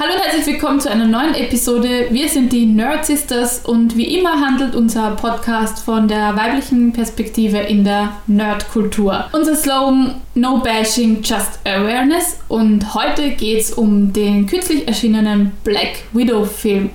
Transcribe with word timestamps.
Hallo 0.00 0.12
und 0.12 0.20
herzlich 0.20 0.46
willkommen 0.46 0.78
zu 0.78 0.88
einer 0.88 1.06
neuen 1.06 1.34
Episode. 1.34 2.06
Wir 2.10 2.28
sind 2.28 2.52
die 2.52 2.66
Nerd 2.66 3.04
Sisters 3.04 3.66
und 3.66 3.96
wie 3.96 4.16
immer 4.16 4.40
handelt 4.40 4.76
unser 4.76 5.16
Podcast 5.16 5.80
von 5.80 6.06
der 6.06 6.36
weiblichen 6.36 6.92
Perspektive 6.92 7.58
in 7.58 7.82
der 7.82 8.12
Nerdkultur. 8.28 9.24
Unser 9.32 9.56
Slogan 9.56 10.14
No 10.36 10.58
Bashing, 10.58 11.20
Just 11.24 11.58
Awareness 11.64 12.38
und 12.46 12.94
heute 12.94 13.30
geht 13.30 13.58
es 13.58 13.72
um 13.72 14.12
den 14.12 14.46
kürzlich 14.46 14.86
erschienenen 14.86 15.50
Black 15.64 16.04
Widow 16.12 16.44
Film. 16.44 16.90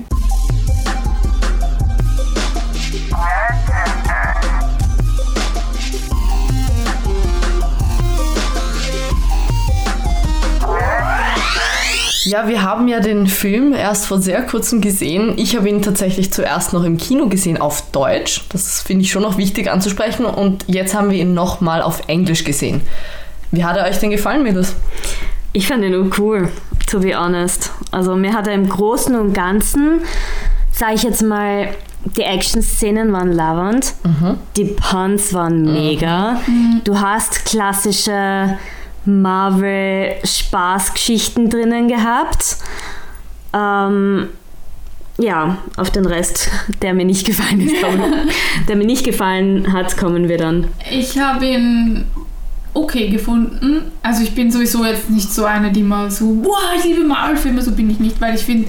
Ja, 12.26 12.48
wir 12.48 12.62
haben 12.62 12.88
ja 12.88 13.00
den 13.00 13.28
Film 13.28 13.74
erst 13.74 14.06
vor 14.06 14.20
sehr 14.20 14.42
kurzem 14.44 14.82
gesehen. 14.82 15.34
Ich 15.38 15.56
habe 15.56 15.68
ihn 15.70 15.82
tatsächlich 15.82 16.32
zuerst 16.32 16.74
noch 16.74 16.84
im 16.84 16.98
Kino 16.98 17.28
gesehen 17.28 17.60
auf 17.60 17.92
Deutsch. 17.92 18.46
Das 18.50 18.82
finde 18.82 19.04
ich 19.04 19.12
schon 19.12 19.24
noch 19.24 19.38
wichtig 19.38 19.70
anzusprechen. 19.70 20.26
Und 20.26 20.66
jetzt 20.68 20.96
haben 20.96 21.10
wir 21.10 21.18
ihn 21.18 21.34
nochmal 21.34 21.82
auf 21.82 22.08
Englisch 22.08 22.44
gesehen. 22.44 22.82
Wie 23.52 23.64
hat 23.64 23.78
er 23.78 23.86
euch 23.86 24.00
denn 24.00 24.10
gefallen, 24.10 24.44
Mädels? 24.44 24.76
Ich 25.52 25.68
fand 25.68 25.84
ihn 25.84 26.12
cool, 26.18 26.50
to 26.88 27.00
be 27.00 27.16
honest. 27.16 27.72
Also 27.92 28.16
mir 28.16 28.34
hat 28.34 28.48
er 28.48 28.54
im 28.54 28.68
Großen 28.68 29.16
und 29.16 29.34
Ganzen, 29.34 30.02
sage 30.72 30.96
ich 30.96 31.04
jetzt 31.04 31.22
mal, 31.22 31.70
die 32.18 32.24
Action-Szenen 32.24 33.14
waren 33.14 33.32
labernd, 33.32 33.94
mhm. 34.04 34.38
die 34.58 34.66
Puns 34.66 35.34
waren 35.34 35.72
mega. 35.72 36.40
Mhm. 36.48 36.82
Du 36.84 37.00
hast 37.00 37.46
klassische 37.46 38.58
Marvel-Spaßgeschichten 39.06 41.50
drinnen 41.50 41.88
gehabt. 41.88 42.58
Ähm, 43.54 44.28
ja, 45.20 45.58
auf 45.78 45.92
den 45.92 46.06
Rest, 46.06 46.50
der 46.82 46.94
mir 46.94 47.06
nicht 47.06 47.26
gefallen 47.26 47.62
ist, 47.62 47.82
kommen, 47.82 48.30
der 48.68 48.76
mir 48.76 48.86
nicht 48.86 49.06
gefallen 49.06 49.72
hat, 49.72 49.96
kommen 49.98 50.28
wir 50.28 50.38
dann. 50.38 50.68
Ich 50.90 51.20
habe 51.20 51.46
ihn 51.46 52.06
okay 52.74 53.10
gefunden. 53.10 53.92
Also 54.02 54.24
ich 54.24 54.34
bin 54.34 54.52
sowieso 54.52 54.84
jetzt 54.84 55.10
nicht 55.10 55.32
so 55.32 55.46
eine, 55.46 55.72
die 55.72 55.84
mal 55.84 56.10
so, 56.10 56.34
boah, 56.34 56.74
ich 56.78 56.84
liebe 56.84 57.04
Marvel-Filme, 57.04 57.62
so 57.62 57.74
bin 57.74 57.90
ich 57.90 58.00
nicht, 58.00 58.20
weil 58.20 58.36
ich 58.36 58.42
finde, 58.42 58.68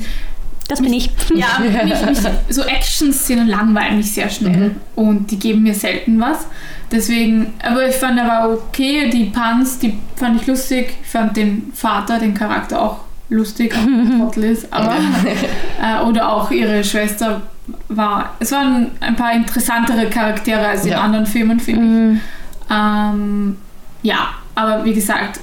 das 0.74 0.82
bin 0.82 0.92
ich. 0.92 1.10
Ja, 1.34 1.58
mich, 1.60 2.06
mich, 2.06 2.18
so 2.48 2.62
Action-Szenen 2.62 3.48
langweilen 3.48 3.96
mich 3.96 4.12
sehr 4.12 4.28
schnell 4.28 4.70
mhm. 4.70 4.76
und 4.94 5.30
die 5.30 5.38
geben 5.38 5.62
mir 5.62 5.74
selten 5.74 6.20
was. 6.20 6.46
Deswegen, 6.90 7.54
aber 7.62 7.88
ich 7.88 7.94
fand 7.94 8.18
er 8.18 8.26
war 8.26 8.50
okay, 8.50 9.08
die 9.10 9.26
Puns, 9.26 9.78
die 9.78 9.98
fand 10.16 10.40
ich 10.40 10.46
lustig. 10.46 10.94
Ich 11.02 11.08
fand 11.08 11.36
den 11.36 11.72
Vater, 11.74 12.18
den 12.18 12.34
Charakter 12.34 12.80
auch 12.80 12.98
lustig, 13.28 13.74
auch 14.20 14.36
ist, 14.36 14.72
aber 14.72 14.96
äh, 15.82 16.04
oder 16.04 16.30
auch 16.30 16.50
ihre 16.50 16.84
Schwester 16.84 17.42
war, 17.88 18.34
es 18.38 18.52
waren 18.52 18.90
ein 19.00 19.16
paar 19.16 19.32
interessantere 19.32 20.06
Charaktere 20.10 20.66
als 20.68 20.84
in 20.84 20.92
ja. 20.92 21.00
anderen 21.00 21.26
Filmen, 21.26 21.58
finde 21.58 21.80
mhm. 21.80 22.16
ich. 22.16 22.74
Ähm, 22.74 23.56
ja, 24.02 24.28
aber 24.54 24.84
wie 24.84 24.92
gesagt, 24.92 25.40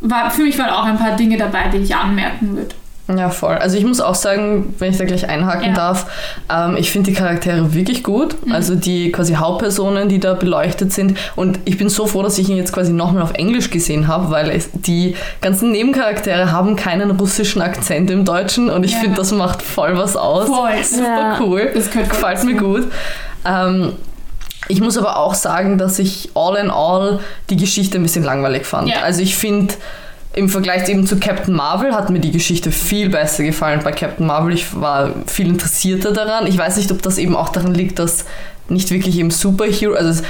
war, 0.00 0.30
für 0.30 0.42
mich 0.42 0.58
waren 0.58 0.70
auch 0.70 0.84
ein 0.84 0.98
paar 0.98 1.16
Dinge 1.16 1.36
dabei, 1.36 1.68
die 1.68 1.78
ich 1.78 1.94
anmerken 1.94 2.56
würde. 2.56 2.74
Ja, 3.18 3.30
voll. 3.30 3.56
Also 3.56 3.76
ich 3.76 3.84
muss 3.84 4.00
auch 4.00 4.14
sagen, 4.14 4.74
wenn 4.78 4.90
ich 4.90 4.98
da 4.98 5.04
gleich 5.04 5.28
einhaken 5.28 5.68
ja. 5.68 5.74
darf, 5.74 6.06
ähm, 6.50 6.76
ich 6.76 6.90
finde 6.90 7.10
die 7.10 7.16
Charaktere 7.16 7.74
wirklich 7.74 8.02
gut. 8.02 8.46
Mhm. 8.46 8.52
Also 8.52 8.74
die 8.74 9.12
quasi 9.12 9.34
Hauptpersonen, 9.34 10.08
die 10.08 10.20
da 10.20 10.34
beleuchtet 10.34 10.92
sind. 10.92 11.18
Und 11.36 11.58
ich 11.64 11.78
bin 11.78 11.88
so 11.88 12.06
froh, 12.06 12.22
dass 12.22 12.38
ich 12.38 12.48
ihn 12.48 12.56
jetzt 12.56 12.72
quasi 12.72 12.92
nochmal 12.92 13.22
auf 13.22 13.34
Englisch 13.34 13.70
gesehen 13.70 14.08
habe, 14.08 14.30
weil 14.30 14.50
es, 14.50 14.70
die 14.72 15.16
ganzen 15.40 15.72
Nebencharaktere 15.72 16.52
haben 16.52 16.76
keinen 16.76 17.10
russischen 17.10 17.62
Akzent 17.62 18.10
im 18.10 18.24
Deutschen 18.24 18.70
und 18.70 18.84
ich 18.84 18.92
ja. 18.92 18.98
finde, 18.98 19.16
das 19.16 19.32
macht 19.32 19.62
voll 19.62 19.96
was 19.96 20.16
aus. 20.16 20.46
Voll. 20.46 20.70
Super 20.82 21.04
ja. 21.04 21.38
cool. 21.40 21.70
Das 21.74 21.90
gefällt 21.90 22.44
mir 22.44 22.54
gut. 22.54 22.90
Ähm, 23.44 23.92
ich 24.68 24.80
muss 24.80 24.96
aber 24.96 25.16
auch 25.16 25.34
sagen, 25.34 25.78
dass 25.78 25.98
ich 25.98 26.30
all 26.34 26.56
in 26.56 26.70
all 26.70 27.18
die 27.48 27.56
Geschichte 27.56 27.98
ein 27.98 28.02
bisschen 28.02 28.22
langweilig 28.22 28.66
fand. 28.66 28.92
Also 29.02 29.20
ich 29.20 29.36
finde 29.36 29.74
im 30.32 30.48
Vergleich 30.48 30.88
eben 30.88 31.06
zu 31.06 31.18
Captain 31.18 31.54
Marvel 31.54 31.92
hat 31.92 32.10
mir 32.10 32.20
die 32.20 32.30
Geschichte 32.30 32.70
viel 32.70 33.08
besser 33.08 33.42
gefallen. 33.42 33.80
Bei 33.82 33.90
Captain 33.90 34.26
Marvel, 34.26 34.54
ich 34.54 34.80
war 34.80 35.10
viel 35.26 35.48
interessierter 35.48 36.12
daran. 36.12 36.46
Ich 36.46 36.56
weiß 36.56 36.76
nicht, 36.76 36.92
ob 36.92 37.02
das 37.02 37.18
eben 37.18 37.34
auch 37.34 37.48
daran 37.48 37.74
liegt, 37.74 37.98
dass 37.98 38.24
nicht 38.68 38.90
wirklich 38.92 39.18
eben 39.18 39.32
Superhero, 39.32 39.94
also 39.94 40.22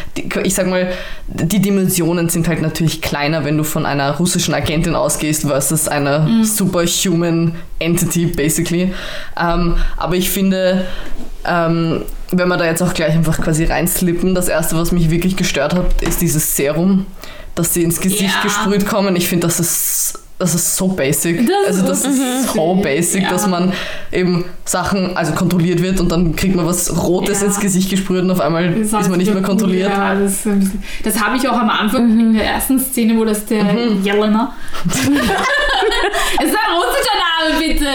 ich 0.43 0.55
sag 0.55 0.67
mal, 0.67 0.91
die 1.29 1.61
Dimensionen 1.61 2.31
sind 2.31 2.49
halt 2.49 2.63
natürlich 2.63 3.03
kleiner, 3.03 3.45
wenn 3.45 3.59
du 3.59 3.65
von 3.65 3.85
einer 3.85 4.17
russischen 4.17 4.55
Agentin 4.55 4.95
ausgehst 4.95 5.43
versus 5.43 5.89
einer 5.89 6.21
mhm. 6.21 6.45
superhuman 6.45 7.55
entity, 7.79 8.27
basically. 8.27 8.95
Ähm, 9.39 9.77
aber 9.99 10.17
ich 10.17 10.31
finde, 10.31 10.87
ähm, 11.45 12.03
wenn 12.31 12.49
wir 12.49 12.57
da 12.57 12.65
jetzt 12.65 12.83
auch 12.83 12.95
gleich 12.95 13.13
einfach 13.13 13.39
quasi 13.41 13.65
reinslippen, 13.65 14.35
das 14.35 14.49
erste, 14.49 14.77
was 14.77 14.93
mich 14.93 15.11
wirklich 15.11 15.37
gestört 15.37 15.75
hat, 15.75 16.01
ist 16.01 16.23
dieses 16.23 16.57
Serum 16.57 17.05
dass 17.61 17.75
sie 17.75 17.83
ins 17.83 18.01
Gesicht 18.01 18.23
ja. 18.35 18.43
gesprüht 18.43 18.87
kommen. 18.87 19.15
Ich 19.17 19.29
finde, 19.29 19.47
das 19.47 19.61
ist, 19.61 20.19
das 20.39 20.55
ist 20.55 20.77
so 20.77 20.89
basic. 20.89 21.47
Das 21.47 21.77
also 21.77 21.87
das 21.87 22.05
ist 22.07 22.55
so 22.55 22.75
basic, 22.77 23.25
ja. 23.25 23.29
dass 23.31 23.47
man 23.47 23.75
eben 24.11 24.47
Sachen, 24.65 25.15
also 25.15 25.35
kontrolliert 25.35 25.83
wird 25.83 26.01
und 26.01 26.11
dann 26.11 26.35
kriegt 26.35 26.57
man 26.57 26.67
was 26.67 27.05
Rotes 27.05 27.41
ja. 27.41 27.49
ins 27.49 27.61
Gesicht 27.61 27.91
gesprüht 27.91 28.23
und 28.23 28.31
auf 28.31 28.41
einmal 28.41 28.73
ist 28.73 28.93
man 28.93 29.19
nicht 29.19 29.33
mehr 29.33 29.43
kontrolliert. 29.43 29.91
Ja, 29.91 30.15
das, 30.15 30.49
das 31.05 31.23
habe 31.23 31.37
ich 31.37 31.47
auch 31.47 31.59
am 31.59 31.69
Anfang 31.69 32.09
mhm. 32.15 32.21
in 32.21 32.33
der 32.33 32.47
ersten 32.47 32.79
Szene, 32.79 33.19
wo 33.19 33.27
das 33.27 33.45
der 33.45 33.65
mhm. 33.65 34.03
Jelena. 34.03 34.55
es 34.87 34.95
ist 34.95 35.05
ein 35.05 35.17
russischer 36.41 37.17
Name, 37.19 37.30
bitte. 37.59 37.87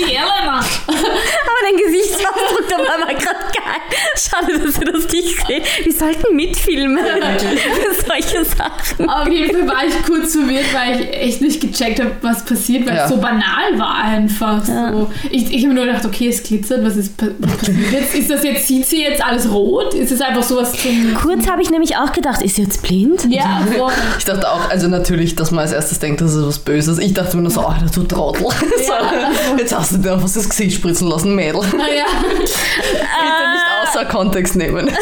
Jelena. 0.00 0.58
Aber 0.58 1.60
dein 1.62 1.76
Gesichtsausdruck 1.76 2.68
dabei 2.68 3.06
war 3.06 3.14
gerade 3.14 3.44
geil. 3.54 3.82
Schade, 4.16 4.58
dass 4.58 4.78
ihr 4.78 4.92
das 4.92 5.12
nicht 5.12 5.46
seht. 5.46 5.84
Wir 5.84 5.92
sollten 5.92 6.36
mitfilmen 6.36 6.98
für 6.98 8.06
solche 8.06 8.44
Sachen. 8.44 9.08
Auf 9.08 9.28
jeden 9.28 9.66
Fall 9.66 9.76
war 9.76 9.84
ich 9.86 10.02
kurz 10.04 10.32
verwirrt, 10.32 10.72
weil 10.72 11.00
ich 11.00 11.12
echt 11.12 11.40
nicht 11.40 11.60
gecheckt 11.60 12.00
habe, 12.00 12.12
was 12.22 12.44
passiert, 12.44 12.86
weil 12.86 12.96
ja. 12.96 13.04
es 13.04 13.10
so 13.10 13.16
banal 13.16 13.76
war 13.76 13.96
einfach. 13.96 14.66
Ja. 14.66 14.92
So. 14.92 15.10
Ich, 15.30 15.52
ich 15.52 15.64
habe 15.64 15.74
nur 15.74 15.86
gedacht, 15.86 16.04
okay, 16.04 16.28
es 16.28 16.42
glitzert, 16.42 16.84
was 16.84 16.96
ist 16.96 17.12
was 17.38 17.56
passiert 17.56 17.92
jetzt? 17.92 18.14
Ist 18.14 18.30
das 18.30 18.42
jetzt, 18.42 18.66
sieht 18.66 18.86
sie 18.86 19.02
jetzt 19.02 19.24
alles 19.24 19.50
rot? 19.50 19.94
Ist 19.94 20.12
es 20.12 20.20
einfach 20.20 20.42
sowas 20.42 20.72
zum... 20.72 21.14
Kurz 21.14 21.48
habe 21.48 21.62
ich 21.62 21.70
nämlich 21.70 21.96
auch 21.96 22.12
gedacht, 22.12 22.42
ist 22.42 22.56
sie 22.56 22.62
jetzt 22.62 22.82
blind? 22.82 23.26
Ja, 23.28 23.62
so. 23.76 23.90
Ich 24.18 24.24
dachte 24.24 24.50
auch, 24.50 24.70
also 24.70 24.88
natürlich, 24.88 25.36
dass 25.36 25.50
man 25.50 25.60
als 25.60 25.72
erstes 25.72 25.98
denkt, 25.98 26.20
das 26.20 26.34
ist 26.34 26.46
was 26.46 26.58
Böses. 26.58 26.98
Ich 26.98 27.14
dachte 27.14 27.36
mir 27.36 27.42
nur 27.42 27.50
so, 27.50 27.60
oh, 27.60 27.74
du 27.94 28.02
Trottel. 28.04 28.41
Ja. 28.82 29.30
so, 29.48 29.56
jetzt 29.56 29.74
hast 29.76 29.92
du 29.92 29.98
dir 29.98 30.12
einfach 30.12 30.30
das 30.32 30.48
Gesicht 30.48 30.76
spritzen 30.76 31.08
lassen, 31.08 31.34
Mädel. 31.34 31.60
Ah, 31.60 31.62
ja. 31.96 32.06
Bitte 32.22 33.50
nicht 33.52 33.66
außer 33.82 34.04
Kontext 34.06 34.56
nehmen. 34.56 34.90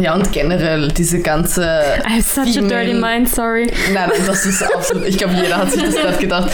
Ja, 0.00 0.14
und 0.14 0.32
generell 0.32 0.88
diese 0.88 1.20
ganze. 1.20 1.62
I 2.06 2.18
have 2.18 2.22
such 2.22 2.54
Female 2.54 2.66
a 2.66 2.84
dirty 2.84 2.94
mind, 2.94 3.28
sorry. 3.28 3.70
Nein, 3.92 4.10
das 4.26 4.46
ist 4.46 4.62
absolut. 4.62 5.06
Ich 5.06 5.18
glaube, 5.18 5.34
jeder 5.34 5.56
hat 5.56 5.72
sich 5.72 5.82
das 5.82 5.94
gerade 5.96 6.18
gedacht. 6.18 6.50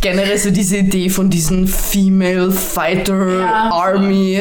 Generell 0.00 0.38
so 0.38 0.50
diese 0.50 0.78
Idee 0.78 1.08
von 1.08 1.30
diesen 1.30 1.68
Female 1.68 2.50
Fighter 2.50 3.40
ja, 3.40 3.70
Army. 3.70 4.40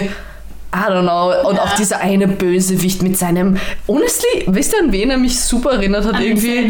I 0.73 0.89
don't 0.89 1.03
know. 1.03 1.49
Und 1.49 1.55
ja. 1.55 1.63
auch 1.63 1.75
dieser 1.75 1.99
eine 1.99 2.27
Bösewicht 2.27 3.01
mit 3.01 3.17
seinem. 3.17 3.57
Honestly, 3.87 4.43
wisst 4.47 4.73
ihr, 4.73 4.79
an 4.79 4.91
wen 4.91 5.11
er 5.11 5.17
mich 5.17 5.39
super 5.39 5.73
erinnert 5.73 6.05
hat? 6.05 6.15
An 6.15 6.23
irgendwie. 6.23 6.69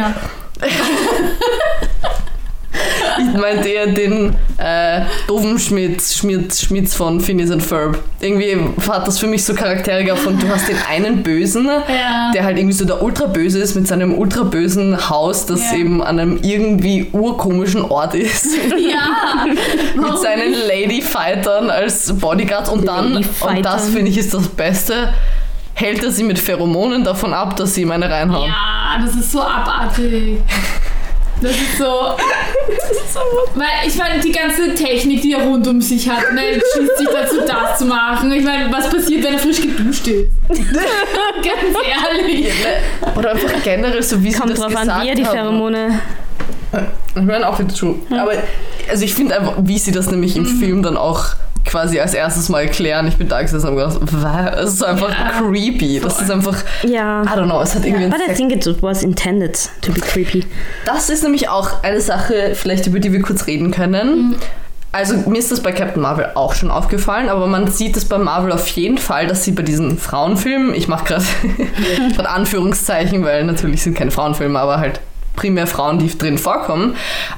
ich 3.19 3.39
meine 3.39 3.61
der, 3.61 3.88
den 3.88 4.35
äh, 4.57 5.01
Dovenschmitz 5.27 6.16
Schmitz, 6.16 6.61
Schmitz 6.61 6.93
von 6.93 7.19
Phineas 7.19 7.51
and 7.51 7.63
Ferb. 7.63 7.99
Irgendwie 8.19 8.57
hat 8.89 9.07
das 9.07 9.19
für 9.19 9.27
mich 9.27 9.43
so 9.43 9.53
Charaktere 9.53 10.03
gehabt 10.03 10.25
und 10.25 10.41
du 10.41 10.47
hast 10.47 10.67
den 10.67 10.77
einen 10.89 11.23
Bösen, 11.23 11.66
ja. 11.66 12.31
der 12.33 12.43
halt 12.43 12.57
irgendwie 12.57 12.75
so 12.75 12.85
der 12.85 13.01
Ultraböse 13.01 13.59
ist 13.59 13.75
mit 13.75 13.88
seinem 13.88 14.17
ultrabösen 14.17 15.09
Haus, 15.09 15.45
das 15.45 15.71
ja. 15.71 15.77
eben 15.77 16.01
an 16.01 16.19
einem 16.19 16.39
irgendwie 16.41 17.09
urkomischen 17.11 17.84
Ort 17.84 18.16
ist. 18.16 18.47
Ja. 18.78 19.46
mit 19.96 20.19
seinen 20.19 20.53
Ladyfightern 20.53 21.69
als 21.69 22.13
Bodyguards 22.13 22.69
und 22.69 22.87
dann, 22.87 23.17
und 23.17 23.66
das 23.66 23.90
finde 23.90 24.11
ich 24.11 24.17
ist 24.17 24.34
das 24.34 24.47
Beste, 24.47 25.13
hält 25.75 26.03
er 26.03 26.11
sie 26.11 26.23
mit 26.23 26.39
Pheromonen 26.39 27.03
davon 27.03 27.33
ab, 27.33 27.55
dass 27.57 27.75
sie 27.75 27.83
ihm 27.83 27.91
eine 27.91 28.09
reinhauen. 28.09 28.49
Ja, 28.49 28.99
das 29.05 29.16
ist 29.16 29.31
so 29.31 29.41
abartig. 29.41 30.39
Das 31.41 31.51
ist 31.51 31.77
so. 31.77 32.16
Das 32.67 32.91
ist 32.91 33.13
so 33.13 33.19
weil 33.55 33.67
ich 33.85 33.95
meine, 33.95 34.22
die 34.22 34.31
ganze 34.31 34.73
Technik, 34.73 35.22
die 35.22 35.33
er 35.33 35.43
rund 35.43 35.67
um 35.67 35.81
sich 35.81 36.09
hat, 36.09 36.33
ne, 36.33 36.41
schließt 36.73 36.97
sich 36.97 37.07
dazu, 37.09 37.35
das 37.45 37.77
zu 37.77 37.85
machen. 37.85 38.31
Ich 38.31 38.43
meine, 38.43 38.72
was 38.72 38.89
passiert, 38.89 39.23
wenn 39.23 39.33
er 39.33 39.39
frisch 39.39 39.61
geduscht 39.61 40.07
ist? 40.07 40.29
Ganz 40.47 41.77
ehrlich. 42.17 42.53
Oder 43.16 43.31
einfach 43.31 43.63
generell 43.63 44.01
so, 44.01 44.23
wie 44.23 44.31
Kommt 44.31 44.47
sie 44.47 44.53
das 44.53 44.59
drauf 44.61 44.69
gesagt 44.69 44.89
an, 44.89 45.03
wie 45.03 45.09
er 45.09 45.16
die 45.16 45.25
Pheromone. 45.25 45.99
Ich 47.16 47.22
meine 47.22 47.47
auch 47.47 47.59
wieder 47.59 47.73
true. 47.73 47.95
Ja. 48.09 48.23
Aber 48.23 48.33
also 48.89 49.03
ich 49.03 49.13
finde 49.13 49.39
einfach, 49.39 49.55
wie 49.59 49.77
sie 49.77 49.91
das 49.91 50.09
nämlich 50.11 50.35
im 50.35 50.43
mhm. 50.43 50.59
Film 50.59 50.83
dann 50.83 50.97
auch 50.97 51.35
quasi 51.75 51.99
als 51.99 52.13
erstes 52.13 52.47
mal 52.47 52.61
erklären. 52.61 53.05
Ich 53.05 53.17
bin 53.17 53.27
da 53.27 53.41
gesessen 53.41 53.67
und 53.67 53.75
gedacht? 53.75 53.99
Es 54.57 54.75
ist 54.75 54.83
einfach 54.83 55.09
Ja, 55.09 55.41
creepy. 55.41 55.99
Das 55.99 56.22
ist 56.22 56.31
einfach, 56.31 56.55
Ja. 56.83 57.23
I 57.23 57.27
don't 57.27 57.45
know, 57.45 57.61
es 57.61 57.75
hat 57.75 57.83
irgendwie 57.83 58.07
But 58.07 58.22
I 58.29 58.33
think 58.33 58.53
it 58.53 58.81
was 58.81 59.03
intended 59.03 59.69
to 59.81 59.91
be 59.91 59.99
creepy. 59.99 60.45
Das 60.85 61.09
ist 61.09 61.23
nämlich 61.23 61.49
auch 61.49 61.83
eine 61.83 61.99
Sache, 61.99 62.51
vielleicht 62.53 62.87
über 62.87 63.01
die 63.01 63.11
wir 63.11 63.22
kurz 63.22 63.45
reden 63.47 63.72
können. 63.72 64.29
Mhm. 64.29 64.35
Also 64.93 65.16
mir 65.29 65.39
ist 65.39 65.51
das 65.51 65.59
bei 65.59 65.73
Captain 65.73 66.01
Marvel 66.01 66.29
auch 66.35 66.55
schon 66.55 66.72
aufgefallen, 66.72 67.27
aber 67.27 67.47
man 67.47 67.69
sieht 67.69 67.97
es 67.97 68.05
bei 68.05 68.17
Marvel 68.17 68.53
auf 68.53 68.66
jeden 68.69 68.97
Fall, 68.97 69.27
dass 69.27 69.43
sie 69.43 69.51
bei 69.51 69.63
diesen 69.63 69.97
Frauenfilmen, 69.97 70.73
ich 70.73 70.87
mache 70.87 71.03
gerade 71.03 71.25
gerade 72.16 72.29
Anführungszeichen, 72.29 73.22
weil 73.25 73.43
natürlich 73.43 73.83
sind 73.83 73.97
keine 73.97 74.11
Frauenfilme, 74.11 74.57
aber 74.57 74.79
halt 74.79 75.01
primär 75.35 75.67
Frauen, 75.67 75.99
die 75.99 76.16
drin 76.17 76.37
vorkommen, 76.37 76.96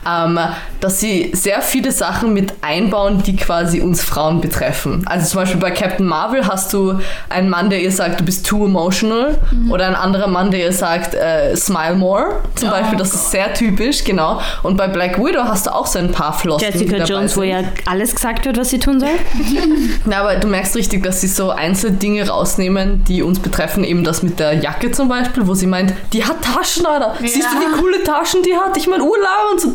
ähm, 0.07 0.39
dass 0.79 0.99
sie 0.99 1.31
sehr 1.33 1.61
viele 1.61 1.91
Sachen 1.91 2.33
mit 2.33 2.53
einbauen, 2.61 3.23
die 3.23 3.35
quasi 3.35 3.81
uns 3.81 4.03
Frauen 4.03 4.41
betreffen. 4.41 5.03
Also 5.07 5.27
zum 5.27 5.41
Beispiel 5.41 5.59
bei 5.59 5.71
Captain 5.71 6.05
Marvel 6.05 6.47
hast 6.47 6.71
du 6.73 6.99
einen 7.29 7.49
Mann, 7.49 7.69
der 7.69 7.81
ihr 7.81 7.91
sagt, 7.91 8.19
du 8.19 8.23
bist 8.25 8.45
too 8.45 8.65
emotional 8.65 9.37
oder 9.69 9.87
ein 9.87 9.95
anderer 9.95 10.27
Mann, 10.27 10.51
der 10.51 10.59
ihr 10.61 10.71
sagt, 10.73 11.13
äh, 11.15 11.55
smile 11.55 11.95
more 11.95 12.41
zum 12.55 12.69
Oh 12.69 12.71
Beispiel. 12.71 12.97
Das 12.97 13.13
ist 13.13 13.31
sehr 13.31 13.53
typisch, 13.53 14.03
genau. 14.03 14.39
Und 14.63 14.77
bei 14.77 14.87
Black 14.87 15.17
Widow 15.17 15.43
hast 15.43 15.65
du 15.67 15.73
auch 15.73 15.85
so 15.87 15.99
ein 15.99 16.11
paar 16.11 16.33
Flossen. 16.33 16.71
die 16.73 16.79
Jessica 16.79 17.03
Jones, 17.03 17.35
wo 17.35 17.41
sind. 17.41 17.49
ja 17.49 17.59
alles 17.85 18.13
gesagt 18.13 18.45
wird, 18.45 18.57
was 18.57 18.69
sie 18.69 18.79
tun 18.79 18.99
soll. 18.99 19.09
Ja, 20.09 20.21
aber 20.21 20.35
du 20.35 20.47
merkst 20.47 20.75
richtig, 20.75 21.03
dass 21.03 21.21
sie 21.21 21.27
so 21.27 21.49
einzelne 21.51 21.97
Dinge 21.97 22.27
rausnehmen, 22.27 23.03
die 23.07 23.21
uns 23.23 23.39
betreffen. 23.39 23.83
Eben 23.83 24.03
das 24.03 24.23
mit 24.23 24.39
der 24.39 24.53
Jacke 24.53 24.91
zum 24.91 25.07
Beispiel, 25.09 25.47
wo 25.47 25.53
sie 25.53 25.67
meint, 25.67 25.93
die 26.13 26.23
hat 26.23 26.41
Taschen, 26.41 26.85
Alter. 26.85 27.13
Siehst 27.19 27.35
du, 27.37 27.41
Ja. 27.41 27.61
wie 27.61 27.81
coole 27.87 28.03
Taschen 28.03 28.43
die 28.43 28.55
hat? 28.55 28.75
Ich 28.77 28.87
meine, 28.87 29.03
Urlaub 29.03 29.51
und 29.53 29.61
so. 29.61 29.69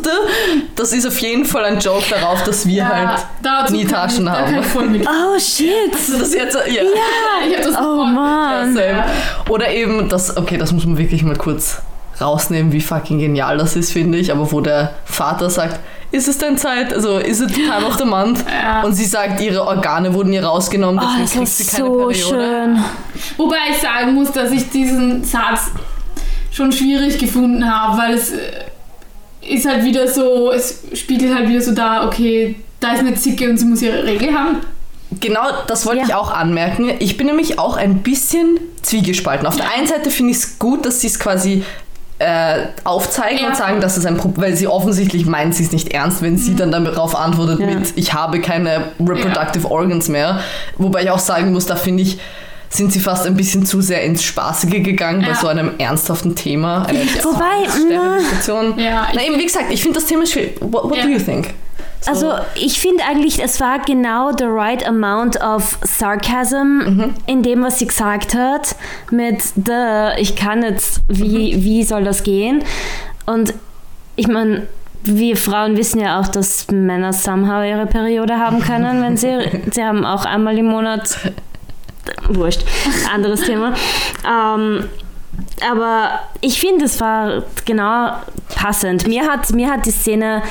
Das 0.75 0.93
ist 0.93 1.07
auf 1.07 1.17
jeden 1.19 1.45
Fall 1.45 1.65
ein 1.65 1.79
Joke 1.79 2.03
darauf, 2.09 2.43
dass 2.43 2.67
wir 2.67 2.87
halt 2.87 3.25
dazu 3.41 3.73
nie 3.73 3.85
Taschen 3.85 4.29
haben. 4.31 4.53
Oh 4.75 5.39
shit! 5.39 5.91
Also 5.93 6.19
das 6.19 6.33
jetzt, 6.33 6.55
ja. 6.67 6.83
Ja, 6.83 7.47
ich 7.47 7.55
hab 7.55 7.63
das 7.63 7.75
Oh 7.77 8.03
Mann. 8.03 8.73
Same. 8.73 9.03
Oder 9.49 9.69
eben 9.71 10.07
das, 10.09 10.35
okay, 10.37 10.57
das 10.57 10.71
muss 10.71 10.85
man 10.85 10.97
wirklich 10.97 11.23
mal 11.23 11.35
kurz 11.35 11.81
rausnehmen, 12.21 12.71
wie 12.71 12.81
fucking 12.81 13.19
genial 13.19 13.57
das 13.57 13.75
ist, 13.75 13.91
finde 13.91 14.17
ich. 14.17 14.31
Aber 14.31 14.51
wo 14.51 14.61
der 14.61 14.93
Vater 15.05 15.49
sagt, 15.49 15.79
ist 16.11 16.27
es 16.27 16.37
denn 16.37 16.57
Zeit? 16.57 16.93
Also, 16.93 17.17
ist 17.17 17.41
it 17.41 17.53
time 17.55 17.85
of 17.87 17.97
the 17.97 18.05
month? 18.05 18.43
Ja. 18.63 18.81
Und 18.83 18.93
sie 18.93 19.05
sagt, 19.05 19.41
ihre 19.41 19.65
Organe 19.65 20.13
wurden 20.13 20.31
ihr 20.31 20.43
rausgenommen, 20.45 20.99
Oh, 21.03 21.07
deswegen 21.19 21.45
das 21.45 21.57
kriegt 21.57 21.59
ist 21.69 21.71
sie 21.71 21.77
keine 21.81 21.89
so 21.89 21.97
Periode. 22.07 22.15
schön. 22.75 22.83
Wobei 23.37 23.55
ich 23.71 23.77
sagen 23.77 24.13
muss, 24.13 24.31
dass 24.31 24.51
ich 24.51 24.69
diesen 24.69 25.23
Satz 25.23 25.71
schon 26.53 26.71
schwierig 26.71 27.17
gefunden 27.17 27.69
habe, 27.69 27.97
weil 27.97 28.13
es 28.13 28.31
äh, 28.31 28.37
ist 29.41 29.65
halt 29.67 29.83
wieder 29.83 30.07
so, 30.07 30.51
es 30.51 30.83
spiegelt 30.93 31.35
halt 31.35 31.49
wieder 31.49 31.61
so 31.61 31.73
da, 31.73 32.05
okay, 32.07 32.55
da 32.79 32.93
ist 32.93 32.99
eine 32.99 33.15
Zicke 33.15 33.49
und 33.49 33.57
sie 33.57 33.65
muss 33.65 33.81
ihre 33.81 34.03
Regel 34.05 34.33
haben. 34.33 34.57
Genau, 35.19 35.41
das 35.67 35.85
wollte 35.85 35.99
Ja. 36.01 36.05
ich 36.07 36.13
auch 36.15 36.31
anmerken. 36.31 36.91
Ich 36.99 37.17
bin 37.17 37.27
nämlich 37.27 37.59
auch 37.59 37.77
ein 37.77 37.99
bisschen 38.03 38.59
zwiegespalten. 38.81 39.45
Auf 39.45 39.55
der 39.57 39.71
einen 39.71 39.85
Seite 39.87 40.09
finde 40.09 40.31
ich 40.31 40.37
es 40.37 40.59
gut, 40.59 40.85
dass 40.85 41.01
sie 41.01 41.07
es 41.07 41.19
quasi 41.19 41.63
äh, 42.19 42.67
aufzeigen 42.85 43.39
Ja. 43.41 43.47
und 43.49 43.55
sagen, 43.57 43.81
dass 43.81 43.97
es 43.97 44.05
ein 44.05 44.15
Problem, 44.17 44.43
weil 44.51 44.55
sie 44.55 44.67
offensichtlich 44.67 45.25
meint 45.25 45.55
sie 45.55 45.63
es 45.65 45.71
nicht 45.73 45.93
ernst, 45.93 46.21
wenn 46.21 46.33
Mhm. 46.33 46.37
sie 46.37 46.55
dann 46.55 46.71
darauf 46.71 47.15
antwortet 47.15 47.59
Ja. 47.59 47.65
mit, 47.65 47.93
ich 47.95 48.13
habe 48.13 48.39
keine 48.39 48.91
reproductive 48.99 49.69
organs 49.69 50.07
mehr. 50.07 50.39
Wobei 50.77 51.03
ich 51.03 51.09
auch 51.11 51.19
sagen 51.19 51.51
muss, 51.51 51.65
da 51.65 51.75
finde 51.75 52.03
ich, 52.03 52.19
sind 52.73 52.91
sie 52.91 52.99
fast 52.99 53.25
ein 53.27 53.35
bisschen 53.35 53.65
zu 53.65 53.81
sehr 53.81 54.03
ins 54.03 54.23
Spaßige 54.23 54.83
gegangen 54.83 55.21
bei 55.21 55.29
Ja. 55.29 55.35
so 55.35 55.47
einem 55.47 55.71
ernsthaften 55.77 56.35
Thema. 56.35 56.83
Eine 56.87 56.99
Wobei, 57.23 57.69
Sterilisation. 57.69 58.77
Ja, 58.79 59.07
Na 59.13 59.23
eben, 59.23 59.37
wie 59.37 59.45
gesagt, 59.45 59.65
ich 59.71 59.81
finde 59.81 59.99
das 59.99 60.07
Thema 60.07 60.25
schwierig. 60.25 60.57
What, 60.59 60.85
what 60.85 60.97
Ja. 60.97 61.03
do 61.03 61.09
you 61.09 61.19
think? 61.19 61.53
So- 62.01 62.09
Also 62.11 62.33
ich 62.55 62.79
finde 62.81 63.03
eigentlich, 63.09 63.41
es 63.41 63.61
war 63.61 63.79
genau 63.79 64.31
the 64.37 64.43
right 64.45 64.85
amount 64.85 65.39
of 65.41 65.77
sarcasm 65.83 67.13
in 67.27 67.43
dem, 67.43 67.63
was 67.63 67.79
sie 67.79 67.87
gesagt 67.87 68.35
hat. 68.35 68.75
Mit 69.11 69.41
the, 69.55 70.19
ich 70.19 70.35
kann 70.35 70.63
jetzt, 70.63 70.99
wie, 71.07 71.63
wie 71.63 71.83
soll 71.83 72.03
das 72.03 72.23
gehen? 72.23 72.63
Und 73.25 73.53
ich 74.17 74.27
meine, 74.27 74.67
wir 75.05 75.37
Frauen 75.37 75.77
wissen 75.77 75.99
ja 76.01 76.19
auch, 76.19 76.27
dass 76.27 76.67
Männer 76.71 77.13
somehow 77.13 77.63
ihre 77.63 77.85
Periode 77.85 78.37
haben 78.37 78.61
können, 78.61 79.01
wenn 79.01 79.15
sie, 79.15 79.37
sie 79.71 79.83
haben 79.83 80.05
auch 80.05 80.25
einmal 80.25 80.57
im 80.57 80.65
Monat, 80.65 81.17
wurscht, 82.29 82.63
anderes 83.11 83.41
Thema. 83.41 83.73
Ähm, 84.27 84.89
aber 85.71 86.19
ich 86.41 86.59
finde, 86.59 86.85
es 86.85 86.99
war 87.01 87.43
genau 87.65 88.13
passend. 88.55 89.07
Mir 89.07 89.27
hat, 89.29 89.51
mir 89.51 89.69
hat 89.69 89.85
die 89.85 89.91
Szene, 89.91 90.41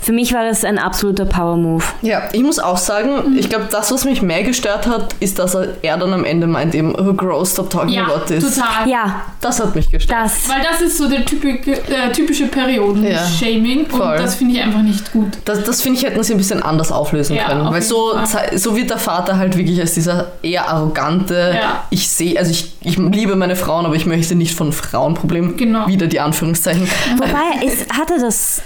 für 0.00 0.12
mich 0.12 0.32
war 0.32 0.44
das 0.44 0.64
ein 0.64 0.78
absoluter 0.78 1.24
Power-Move. 1.24 1.82
Ja, 2.02 2.22
ich 2.32 2.42
muss 2.42 2.58
auch 2.60 2.76
sagen, 2.76 3.32
Mhm. 3.32 3.38
ich 3.38 3.48
glaube, 3.48 3.66
das, 3.70 3.90
was 3.92 4.04
mich 4.04 4.22
mehr 4.22 4.42
gestört 4.44 4.86
hat, 4.86 5.14
ist, 5.20 5.38
dass 5.40 5.54
er, 5.54 5.68
er 5.82 5.96
dann 5.96 6.12
am 6.12 6.24
Ende 6.24 6.46
meint 6.46 6.74
eben, 6.76 6.94
oh, 6.94 7.12
gross, 7.14 7.52
stop 7.52 7.70
talking 7.70 7.94
ja, 7.94 8.04
about 8.04 8.26
this. 8.26 8.54
total. 8.54 8.88
Ja, 8.88 9.22
Das 9.40 9.58
hat 9.60 9.74
mich 9.74 9.90
gestört. 9.90 10.20
das. 10.24 10.48
Weil 10.48 10.62
das 10.62 10.80
ist 10.80 10.98
so 10.98 11.08
der 11.08 11.24
typische, 11.24 11.72
äh, 11.72 12.12
typische 12.12 12.46
Perioden-Shaming 12.46 13.86
Voll. 13.88 14.00
und 14.00 14.20
das 14.20 14.36
finde 14.36 14.54
ich 14.54 14.62
einfach 14.62 14.82
nicht 14.82 15.12
gut. 15.12 15.38
Das, 15.44 15.62
das 15.64 15.82
finde 15.82 15.98
ich, 15.98 16.04
hätten 16.06 16.22
sie 16.22 16.34
ein 16.34 16.38
bisschen 16.38 16.62
anders 16.62 16.92
auflösen 16.92 17.36
Ja, 17.36 17.46
können. 17.48 17.62
auf 17.66 17.72
Weil 17.74 17.82
so, 17.82 18.12
Fall. 18.26 18.56
so 18.58 18.76
wird 18.76 18.90
der 18.90 18.98
Vater 18.98 19.36
halt 19.38 19.56
wirklich 19.56 19.80
als 19.80 19.94
dieser 19.94 20.32
eher 20.42 20.68
arrogante, 20.68 21.52
Ja. 21.60 21.84
ich 21.90 22.08
sehe, 22.08 22.38
also 22.38 22.50
ich, 22.50 22.72
ich 22.82 22.96
liebe 22.96 23.34
meine 23.36 23.56
Frauen, 23.56 23.86
aber 23.86 23.94
ich 23.96 24.06
möchte 24.06 24.34
nicht 24.34 24.54
von 24.56 24.72
Frauenproblemen, 24.72 25.56
Genau. 25.56 25.86
wieder 25.86 26.06
die 26.06 26.20
Anführungszeichen. 26.20 26.88
Wobei, 27.18 27.64
es 27.66 27.86
hatte 27.96 28.18
das. 28.20 28.62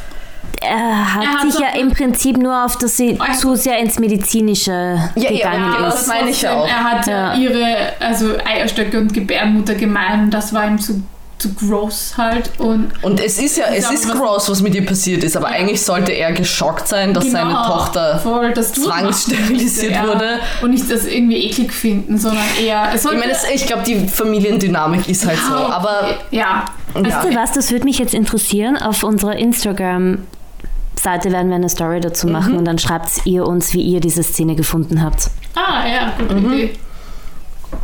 Er 0.63 1.15
hat 1.15 1.23
Er 1.25 1.31
hat 1.35 1.41
sich 1.43 1.55
so- 1.55 1.63
ja 1.63 1.69
im 1.81 1.91
Prinzip 1.93 2.37
nur 2.37 2.65
auf, 2.65 2.77
dass 2.79 2.97
sie 2.97 3.19
zu 3.39 3.55
sehr 3.57 3.79
ins 3.79 3.99
Medizinische 3.99 4.99
ja, 5.15 5.31
gegangen 5.31 5.73
genau, 5.73 5.89
ist. 5.89 5.95
das 5.95 6.07
meine 6.07 6.31
ich 6.31 6.43
ja 6.43 6.55
auch. 6.55 6.69
Er 6.69 6.85
hat 6.85 7.07
ja. 7.07 7.35
Ja. 7.35 7.39
ihre 7.39 7.77
also 8.01 8.35
Eierstöcke 8.45 8.99
und 8.99 9.13
Gebärmutter 9.15 9.75
gemeint 9.75 10.25
und 10.25 10.31
das 10.35 10.53
war 10.53 10.67
ihm 10.67 10.79
zu 10.79 11.03
gross 11.49 12.15
halt. 12.17 12.51
Und 12.59 12.91
Und 13.03 13.19
es 13.21 13.39
ist 13.39 13.57
ja, 13.57 13.65
es 13.75 13.91
ist 13.91 14.09
was- 14.09 14.19
gross, 14.19 14.51
was 14.51 14.61
mit 14.63 14.75
ihr 14.75 14.85
passiert 14.85 15.25
ist, 15.25 15.37
aber 15.37 15.49
Ja. 15.51 15.57
eigentlich 15.57 15.83
sollte 15.83 16.13
er 16.13 16.33
geschockt 16.33 16.87
sein, 16.89 17.15
dass 17.15 17.31
seine 17.31 17.51
Genau, 17.51 17.67
Tochter 17.67 18.19
voll 18.19 18.53
das 18.53 18.73
durchmachen 18.73 19.01
zwangssterilisiert 19.13 19.93
ja. 19.93 20.07
wurde. 20.07 20.39
Und 20.63 20.71
nicht 20.71 20.91
das 20.91 21.07
irgendwie 21.07 21.45
eklig 21.47 21.73
finden, 21.73 22.19
sondern 22.19 22.45
eher. 22.63 22.91
Es 22.95 23.05
Ich 23.05 23.11
meine, 23.13 23.33
ich 23.55 23.67
glaube, 23.67 23.83
die 23.85 24.07
Familiendynamik 24.09 25.09
ist 25.09 25.27
halt 25.27 25.39
so, 25.39 25.55
Ja, 25.55 25.69
aber 25.71 26.03
Ja, 26.31 26.41
ja. 26.41 26.65
Wisst 26.95 27.19
ihr 27.31 27.35
was, 27.37 27.53
das 27.53 27.71
würde 27.71 27.85
mich 27.85 27.99
jetzt 27.99 28.15
interessieren. 28.15 28.77
Auf 28.77 29.03
unserer 29.05 29.37
Instagram-Seite 29.37 31.31
werden 31.33 31.49
wir 31.49 31.57
eine 31.57 31.69
Story 31.69 32.01
dazu 32.01 32.27
Mhm. 32.27 32.33
machen 32.33 32.57
und 32.57 32.65
dann 32.65 32.79
schreibt 32.79 33.09
ihr 33.25 33.47
uns, 33.47 33.73
wie 33.75 33.83
ihr 33.83 34.01
diese 34.01 34.23
Szene 34.23 34.55
gefunden 34.55 35.03
habt. 35.03 35.31
ah 35.55 35.87
ja, 35.87 36.13
gute 36.19 36.35
Idee. 36.37 36.73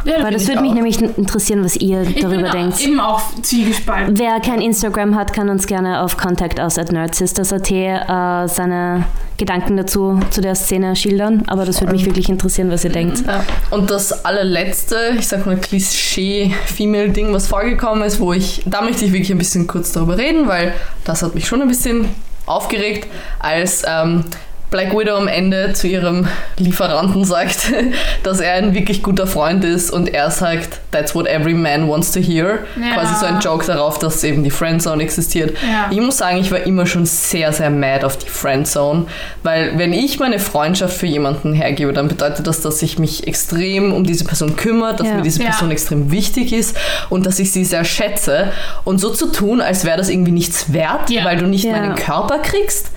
Ja, 0.06 0.22
Weil 0.22 0.32
das 0.32 0.46
würde 0.48 0.60
mich 0.62 0.70
auch. 0.70 0.74
nämlich 0.74 1.02
interessieren, 1.02 1.64
was 1.64 1.76
ihr 1.76 2.02
ich 2.02 2.20
darüber 2.20 2.42
bin 2.42 2.52
denkt. 2.52 2.80
eben 2.80 3.00
auch 3.00 3.20
zwiegespalten. 3.42 4.18
Wer 4.18 4.40
kein 4.40 4.60
Instagram 4.60 5.14
hat, 5.16 5.32
kann 5.32 5.48
uns 5.48 5.66
gerne 5.66 6.00
auf 6.02 6.16
contact@nerdsisters.at 6.16 7.70
äh, 7.70 8.46
seine 8.48 9.04
Gedanken 9.36 9.76
dazu 9.76 10.18
zu 10.30 10.40
der 10.40 10.54
Szene 10.54 10.96
schildern. 10.96 11.42
Aber 11.46 11.64
das 11.66 11.80
würde 11.80 11.92
mich 11.92 12.06
wirklich 12.06 12.28
interessieren, 12.28 12.70
was 12.70 12.84
ihr 12.84 12.90
denkt. 12.92 13.24
Ja. 13.26 13.44
Und 13.70 13.90
das 13.90 14.24
allerletzte, 14.24 14.96
ich 15.18 15.28
sag 15.28 15.44
mal 15.44 15.56
Klischee-Female-Ding, 15.56 17.32
was 17.32 17.46
vorgekommen 17.48 18.02
ist, 18.04 18.20
wo 18.20 18.32
ich, 18.32 18.62
da 18.66 18.82
möchte 18.82 19.04
ich 19.04 19.12
wirklich 19.12 19.30
ein 19.30 19.38
bisschen 19.38 19.66
kurz 19.66 19.92
darüber 19.92 20.16
reden, 20.16 20.48
weil 20.48 20.72
das 21.04 21.22
hat 21.22 21.34
mich 21.34 21.46
schon 21.46 21.60
ein 21.62 21.68
bisschen 21.68 22.08
aufgeregt, 22.46 23.08
als 23.40 23.82
ähm, 23.86 24.24
Black 24.70 24.92
Widow 24.92 25.16
am 25.16 25.28
Ende 25.28 25.72
zu 25.72 25.86
ihrem 25.86 26.26
Lieferanten 26.58 27.24
sagt, 27.24 27.72
dass 28.24 28.40
er 28.40 28.54
ein 28.54 28.74
wirklich 28.74 29.02
guter 29.02 29.26
Freund 29.26 29.64
ist 29.64 29.90
und 29.92 30.12
er 30.12 30.30
sagt, 30.30 30.80
that's 30.90 31.14
what 31.14 31.26
every 31.26 31.54
man 31.54 31.88
wants 31.88 32.10
to 32.12 32.20
hear. 32.20 32.58
Ja. 32.80 32.94
Quasi 32.94 33.14
so 33.14 33.26
ein 33.26 33.38
Joke 33.40 33.64
darauf, 33.64 33.98
dass 33.98 34.24
eben 34.24 34.42
die 34.42 34.50
Friendzone 34.50 35.02
existiert. 35.02 35.56
Ja. 35.62 35.88
Ich 35.90 36.00
muss 36.00 36.18
sagen, 36.18 36.38
ich 36.38 36.50
war 36.50 36.60
immer 36.66 36.84
schon 36.86 37.06
sehr, 37.06 37.52
sehr 37.52 37.70
mad 37.70 38.04
auf 38.04 38.16
die 38.16 38.28
Friendzone, 38.28 39.06
weil 39.42 39.78
wenn 39.78 39.92
ich 39.92 40.18
meine 40.18 40.38
Freundschaft 40.38 40.96
für 40.96 41.06
jemanden 41.06 41.52
hergebe, 41.54 41.92
dann 41.92 42.08
bedeutet 42.08 42.46
das, 42.46 42.60
dass 42.60 42.82
ich 42.82 42.98
mich 42.98 43.26
extrem 43.28 43.92
um 43.92 44.04
diese 44.04 44.24
Person 44.24 44.56
kümmere, 44.56 44.96
dass 44.96 45.06
Ja. 45.06 45.14
mir 45.14 45.22
diese. 45.22 45.36
Person 45.46 45.70
extrem 45.70 46.10
wichtig 46.10 46.52
ist 46.52 46.76
und 47.08 47.24
dass 47.24 47.38
ich 47.38 47.52
sie 47.52 47.64
sehr 47.64 47.84
schätze. 47.84 48.52
Und 48.84 48.98
so 49.00 49.10
zu 49.10 49.30
tun, 49.30 49.60
als 49.60 49.84
wäre 49.84 49.96
das 49.96 50.08
irgendwie 50.08 50.32
nichts 50.32 50.72
wert, 50.72 51.08
weil 51.24 51.36
du 51.36 51.46
nicht 51.46 51.70
meinen 51.70 51.94
Körper 51.94 52.38
kriegst, 52.40 52.90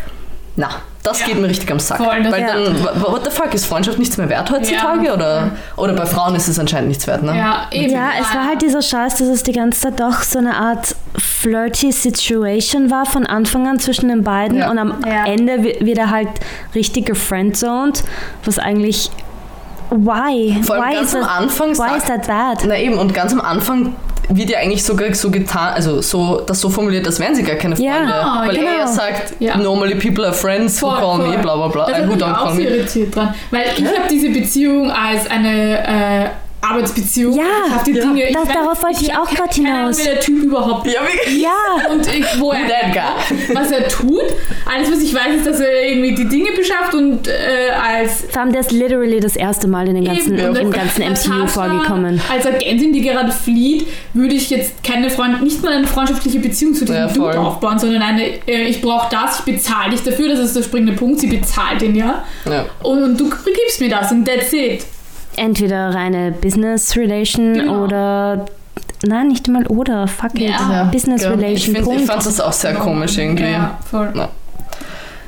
na, 0.59 0.67
das 1.03 1.21
Ja. 1.21 1.27
geht 1.27 1.39
mir 1.39 1.47
richtig 1.47 1.71
am 1.71 1.79
Sack. 1.79 1.97
Voll, 1.97 2.07
weil 2.29 2.41
Ja. 2.41 2.47
dann, 2.53 2.83
what 3.01 3.23
the 3.23 3.31
fuck, 3.31 3.53
ist 3.53 3.65
Freundschaft 3.65 3.97
nichts 3.97 4.17
mehr 4.17 4.27
wert 4.29 4.51
heutzutage? 4.51 5.05
Ja. 5.05 5.13
Oder, 5.13 5.51
oder 5.77 5.93
bei 5.93 6.05
Frauen 6.05 6.35
ist 6.35 6.49
es 6.49 6.59
anscheinend 6.59 6.89
nichts 6.89 7.07
wert, 7.07 7.23
ne? 7.23 7.35
Ja, 7.37 7.67
eben. 7.71 7.89
Ja, 7.93 8.09
es 8.19 8.33
war 8.35 8.45
halt 8.45 8.61
dieser 8.61 8.81
Scheiß, 8.81 9.15
dass 9.19 9.27
es 9.29 9.43
die 9.43 9.53
ganze 9.53 9.79
Zeit 9.79 9.99
doch 10.01 10.21
so 10.21 10.37
eine 10.39 10.55
Art 10.57 10.95
flirty 11.17 11.93
Situation 11.93 12.91
war 12.91 13.05
von 13.05 13.25
Anfang 13.25 13.67
an 13.67 13.79
zwischen 13.79 14.09
den 14.09 14.23
beiden 14.23 14.57
Ja. 14.59 14.69
und 14.69 14.77
am 14.77 14.95
Ja. 15.07 15.25
Ende 15.25 15.63
wi- 15.63 15.77
wird 15.79 15.97
er 15.97 16.09
halt 16.09 16.27
richtig 16.75 17.05
gefriendzoned, 17.05 18.03
was 18.43 18.59
eigentlich 18.59 19.09
why? 19.91 20.61
Vor 20.63 20.75
allem 20.75 20.83
why 20.89 20.93
ganz 20.95 21.07
is 21.09 21.15
am 21.15 21.21
that, 21.21 21.31
Anfang 21.39 21.69
why 21.69 21.75
sagt- 21.75 21.97
is 21.97 22.03
that 22.05 22.27
bad? 22.27 22.59
Na 22.67 22.77
eben, 22.77 22.97
und 22.97 23.13
ganz 23.13 23.31
am 23.33 23.41
Anfang 23.41 23.95
wird 24.29 24.49
ja 24.49 24.59
eigentlich 24.59 24.83
sogar 24.83 25.13
so 25.13 25.31
getan, 25.31 25.73
also 25.73 26.01
so, 26.01 26.41
das 26.45 26.59
so 26.61 26.69
formuliert, 26.69 27.05
als 27.07 27.19
wären 27.19 27.33
sie 27.35 27.43
gar 27.43 27.55
keine 27.55 27.75
Freunde. 27.75 27.91
Ja, 27.91 28.43
weil 28.45 28.55
er 28.55 28.61
genau. 28.63 28.77
ja 28.79 28.87
sagt, 28.87 29.33
Ja. 29.39 29.57
normally 29.57 29.95
people 29.95 30.23
are 30.25 30.33
friends 30.33 30.81
who 30.81 30.87
call 30.89 31.17
voll. 31.17 31.27
me, 31.29 31.37
bla 31.37 31.55
bla 31.55 31.67
bla. 31.67 31.85
Das 31.87 31.95
hat 31.97 32.07
who 32.07 32.13
mich 32.13 32.23
don't 32.23 32.33
auch 32.35 32.53
so 32.53 32.59
irritiert 32.61 33.15
dran. 33.15 33.33
Weil 33.51 33.63
ich 33.75 33.79
Ja. 33.79 33.87
habe 33.89 34.07
diese 34.09 34.29
Beziehung 34.29 34.91
als 34.91 35.29
eine 35.29 36.25
äh, 36.25 36.29
Arbeitsbeziehung. 36.61 37.35
Ja, 37.35 37.43
ich 37.67 37.73
hab 37.73 37.83
die 37.85 37.91
ja. 37.91 38.03
Dinge, 38.03 38.27
ich 38.29 38.33
Das- 38.35 38.43
weiß- 38.47 38.53
darauf 38.53 38.83
wollte 38.83 39.01
ich 39.03 39.13
hab 39.15 39.23
auch 39.23 39.29
grad 39.33 39.55
keine 39.55 39.69
Ahnung, 39.69 39.79
hinaus. 39.93 39.97
wer 40.05 40.13
der 40.13 40.19
Typ 40.21 40.43
überhaupt 40.43 40.87
Ja, 40.87 41.01
wirklich. 41.01 41.41
Ja, 41.41 41.91
und 41.91 42.07
ich, 42.07 42.25
wo 42.39 42.51
er, 42.51 42.59
was 43.53 43.71
er 43.71 43.87
tut. 43.87 44.21
Alles, 44.65 44.91
was 44.91 44.99
ich 45.01 45.13
weiß, 45.13 45.35
ist, 45.37 45.47
dass 45.47 45.59
er 45.61 45.89
irgendwie 45.89 46.15
die 46.15 46.27
Dinge 46.27 46.51
beschafft 46.55 46.93
und 46.93 47.27
äh, 47.27 47.31
als 47.71 48.25
vor 48.29 48.41
allem 48.41 48.51
der 48.51 48.61
ist 48.61 48.71
literally 48.71 49.19
das 49.19 49.35
erste 49.35 49.67
Mal 49.67 49.87
in 49.87 49.95
den 49.95 50.05
ganzen, 50.05 50.37
Eben, 50.37 50.55
im 50.55 50.71
ganzen 50.71 51.03
MCU 51.11 51.47
vorgekommen. 51.47 52.21
Als 52.31 52.45
Agentin, 52.45 52.93
die 52.93 53.01
gerade 53.01 53.31
flieht, 53.31 53.87
würde 54.13 54.35
ich 54.35 54.49
jetzt 54.49 54.83
keine 54.83 55.09
Freund, 55.09 55.41
nicht 55.41 55.63
mal 55.63 55.73
eine 55.73 55.87
freundschaftliche 55.87 56.39
Beziehung 56.39 56.73
zu 56.73 56.85
diesem 56.85 56.95
Ja, 57.01 57.07
voll. 57.07 57.31
Dude 57.33 57.39
aufbauen, 57.39 57.79
sondern 57.79 58.01
eine, 58.01 58.23
äh, 58.47 58.63
ich 58.67 58.81
brauche 58.81 59.07
das, 59.09 59.39
ich 59.39 59.45
bezahle 59.55 59.91
dich 59.91 60.03
dafür, 60.03 60.27
das 60.29 60.39
ist 60.39 60.55
der 60.55 60.63
springende 60.63 60.93
Punkt, 60.93 61.19
sie 61.21 61.27
bezahlt 61.27 61.81
den 61.81 61.95
ja. 61.95 62.23
Ja. 62.45 62.65
Und, 62.83 63.01
und 63.03 63.19
du 63.19 63.29
gibst 63.29 63.79
mir 63.79 63.89
das 63.89 64.11
und 64.11 64.25
that's 64.27 64.51
it. 64.53 64.83
Entweder 65.39 65.93
reine 65.93 66.31
Business 66.31 66.95
Relation 66.95 67.53
Genau. 67.53 67.83
oder. 67.85 68.45
Nein, 69.05 69.29
nicht 69.29 69.47
mal 69.47 69.65
oder. 69.67 70.07
Fuck 70.07 70.35
it. 70.39 70.49
Ja. 70.49 70.89
Business 70.91 71.23
Ja. 71.23 71.31
Ich, 71.33 71.37
Relation. 71.37 71.75
find, 71.75 72.01
ich 72.01 72.05
fand 72.05 72.25
das 72.25 72.39
auch 72.41 72.51
sehr 72.53 72.73
komisch 72.75 73.17
irgendwie. 73.17 73.45
Ja, 73.51 73.77
voll. 73.89 74.11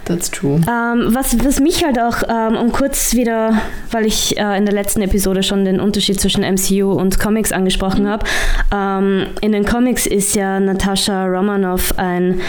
That's 0.06 0.30
true. 0.32 0.60
Ähm, 0.68 1.14
was, 1.16 1.38
was 1.46 1.60
mich 1.60 1.86
halt 1.86 2.00
auch, 2.00 2.24
ähm, 2.28 2.58
um 2.58 2.72
kurz 2.72 3.14
wieder, 3.14 3.54
weil 3.92 4.06
ich 4.06 4.38
äh, 4.38 4.58
in 4.58 4.66
der 4.66 4.74
letzten 4.74 5.02
Episode 5.02 5.44
schon 5.44 5.64
den 5.64 5.80
Unterschied 5.80 6.20
zwischen 6.20 6.42
MCU 6.44 6.92
und 6.92 7.20
Comics 7.20 7.52
angesprochen 7.52 8.10
habe, 8.10 8.26
ähm, 8.74 9.28
in 9.42 9.52
den 9.52 9.64
Comics 9.66 10.08
ist 10.08 10.36
ja 10.36 10.60
Natascha 10.60 11.28
Romanoff 11.28 11.94
ein, 11.98 12.42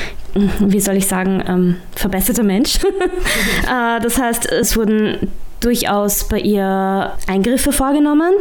wie 0.61 0.81
soll 0.81 0.97
ich 0.97 1.07
sagen, 1.07 1.43
ähm, 1.47 1.77
verbesserter 1.95 2.43
Mensch. 2.43 2.77
äh, 3.67 4.01
das 4.01 4.19
heißt, 4.19 4.51
es 4.51 4.77
wurden 4.77 5.31
durchaus 5.63 6.25
bei 6.25 6.39
ihr 6.39 7.13
Eingriffe 7.27 7.73
vorgenommen. 7.73 8.33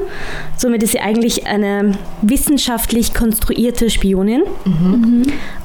Somit 0.58 0.84
ist 0.84 0.92
sie 0.92 1.00
eigentlich 1.00 1.48
eine 1.48 1.98
wissenschaftlich 2.22 3.14
konstruierte 3.14 3.90
Spionin. 3.90 4.44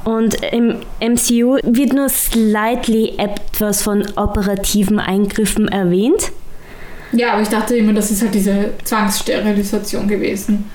Und 0.04 0.36
im 0.52 0.76
MCU 1.00 1.58
wird 1.62 1.92
nur 1.92 2.08
slightly 2.08 3.14
etwas 3.18 3.82
von 3.82 4.04
operativen 4.16 5.00
Eingriffen 5.00 5.68
erwähnt. 5.68 6.32
Ja, 7.12 7.32
aber 7.32 7.42
ich 7.42 7.48
dachte 7.48 7.76
immer, 7.76 7.92
das 7.92 8.10
ist 8.10 8.22
halt 8.22 8.34
diese 8.34 8.72
Zwangssterilisation 8.84 10.06
gewesen. 10.08 10.70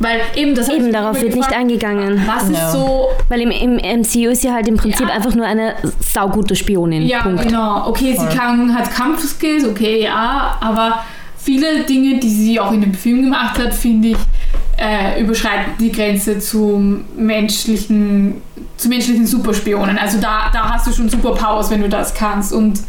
Weil 0.00 0.20
eben 0.34 0.54
das 0.54 0.68
Eben 0.68 0.92
darauf 0.92 1.14
wird 1.16 1.34
nicht 1.34 1.36
gefragt, 1.36 1.54
eingegangen. 1.56 2.22
Was 2.26 2.50
Ja. 2.50 2.66
ist 2.66 2.72
so 2.72 3.08
Weil 3.28 3.40
im, 3.40 3.50
im 3.50 3.76
MCU 4.00 4.30
ist 4.30 4.42
sie 4.42 4.52
halt 4.52 4.68
im 4.68 4.76
Prinzip 4.76 5.08
Ja. 5.08 5.14
einfach 5.14 5.34
nur 5.34 5.46
eine 5.46 5.74
saugute 6.00 6.54
Spionin. 6.56 7.06
Ja, 7.06 7.22
Punkt. 7.22 7.42
genau. 7.42 7.88
Okay, 7.88 8.14
Voll. 8.14 8.28
sie 8.30 8.36
kann, 8.36 8.74
hat 8.74 8.92
Kampfskills, 8.94 9.64
okay, 9.66 10.02
ja, 10.02 10.56
aber 10.60 11.04
viele 11.38 11.84
Dinge, 11.84 12.18
die 12.18 12.28
sie 12.28 12.60
auch 12.60 12.72
in 12.72 12.80
dem 12.80 12.94
Film 12.94 13.22
gemacht 13.22 13.58
hat, 13.58 13.72
finde 13.72 14.08
ich, 14.08 14.16
äh, 14.78 15.20
überschreiten 15.22 15.72
die 15.80 15.90
Grenze 15.90 16.38
zum 16.38 17.04
menschlichen, 17.16 18.42
zu 18.76 18.88
menschlichen 18.88 19.26
Superspionen. 19.26 19.96
Also 19.96 20.18
da, 20.20 20.50
da 20.52 20.70
hast 20.74 20.86
du 20.86 20.92
schon 20.92 21.08
Superpowers, 21.08 21.70
wenn 21.70 21.80
du 21.80 21.88
das 21.88 22.12
kannst. 22.12 22.52
Und 22.52 22.80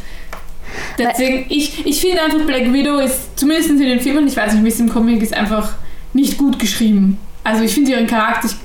deswegen, 0.98 1.46
ich, 1.50 1.86
ich 1.86 2.01
finde 2.01 2.22
einfach, 2.24 2.39
Black 2.46 2.74
Widow 2.74 3.00
ist, 3.00 3.38
zumindest 3.39 3.70
in 3.70 3.80
den 3.80 4.00
Filmen, 4.01 4.27
ich 4.27 4.36
weiß 4.36 4.54
nicht, 4.54 4.63
wie 4.66 4.70
es 4.70 4.80
im 4.80 4.89
Comic 4.89 5.22
ist, 5.22 5.34
einfach 5.34 5.70
nicht 6.18 6.38
gut 6.38 6.58
geschrieben. 6.58 7.20
Also 7.44 7.64
ich 7.64 7.74
finde 7.74 7.92
ihren 7.92 8.08
Charakter, 8.08 8.48
ich 8.48 8.56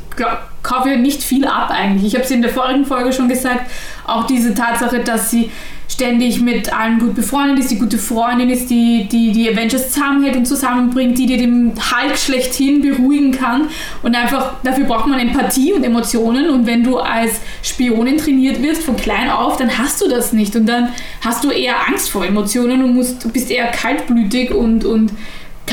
kaufe 0.62 0.88
ihr 0.88 0.96
nicht 0.96 1.22
viel 1.22 1.44
ab 1.44 1.70
eigentlich. 1.70 2.12
Ich 2.12 2.14
habe 2.14 2.26
sie 2.26 2.34
in 2.34 2.42
der 2.42 2.50
vorigen 2.50 2.84
Folge 2.84 3.12
schon 3.12 3.28
gesagt, 3.28 3.70
auch 4.06 4.26
diese 4.26 4.54
Tatsache, 4.54 5.00
dass 5.00 5.30
sie 5.30 5.50
ständig 5.88 6.40
mit 6.40 6.72
allen 6.72 6.98
gut 6.98 7.14
befreundet 7.14 7.58
ist, 7.58 7.70
die 7.70 7.78
gute 7.78 7.98
Freundin 7.98 8.48
ist, 8.48 8.70
die 8.70 9.06
die, 9.12 9.30
die 9.32 9.50
Avengers 9.50 9.92
zusammenhält 9.92 10.36
und 10.36 10.46
zusammenbringt, 10.46 11.18
die 11.18 11.26
dir 11.26 11.36
den 11.36 11.74
Hulk 11.74 12.16
schlechthin 12.16 12.80
beruhigen 12.80 13.32
kann. 13.32 13.68
Und 14.02 14.16
einfach, 14.16 14.54
dafür 14.62 14.84
braucht 14.86 15.06
man 15.06 15.20
Empathie 15.20 15.74
und 15.74 15.84
Emotionen. 15.84 16.48
Und 16.48 16.66
wenn 16.66 16.82
du 16.82 16.98
als 16.98 17.40
Spionin 17.62 18.16
trainiert 18.16 18.62
wirst 18.62 18.82
von 18.82 18.96
klein 18.96 19.30
auf, 19.30 19.58
dann 19.58 19.76
hast 19.76 20.00
du 20.00 20.08
das 20.08 20.32
nicht. 20.32 20.56
Und 20.56 20.66
dann 20.66 20.88
hast 21.20 21.44
du 21.44 21.50
eher 21.50 21.86
Angst 21.86 22.10
vor 22.10 22.24
Emotionen 22.24 22.82
und 22.82 22.94
musst, 22.94 23.30
bist 23.32 23.50
eher 23.50 23.66
kaltblütig 23.66 24.52
und, 24.52 24.86
und 24.86 25.12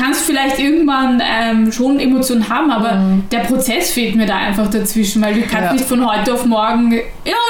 kannst 0.00 0.22
vielleicht 0.22 0.58
irgendwann 0.58 1.20
ähm, 1.24 1.70
schon 1.72 2.00
Emotionen 2.00 2.48
haben, 2.48 2.70
aber 2.70 3.02
der 3.30 3.40
Prozess 3.40 3.90
fehlt 3.92 4.16
mir 4.16 4.26
da 4.26 4.36
einfach 4.36 4.68
dazwischen, 4.70 5.22
weil 5.22 5.34
du 5.34 5.40
kannst 5.42 5.66
Ja. 5.66 5.72
nicht 5.72 5.84
von 5.84 6.08
heute 6.10 6.32
auf 6.34 6.46
morgen, 6.46 6.92
ja, 6.92 7.00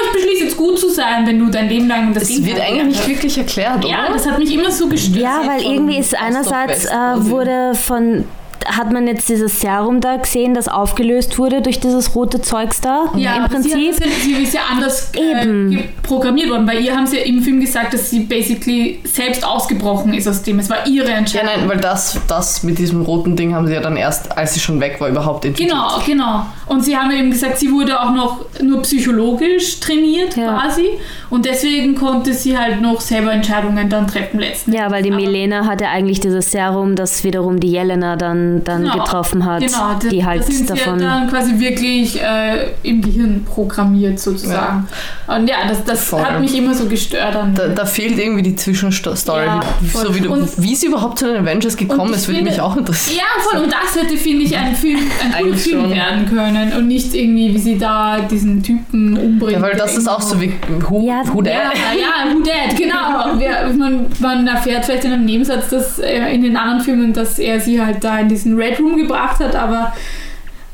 ich 0.05 0.11
beschließe 0.13 0.43
jetzt 0.45 0.57
gut 0.57 0.77
zu 0.79 0.89
sein, 0.89 1.25
wenn 1.25 1.39
du 1.39 1.47
dein 1.49 1.69
Leben 1.69 1.87
lang 1.87 2.13
das 2.13 2.23
Es 2.23 2.29
Gegenteil 2.29 2.55
wird 2.55 2.65
eigentlich 2.67 2.87
nicht 2.97 3.07
wirklich 3.07 3.37
erklärt, 3.37 3.85
Ja, 3.85 4.05
oder? 4.05 4.13
das 4.13 4.29
hat 4.29 4.37
mich 4.39 4.53
immer 4.53 4.71
so 4.71 4.87
gestört. 4.87 5.21
Ja, 5.23 5.41
weil 5.45 5.61
irgendwie 5.61 5.97
ist 5.97 6.15
einerseits 6.19 6.85
äh, 6.85 6.89
quasi. 6.89 7.29
wurde 7.29 7.71
von 7.75 8.25
hat 8.65 8.91
man 8.91 9.07
jetzt 9.07 9.29
dieses 9.29 9.59
Serum 9.61 10.01
da 10.01 10.17
gesehen, 10.17 10.53
das 10.53 10.67
aufgelöst 10.67 11.37
wurde 11.37 11.61
durch 11.61 11.79
dieses 11.79 12.15
rote 12.15 12.41
Zeugs 12.41 12.81
da 12.81 13.05
ja, 13.15 13.35
im 13.35 13.43
aber 13.43 13.61
Sie, 13.61 13.69
Prinzip. 13.71 13.93
hat 13.95 14.05
ja, 14.05 14.11
sie 14.23 14.43
ist 14.43 14.53
ja 14.53 14.61
anders 14.71 15.11
äh, 15.13 15.83
programmiert 16.03 16.49
worden. 16.49 16.65
Bei 16.65 16.75
ihr 16.77 16.95
haben 16.95 17.07
sie 17.07 17.17
ja 17.17 17.23
im 17.25 17.41
Film 17.41 17.59
gesagt, 17.61 17.93
dass 17.93 18.09
sie 18.09 18.21
basically 18.21 18.99
selbst 19.03 19.45
ausgebrochen 19.45 20.13
ist 20.13 20.27
aus 20.27 20.41
dem. 20.43 20.59
Es 20.59 20.69
war 20.69 20.85
ihre 20.87 21.09
Ja, 21.09 21.15
Entscheidung. 21.17 21.49
nein, 21.57 21.69
weil 21.69 21.77
das, 21.79 22.19
das 22.27 22.63
mit 22.63 22.77
diesem 22.77 23.01
roten 23.01 23.35
Ding 23.35 23.53
haben 23.53 23.67
sie 23.67 23.73
ja 23.73 23.81
dann 23.81 23.97
erst, 23.97 24.35
als 24.37 24.53
sie 24.53 24.59
schon 24.59 24.79
weg 24.79 24.99
war, 24.99 25.09
überhaupt 25.09 25.45
entwickelt. 25.45 25.71
Genau, 25.71 25.99
genau. 26.05 26.45
Und 26.67 26.83
sie 26.83 26.95
haben 26.97 27.11
eben 27.11 27.31
gesagt, 27.31 27.57
sie 27.57 27.71
wurde 27.71 27.99
auch 28.01 28.11
noch 28.11 28.45
nur 28.61 28.81
psychologisch 28.81 29.79
trainiert 29.79 30.35
Ja. 30.35 30.59
quasi. 30.59 30.85
Und 31.29 31.45
deswegen 31.45 31.95
konnte 31.95 32.33
sie 32.33 32.57
halt 32.57 32.81
noch 32.81 32.99
selber 32.99 33.31
Entscheidungen 33.31 33.89
dann 33.89 34.07
treffen 34.07 34.39
letzten 34.39 34.73
Ja, 34.73 34.91
weil 34.91 35.03
die 35.03 35.11
Aber- 35.11 35.21
Milena 35.21 35.65
hatte 35.65 35.87
eigentlich 35.87 36.19
dieses 36.19 36.51
Serum, 36.51 36.95
das 36.95 37.23
wiederum 37.23 37.59
die 37.59 37.71
Jelena 37.71 38.15
dann, 38.15 38.50
dann 38.63 38.81
Genau, 38.83 38.93
getroffen 38.97 39.45
hat, 39.45 39.61
Genau, 39.61 39.95
da, 40.01 40.09
die 40.09 40.25
halt 40.25 40.41
da 40.41 40.45
sind 40.51 40.69
davon. 40.69 40.99
sie 40.99 41.05
ja 41.05 41.19
dann 41.19 41.29
quasi 41.29 41.57
wirklich 41.59 42.21
äh, 42.21 42.67
im 42.83 43.01
Gehirn 43.01 43.43
programmiert 43.45 44.19
sozusagen. 44.19 44.87
Und 45.27 45.47
ja, 45.49 45.55
das, 45.67 45.83
das 45.85 46.03
Voll. 46.05 46.21
hat 46.21 46.39
mich 46.41 46.55
immer 46.57 46.73
so 46.73 46.85
gestört. 46.85 47.35
Da, 47.55 47.67
da 47.69 47.85
fehlt 47.85 48.17
irgendwie 48.19 48.41
die 48.43 48.55
Zwischenstory. 48.55 49.45
Ja, 49.45 49.61
so 49.93 50.13
wie, 50.13 50.19
du, 50.21 50.31
Und- 50.33 50.61
wie 50.61 50.75
sie 50.75 50.87
überhaupt 50.87 51.19
zu 51.19 51.25
den 51.27 51.37
Avengers 51.37 51.77
gekommen 51.77 52.13
ist, 52.13 52.27
würde 52.27 52.37
finde- 52.37 52.51
mich 52.51 52.59
auch 52.61 52.75
interessieren. 52.75 53.17
Ja, 53.19 53.41
voll. 53.43 53.63
Und 53.63 53.71
das 53.71 53.95
hätte, 54.01 54.17
finde 54.17 54.43
ich, 54.45 54.57
ein 54.57 54.75
Film, 54.75 54.97
ein 54.99 55.31
cooler 55.31 55.35
Eigentlich 55.45 55.61
Film 55.63 55.81
schon. 55.81 55.91
werden 55.91 56.25
können. 56.27 56.73
Und 56.73 56.87
nicht 56.87 57.13
irgendwie, 57.13 57.53
wie 57.53 57.59
sie 57.59 57.77
da 57.77 58.19
diesen 58.19 58.61
Typen 58.61 59.17
umbringt. 59.17 59.53
Ja, 59.53 59.61
weil 59.61 59.75
das 59.75 59.97
ist 59.97 60.07
auch 60.09 60.21
so 60.21 60.39
wie 60.41 60.51
Who, 60.89 61.01
Ja, 61.05 61.21
who 61.31 61.41
Ja, 61.43 61.51
that? 61.71 61.73
ja, 61.97 62.33
who 62.33 62.39
that, 62.41 62.75
genau. 62.77 63.37
Wer, 63.39 63.71
man, 63.73 64.05
man 64.19 64.47
erfährt 64.47 64.85
vielleicht 64.85 65.05
in 65.05 65.13
einem 65.13 65.25
Nebensatz, 65.25 65.69
dass 65.69 65.99
äh, 65.99 66.33
in 66.33 66.41
den 66.43 66.57
anderen 66.57 66.81
Filmen, 66.81 67.13
dass 67.13 67.39
er 67.39 67.59
sie 67.59 67.81
halt 67.83 68.03
da 68.03 68.19
in 68.19 68.29
diesen 68.43 68.57
Red 68.59 68.79
Room 68.79 68.97
gebracht 68.97 69.39
hat, 69.39 69.55
aber 69.55 69.93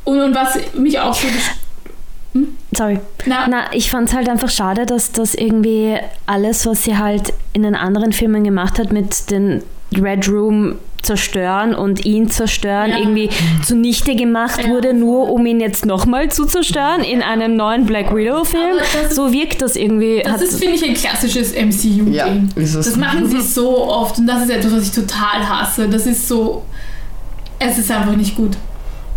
und, 0.04 0.20
und 0.22 0.34
was 0.36 0.58
mich 0.78 1.00
auch 1.00 1.14
so 1.14 1.28
gest- 1.28 2.46
Sorry. 2.76 3.00
na, 3.26 3.48
Na, 3.50 3.74
ich 3.74 3.90
fand 3.90 4.10
es 4.10 4.16
halt 4.16 4.30
einfach 4.30 4.50
schade, 4.50 4.86
dass 4.86 5.12
das 5.12 5.34
irgendwie 5.34 5.96
alles, 6.28 6.66
was 6.66 6.84
sie 6.84 6.98
halt 6.98 7.34
in 7.54 7.64
den 7.64 7.76
anderen 7.76 8.12
Filmen 8.14 8.44
gemacht 8.44 8.78
hat, 8.78 8.92
mit 8.92 9.32
den 9.32 9.64
Red 9.96 10.28
Room 10.30 10.76
zerstören 11.02 11.74
und 11.74 12.06
ihn 12.06 12.30
zerstören, 12.30 12.92
Ja. 12.92 12.98
irgendwie 13.00 13.30
zunichte 13.64 14.16
gemacht 14.16 14.62
Ja. 14.64 14.70
wurde, 14.70 14.94
nur 14.94 15.32
um 15.32 15.46
ihn 15.46 15.60
jetzt 15.62 15.86
nochmal 15.86 16.30
zu 16.30 16.46
zerstören 16.46 17.02
in 17.02 17.22
einem 17.24 17.56
neuen 17.56 17.86
Black 17.86 18.14
Widow-Film. 18.14 18.78
So 19.10 19.32
wirkt 19.32 19.62
das 19.62 19.76
irgendwie. 19.76 20.22
das 20.24 20.42
ist, 20.42 20.60
finde 20.60 20.76
ich, 20.76 20.84
ein 20.86 20.94
klassisches 20.96 21.54
MCU-Ding. 21.54 22.14
Ja. 22.14 22.28
Das 22.56 22.96
machen 22.98 23.26
sie 23.30 23.42
so 23.42 23.88
oft 23.88 24.18
und 24.20 24.28
das 24.28 24.44
ist 24.44 24.50
etwas, 24.52 24.74
was 24.76 24.84
ich 24.84 24.92
total 24.92 25.48
hasse. 25.48 25.88
Das 25.88 26.06
ist 26.06 26.28
so. 26.28 26.64
Es 27.60 27.78
ist 27.78 27.92
einfach 27.92 28.16
nicht 28.16 28.36
gut. 28.36 28.58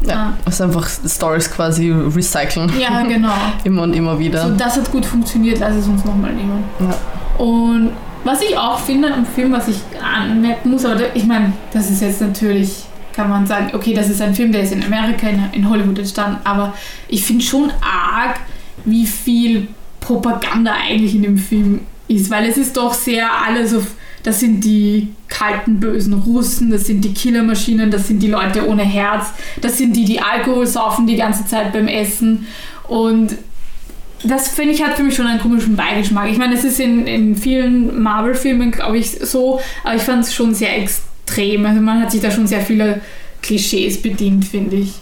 Ja, 0.06 0.32
es 0.46 0.54
ist 0.54 0.62
einfach 0.62 0.88
Stories 0.88 1.50
quasi 1.50 1.90
recyceln. 1.90 2.72
Ja, 2.78 3.02
genau. 3.02 3.34
Immer 3.64 3.82
und 3.82 3.92
immer 3.94 4.18
wieder. 4.18 4.48
So, 4.48 4.54
das 4.54 4.76
hat 4.76 4.90
gut 4.90 5.04
funktioniert, 5.04 5.58
lass 5.58 5.76
es 5.76 5.86
uns 5.86 6.04
nochmal 6.04 6.32
nehmen. 6.32 6.64
Ja. 6.80 7.44
Und 7.44 7.90
was 8.24 8.42
ich 8.42 8.56
auch 8.56 8.78
finde 8.78 9.08
im 9.08 9.26
Film, 9.26 9.52
was 9.52 9.68
ich 9.68 9.78
anmerken 10.02 10.70
muss, 10.70 10.84
aber 10.84 11.14
ich 11.14 11.24
meine, 11.24 11.52
das 11.72 11.90
ist 11.90 12.00
jetzt 12.00 12.20
natürlich, 12.20 12.84
kann 13.14 13.28
man 13.28 13.46
sagen, 13.46 13.70
okay, 13.74 13.94
das 13.94 14.08
ist 14.08 14.20
ein 14.22 14.34
Film, 14.34 14.52
der 14.52 14.62
ist 14.62 14.72
in 14.72 14.84
Amerika, 14.84 15.28
in, 15.28 15.42
in 15.52 15.68
Hollywood 15.68 15.98
entstanden, 15.98 16.38
aber 16.44 16.74
ich 17.08 17.24
finde 17.24 17.44
schon 17.44 17.70
arg, 17.80 18.40
wie 18.84 19.06
viel 19.06 19.68
Propaganda 20.00 20.72
eigentlich 20.72 21.14
in 21.14 21.22
dem 21.22 21.38
Film 21.38 21.80
ist, 22.08 22.30
weil 22.30 22.48
es 22.48 22.56
ist 22.56 22.76
doch 22.76 22.92
sehr 22.92 23.28
alles 23.46 23.74
auf, 23.74 23.86
das 24.22 24.40
sind 24.40 24.64
die 24.64 25.08
kalten, 25.28 25.80
bösen 25.80 26.14
Russen, 26.14 26.70
das 26.70 26.86
sind 26.86 27.04
die 27.04 27.14
Killermaschinen, 27.14 27.90
das 27.90 28.08
sind 28.08 28.22
die 28.22 28.28
Leute 28.28 28.68
ohne 28.68 28.82
Herz, 28.82 29.28
das 29.60 29.78
sind 29.78 29.94
die, 29.94 30.04
die 30.04 30.20
Alkohol 30.20 30.66
saufen 30.66 31.06
die 31.06 31.16
ganze 31.16 31.46
Zeit 31.46 31.72
beim 31.72 31.88
Essen 31.88 32.46
und 32.88 33.36
das 34.22 34.48
finde 34.48 34.74
ich 34.74 34.82
hat 34.82 34.96
für 34.96 35.02
mich 35.02 35.14
schon 35.14 35.26
einen 35.26 35.40
komischen 35.40 35.76
Beigeschmack. 35.76 36.28
Ich 36.30 36.36
meine, 36.36 36.54
es 36.54 36.64
ist 36.64 36.78
in, 36.78 37.06
in 37.06 37.36
vielen 37.36 38.02
Marvel-Filmen, 38.02 38.70
glaube 38.70 38.98
ich, 38.98 39.12
so, 39.12 39.60
aber 39.82 39.94
ich 39.94 40.02
fand 40.02 40.24
es 40.24 40.34
schon 40.34 40.54
sehr 40.54 40.76
extrem. 40.76 41.64
Also 41.64 41.80
man 41.80 42.02
hat 42.02 42.10
sich 42.10 42.20
da 42.20 42.30
schon 42.30 42.46
sehr 42.46 42.60
viele 42.60 43.00
Klischees 43.42 44.02
bedient, 44.02 44.44
finde 44.44 44.76
ich. 44.76 44.94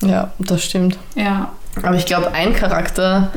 Ja, 0.00 0.32
das 0.38 0.64
stimmt. 0.64 0.96
Ja. 1.14 1.52
Aber 1.82 1.96
ich 1.96 2.06
glaube, 2.06 2.32
ein 2.32 2.54
Charakter, 2.54 3.32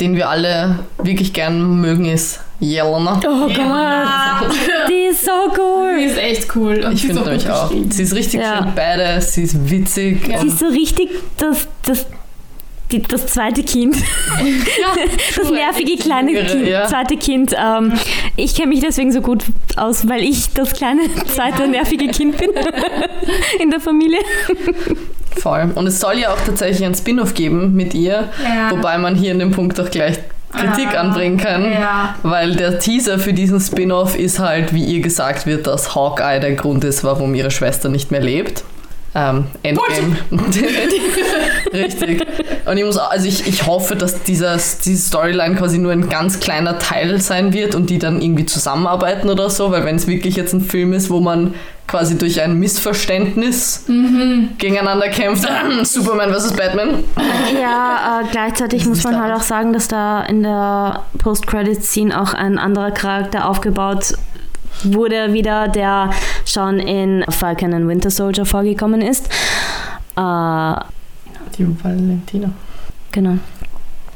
den 0.00 0.16
wir 0.16 0.28
alle 0.28 0.78
wirklich 1.02 1.32
gern 1.32 1.80
mögen, 1.80 2.06
ist 2.06 2.40
Jelena. 2.60 3.20
Oh 3.24 3.46
Gott, 3.48 4.56
die 4.88 5.10
ist 5.10 5.24
so 5.24 5.30
Die 5.54 5.60
cool. 5.60 5.98
ist 6.04 6.18
echt 6.18 6.56
cool. 6.56 6.82
Und 6.84 6.94
Ich 6.94 7.06
finde 7.06 7.22
nämlich 7.22 7.48
auch. 7.48 7.70
Sie 7.90 8.02
ist 8.02 8.14
richtig 8.14 8.40
Ja. 8.40 8.58
schön 8.64 8.74
badass, 8.74 9.34
sie 9.34 9.42
ist 9.44 9.70
witzig. 9.70 10.26
Ja. 10.26 10.40
Sie 10.40 10.48
ist 10.48 10.58
so 10.58 10.66
richtig 10.66 11.08
das, 11.36 11.68
das, 11.86 12.06
die, 12.90 13.00
das 13.02 13.26
zweite 13.28 13.62
Kind. 13.62 13.96
das 15.36 15.50
nervige 15.50 15.96
kleine 16.02 16.32
Jüngere, 16.32 16.46
kind, 16.52 16.66
ja. 16.66 16.86
zweite 16.88 17.16
Kind. 17.16 17.54
Ähm, 17.56 17.92
ich 18.36 18.54
kenne 18.56 18.68
mich 18.68 18.80
deswegen 18.80 19.12
so 19.12 19.20
gut 19.20 19.44
aus, 19.76 20.08
weil 20.08 20.22
ich 20.24 20.52
das 20.54 20.72
kleine 20.72 21.02
zweite 21.34 21.68
nervige 21.68 22.08
Kind 22.08 22.38
bin 22.38 22.50
in 23.60 23.70
der 23.70 23.78
Familie. 23.80 24.18
Voll. 25.36 25.70
Und 25.76 25.86
es 25.86 26.00
soll 26.00 26.18
ja 26.18 26.32
auch 26.32 26.40
tatsächlich 26.44 26.84
ein 26.84 26.94
Spin-off 26.96 27.34
geben 27.34 27.74
mit 27.76 27.94
ihr, 27.94 28.28
Ja. 28.42 28.70
wobei 28.70 28.98
man 28.98 29.14
hier 29.14 29.30
in 29.30 29.38
dem 29.38 29.52
Punkt 29.52 29.78
auch 29.78 29.90
gleich 29.90 30.18
Kritik 30.52 30.94
Ah, 30.94 31.00
anbringen 31.00 31.36
kann. 31.36 31.70
Ja. 31.72 32.14
Weil 32.22 32.56
der 32.56 32.78
Teaser 32.78 33.18
für 33.18 33.32
diesen 33.32 33.60
Spin-off 33.60 34.18
ist 34.18 34.38
halt, 34.38 34.72
wie 34.72 34.84
ihr 34.84 35.00
gesagt 35.00 35.46
wird, 35.46 35.66
dass 35.66 35.94
Hawkeye 35.94 36.40
der 36.40 36.54
Grund 36.54 36.84
ist, 36.84 37.04
warum 37.04 37.34
ihre 37.34 37.50
Schwester 37.50 37.88
nicht 37.88 38.10
mehr 38.10 38.20
lebt. 38.22 38.64
Ähm, 39.14 39.46
Endgame. 39.62 40.16
Richtig. 41.72 42.26
Und 42.66 42.76
ich 42.76 42.84
muss 42.84 42.98
auch, 42.98 43.10
also 43.10 43.26
ich, 43.26 43.46
ich 43.46 43.66
hoffe, 43.66 43.96
dass 43.96 44.22
dieser, 44.22 44.58
diese 44.84 45.08
Storyline 45.08 45.56
quasi 45.56 45.78
nur 45.78 45.92
ein 45.92 46.08
ganz 46.08 46.40
kleiner 46.40 46.78
Teil 46.78 47.20
sein 47.20 47.52
wird 47.52 47.74
und 47.74 47.90
die 47.90 47.98
dann 47.98 48.20
irgendwie 48.20 48.46
zusammenarbeiten 48.46 49.30
oder 49.30 49.48
so, 49.48 49.70
weil 49.70 49.84
wenn 49.84 49.96
es 49.96 50.06
wirklich 50.06 50.36
jetzt 50.36 50.52
ein 50.52 50.60
Film 50.60 50.92
ist, 50.92 51.08
wo 51.10 51.20
man 51.20 51.54
quasi 51.88 52.16
durch 52.16 52.40
ein 52.40 52.58
Missverständnis 52.58 53.84
gegeneinander 54.58 55.08
kämpft, 55.08 55.48
Superman 55.82 56.32
vs. 56.32 56.52
Batman, 56.52 57.02
Ja, 57.60 58.20
äh, 58.20 58.24
gleichzeitig 58.30 58.86
muss 58.86 59.02
man 59.02 59.20
halt 59.20 59.34
auch 59.34 59.42
sagen, 59.42 59.72
dass 59.72 59.88
da 59.88 60.22
in 60.22 60.42
der 60.44 61.02
Post-Credit-Scene 61.18 62.20
auch 62.20 62.34
ein 62.34 62.58
anderer 62.58 62.92
Charakter 62.92 63.48
aufgebaut 63.48 64.14
wurde 64.84 65.32
wieder, 65.32 65.66
der 65.68 66.10
schon 66.44 66.78
in 66.78 67.24
Falcon 67.30 67.74
and 67.74 67.88
Winter 67.88 68.10
Soldier 68.10 68.44
vorgekommen 68.46 69.00
ist. 69.00 69.26
Äh, 70.16 70.74
die 71.56 71.66
Valentina. 71.82 72.50
Genau. 73.10 73.38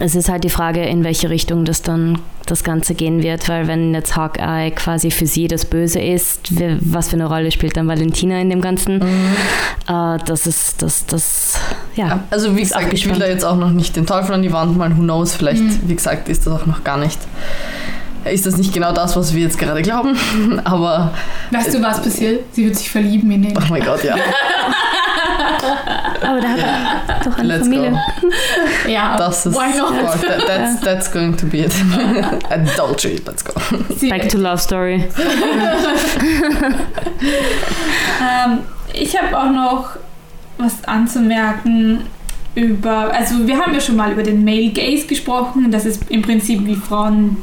Es 0.04 0.16
ist 0.16 0.28
halt 0.28 0.42
die 0.42 0.50
Frage, 0.50 0.82
in 0.82 1.04
welche 1.04 1.30
Richtung 1.30 1.64
das 1.64 1.82
dann 1.82 2.18
das 2.47 2.64
Ganze 2.64 2.94
gehen 2.94 3.23
wird, 3.23 3.49
weil 3.49 3.68
wenn 3.68 3.94
jetzt 3.94 4.16
Hawkeye 4.16 4.73
quasi 4.73 5.12
für 5.12 5.26
sie 5.26 5.47
das 5.47 5.64
Böse 5.64 6.00
ist, 6.00 6.50
was 6.80 7.09
für 7.11 7.14
eine 7.14 7.26
Rolle 7.26 7.52
spielt 7.52 7.76
dann 7.76 7.87
Valentina 7.87 8.40
in 8.40 8.50
dem 8.50 8.61
Ganzen? 8.61 9.00
Äh, 9.00 10.18
das 10.26 10.49
ist, 10.49 10.82
das, 10.82 11.06
das, 11.06 11.54
ja. 11.94 12.25
Also 12.30 12.56
wie 12.56 12.61
gesagt, 12.62 12.92
ich 12.92 13.09
will 13.09 13.16
da 13.18 13.26
jetzt 13.28 13.44
auch 13.44 13.54
noch 13.56 13.71
nicht 13.71 13.94
den 13.94 14.04
Teufel 14.04 14.35
an 14.35 14.42
die 14.42 14.52
Wand 14.52 14.76
malen, 14.76 14.97
who 14.99 15.02
knows, 15.02 15.35
vielleicht, 15.37 15.62
Mhm. 15.62 15.78
wie 15.87 15.94
gesagt, 15.94 16.28
ist 16.28 16.47
das 16.49 16.52
auch 16.61 16.66
noch 16.66 16.82
gar 16.82 16.97
nicht, 16.99 17.18
ist 18.25 18.44
das 18.44 18.56
nicht 18.56 18.73
genau 18.75 18.92
das, 18.92 19.14
was 19.16 19.32
wir 19.35 19.42
jetzt 19.42 19.56
gerade 19.59 19.82
glauben, 19.82 20.16
aber 20.64 21.12
Weißt 21.52 21.75
du, 21.75 21.80
was 21.82 22.02
passiert? 22.02 22.40
Sie 22.52 22.64
wird 22.64 22.75
sich 22.76 22.90
verlieben 22.90 23.30
in 23.30 23.42
den. 23.42 23.56
oh 23.56 23.61
mein 23.71 23.85
Gott, 23.85 24.02
ja, 24.02 24.16
Aber 26.23 26.40
da 26.40 26.49
hat 26.49 26.59
er 27.09 27.21
doch 27.25 27.38
eine 27.38 27.49
let's 27.49 27.62
Familie. 27.68 27.90
go. 27.90 27.99
Ja, 28.90 29.16
Das 29.16 29.47
ist, 29.47 29.54
why 29.54 29.76
not? 29.76 29.94
fuck, 30.12 30.21
that, 30.28 30.47
that's, 30.47 30.80
that's 30.80 31.11
going 31.12 31.37
to 31.37 31.47
be 31.47 31.59
it. 31.64 31.73
Adultery, 32.50 33.21
let's 33.26 33.44
go. 33.44 33.52
Back 34.09 34.28
to 34.28 34.38
Love 34.38 34.59
Story. 34.59 35.04
ähm, 38.21 38.59
ich 38.92 39.16
habe 39.21 39.38
auch 39.38 39.50
noch 39.50 39.90
was 40.59 40.85
anzumerken 40.85 42.02
über, 42.54 43.12
also 43.12 43.47
wir 43.47 43.56
haben 43.59 43.73
ja 43.75 43.80
schon 43.80 43.97
mal 43.97 44.12
über 44.12 44.23
den 44.23 44.44
Male 44.44 44.71
Gaze 44.71 45.06
gesprochen, 45.06 45.71
das 45.71 45.87
ist 45.87 46.11
im 46.11 46.23
Prinzip 46.23 46.64
wie 46.66 46.76
Frauen 46.76 47.38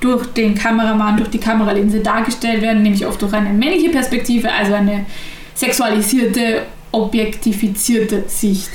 durch 0.00 0.26
den 0.28 0.54
Kameramann, 0.54 1.16
durch 1.16 1.28
die 1.30 1.38
Kameralinse 1.38 2.00
dargestellt 2.00 2.62
werden, 2.62 2.82
nämlich 2.82 3.06
oft 3.06 3.20
durch 3.20 3.32
eine 3.32 3.50
männliche 3.50 3.90
Perspektive, 3.90 4.50
also 4.52 4.74
eine 4.74 5.04
sexualisierte, 5.54 6.62
objektifizierte 6.96 8.24
Sicht. 8.26 8.70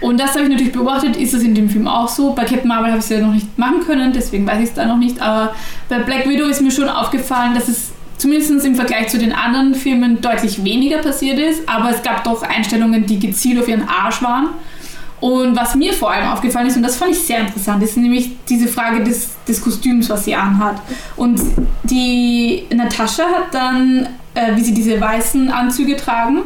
Und 0.00 0.18
das 0.18 0.32
habe 0.32 0.42
ich 0.42 0.48
natürlich 0.48 0.72
beobachtet, 0.72 1.16
ist 1.16 1.32
das 1.32 1.42
in 1.42 1.54
dem 1.54 1.70
Film 1.70 1.86
auch 1.86 2.08
so. 2.08 2.32
Bei 2.32 2.44
Captain 2.44 2.66
Marvel 2.66 2.90
habe 2.90 2.98
ich 2.98 3.04
es 3.04 3.10
ja 3.10 3.20
noch 3.20 3.32
nicht 3.32 3.56
machen 3.56 3.80
können, 3.86 4.12
deswegen 4.12 4.46
weiß 4.46 4.58
ich 4.58 4.68
es 4.70 4.74
da 4.74 4.84
noch 4.84 4.98
nicht. 4.98 5.22
Aber 5.22 5.54
bei 5.88 6.00
Black 6.00 6.28
Widow 6.28 6.46
ist 6.46 6.60
mir 6.60 6.72
schon 6.72 6.88
aufgefallen, 6.88 7.54
dass 7.54 7.68
es 7.68 7.92
zumindest 8.18 8.64
im 8.64 8.74
Vergleich 8.74 9.08
zu 9.08 9.18
den 9.18 9.32
anderen 9.32 9.74
Filmen 9.74 10.20
deutlich 10.20 10.64
weniger 10.64 10.98
passiert 10.98 11.38
ist. 11.38 11.68
Aber 11.68 11.90
es 11.90 12.02
gab 12.02 12.24
doch 12.24 12.42
Einstellungen, 12.42 13.06
die 13.06 13.20
gezielt 13.20 13.60
auf 13.60 13.68
ihren 13.68 13.88
Arsch 13.88 14.22
waren. 14.22 14.48
Und 15.20 15.54
was 15.54 15.76
mir 15.76 15.92
vor 15.92 16.10
allem 16.10 16.28
aufgefallen 16.30 16.66
ist, 16.66 16.76
und 16.76 16.82
das 16.82 16.96
fand 16.96 17.12
ich 17.12 17.20
sehr 17.20 17.38
interessant, 17.38 17.80
ist 17.84 17.96
nämlich 17.96 18.32
diese 18.48 18.66
Frage 18.66 19.04
des, 19.04 19.36
des 19.46 19.60
Kostüms, 19.62 20.10
was 20.10 20.24
sie 20.24 20.34
anhat. 20.34 20.82
Und 21.14 21.40
die 21.84 22.64
Natascha 22.74 23.22
hat 23.22 23.54
dann, 23.54 24.08
äh, 24.34 24.56
wie 24.56 24.62
sie 24.62 24.74
diese 24.74 25.00
weißen 25.00 25.48
Anzüge 25.48 25.96
tragen, 25.96 26.38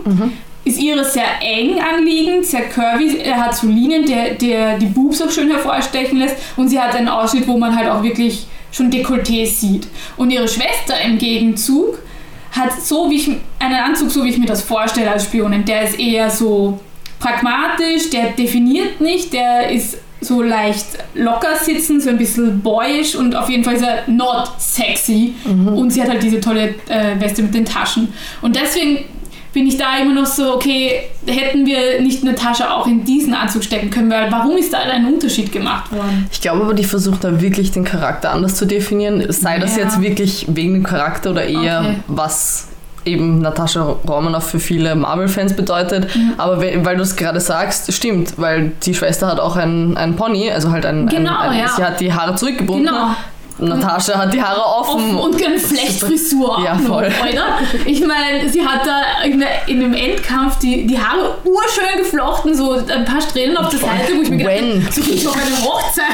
ist 0.66 0.80
ihre 0.80 1.04
sehr 1.04 1.40
eng 1.40 1.80
anliegend, 1.80 2.44
sehr 2.44 2.68
curvy. 2.68 3.18
Er 3.18 3.36
hat 3.36 3.54
so 3.54 3.68
Linien, 3.68 4.04
der, 4.04 4.34
der 4.34 4.76
die 4.76 4.86
Boobs 4.86 5.22
auch 5.22 5.30
schön 5.30 5.48
hervorstechen 5.48 6.18
lässt. 6.18 6.36
Und 6.56 6.68
sie 6.68 6.80
hat 6.80 6.96
einen 6.96 7.08
Ausschnitt, 7.08 7.46
wo 7.46 7.56
man 7.56 7.74
halt 7.74 7.88
auch 7.88 8.02
wirklich 8.02 8.46
schon 8.72 8.90
Dekolleté 8.90 9.46
sieht. 9.46 9.86
Und 10.16 10.32
ihre 10.32 10.48
Schwester 10.48 11.00
im 11.04 11.18
Gegenzug 11.18 12.00
hat 12.50 12.72
so 12.82 13.08
wie 13.08 13.14
ich 13.14 13.30
einen 13.60 13.74
Anzug, 13.74 14.10
so 14.10 14.24
wie 14.24 14.30
ich 14.30 14.38
mir 14.38 14.46
das 14.46 14.62
vorstelle 14.62 15.12
als 15.12 15.24
Spionin. 15.26 15.64
Der 15.64 15.82
ist 15.82 16.00
eher 16.00 16.30
so 16.30 16.80
pragmatisch, 17.20 18.10
der 18.10 18.30
definiert 18.30 19.00
nicht, 19.00 19.32
der 19.32 19.70
ist 19.70 19.98
so 20.20 20.42
leicht 20.42 20.86
locker 21.14 21.56
sitzen, 21.62 22.00
so 22.00 22.10
ein 22.10 22.18
bisschen 22.18 22.60
boyish 22.60 23.14
und 23.14 23.36
auf 23.36 23.48
jeden 23.48 23.62
Fall 23.62 23.74
ist 23.74 23.82
er 23.84 24.02
not 24.08 24.50
sexy. 24.58 25.34
Und 25.76 25.90
sie 25.90 26.02
hat 26.02 26.08
halt 26.08 26.22
diese 26.24 26.40
tolle 26.40 26.74
äh, 26.88 27.20
Weste 27.20 27.42
mit 27.42 27.54
den 27.54 27.64
Taschen. 27.64 28.12
Und 28.42 28.56
deswegen 28.56 29.04
bin 29.56 29.66
ich 29.66 29.78
da 29.78 29.96
immer 30.02 30.12
noch 30.12 30.26
so, 30.26 30.54
okay, 30.54 31.00
hätten 31.26 31.64
wir 31.64 32.02
nicht 32.02 32.22
Natascha 32.22 32.72
auch 32.74 32.86
in 32.86 33.06
diesen 33.06 33.32
Anzug 33.32 33.64
stecken 33.64 33.88
können, 33.88 34.10
weil 34.10 34.30
warum 34.30 34.54
ist 34.58 34.70
da 34.70 34.80
ein 34.80 35.06
Unterschied 35.06 35.50
gemacht 35.50 35.90
worden? 35.92 36.26
Ich 36.30 36.42
glaube 36.42 36.62
aber, 36.62 36.74
die 36.74 36.84
versucht 36.84 37.24
da 37.24 37.40
wirklich 37.40 37.70
den 37.72 37.82
Charakter 37.84 38.32
anders 38.32 38.54
zu 38.56 38.66
definieren. 38.66 39.24
Sei 39.32 39.58
das 39.58 39.74
Ja. 39.78 39.84
jetzt 39.84 40.02
wirklich 40.02 40.44
wegen 40.50 40.74
dem 40.74 40.82
Charakter 40.82 41.30
oder 41.30 41.46
eher 41.46 41.80
Okay. 41.80 41.94
was 42.06 42.68
eben 43.06 43.40
Natascha 43.40 43.96
Romanoff 44.06 44.50
für 44.50 44.60
viele 44.60 44.94
Marvel-Fans 44.94 45.54
bedeutet. 45.56 46.14
Mhm. 46.14 46.34
Aber 46.36 46.60
we- 46.60 46.84
weil 46.84 46.96
du 46.96 47.02
es 47.02 47.16
gerade 47.16 47.40
sagst, 47.40 47.90
stimmt, 47.94 48.34
weil 48.36 48.72
die 48.84 48.94
Schwester 48.94 49.26
hat 49.28 49.40
auch 49.40 49.56
einen, 49.56 49.96
einen 49.96 50.16
Pony, 50.16 50.50
also 50.50 50.70
halt 50.70 50.84
ein, 50.84 51.06
Genau, 51.08 51.38
ein, 51.38 51.50
ein 51.52 51.58
ja. 51.60 51.68
sie 51.68 51.82
hat 51.82 51.98
die 52.00 52.12
Haare 52.12 52.34
zurückgebunden. 52.34 52.84
Genau. 52.86 53.14
Natascha 53.58 54.18
hat 54.18 54.34
die 54.34 54.42
Haare 54.42 54.60
offen. 54.64 55.16
Offen 55.16 55.16
und 55.16 55.44
eine 55.44 55.58
Flechtfrisur. 55.58 56.60
Ja, 56.64 56.74
noch, 56.74 56.82
voll. 56.82 57.06
Oder? 57.32 57.58
Ich 57.86 58.00
meine, 58.06 58.48
sie 58.48 58.64
hat 58.64 58.86
da 58.86 59.22
in, 59.24 59.40
der, 59.40 59.48
in 59.66 59.80
dem 59.80 59.94
Endkampf 59.94 60.58
die, 60.58 60.86
die 60.86 60.98
Haare 60.98 61.36
urschön 61.44 61.98
geflochten, 61.98 62.54
so 62.54 62.72
ein 62.72 63.04
paar 63.04 63.20
Strähnen 63.20 63.56
auf 63.56 63.68
der 63.70 63.78
Seite, 63.78 64.16
wo 64.16 64.22
ich 64.22 64.30
mir 64.30 64.36
gedacht 64.38 64.56
habe, 64.60 64.92
so 64.92 65.00
geht 65.02 65.26
auf 65.26 65.34
eine 65.36 65.64
Hochzeit. 65.64 66.06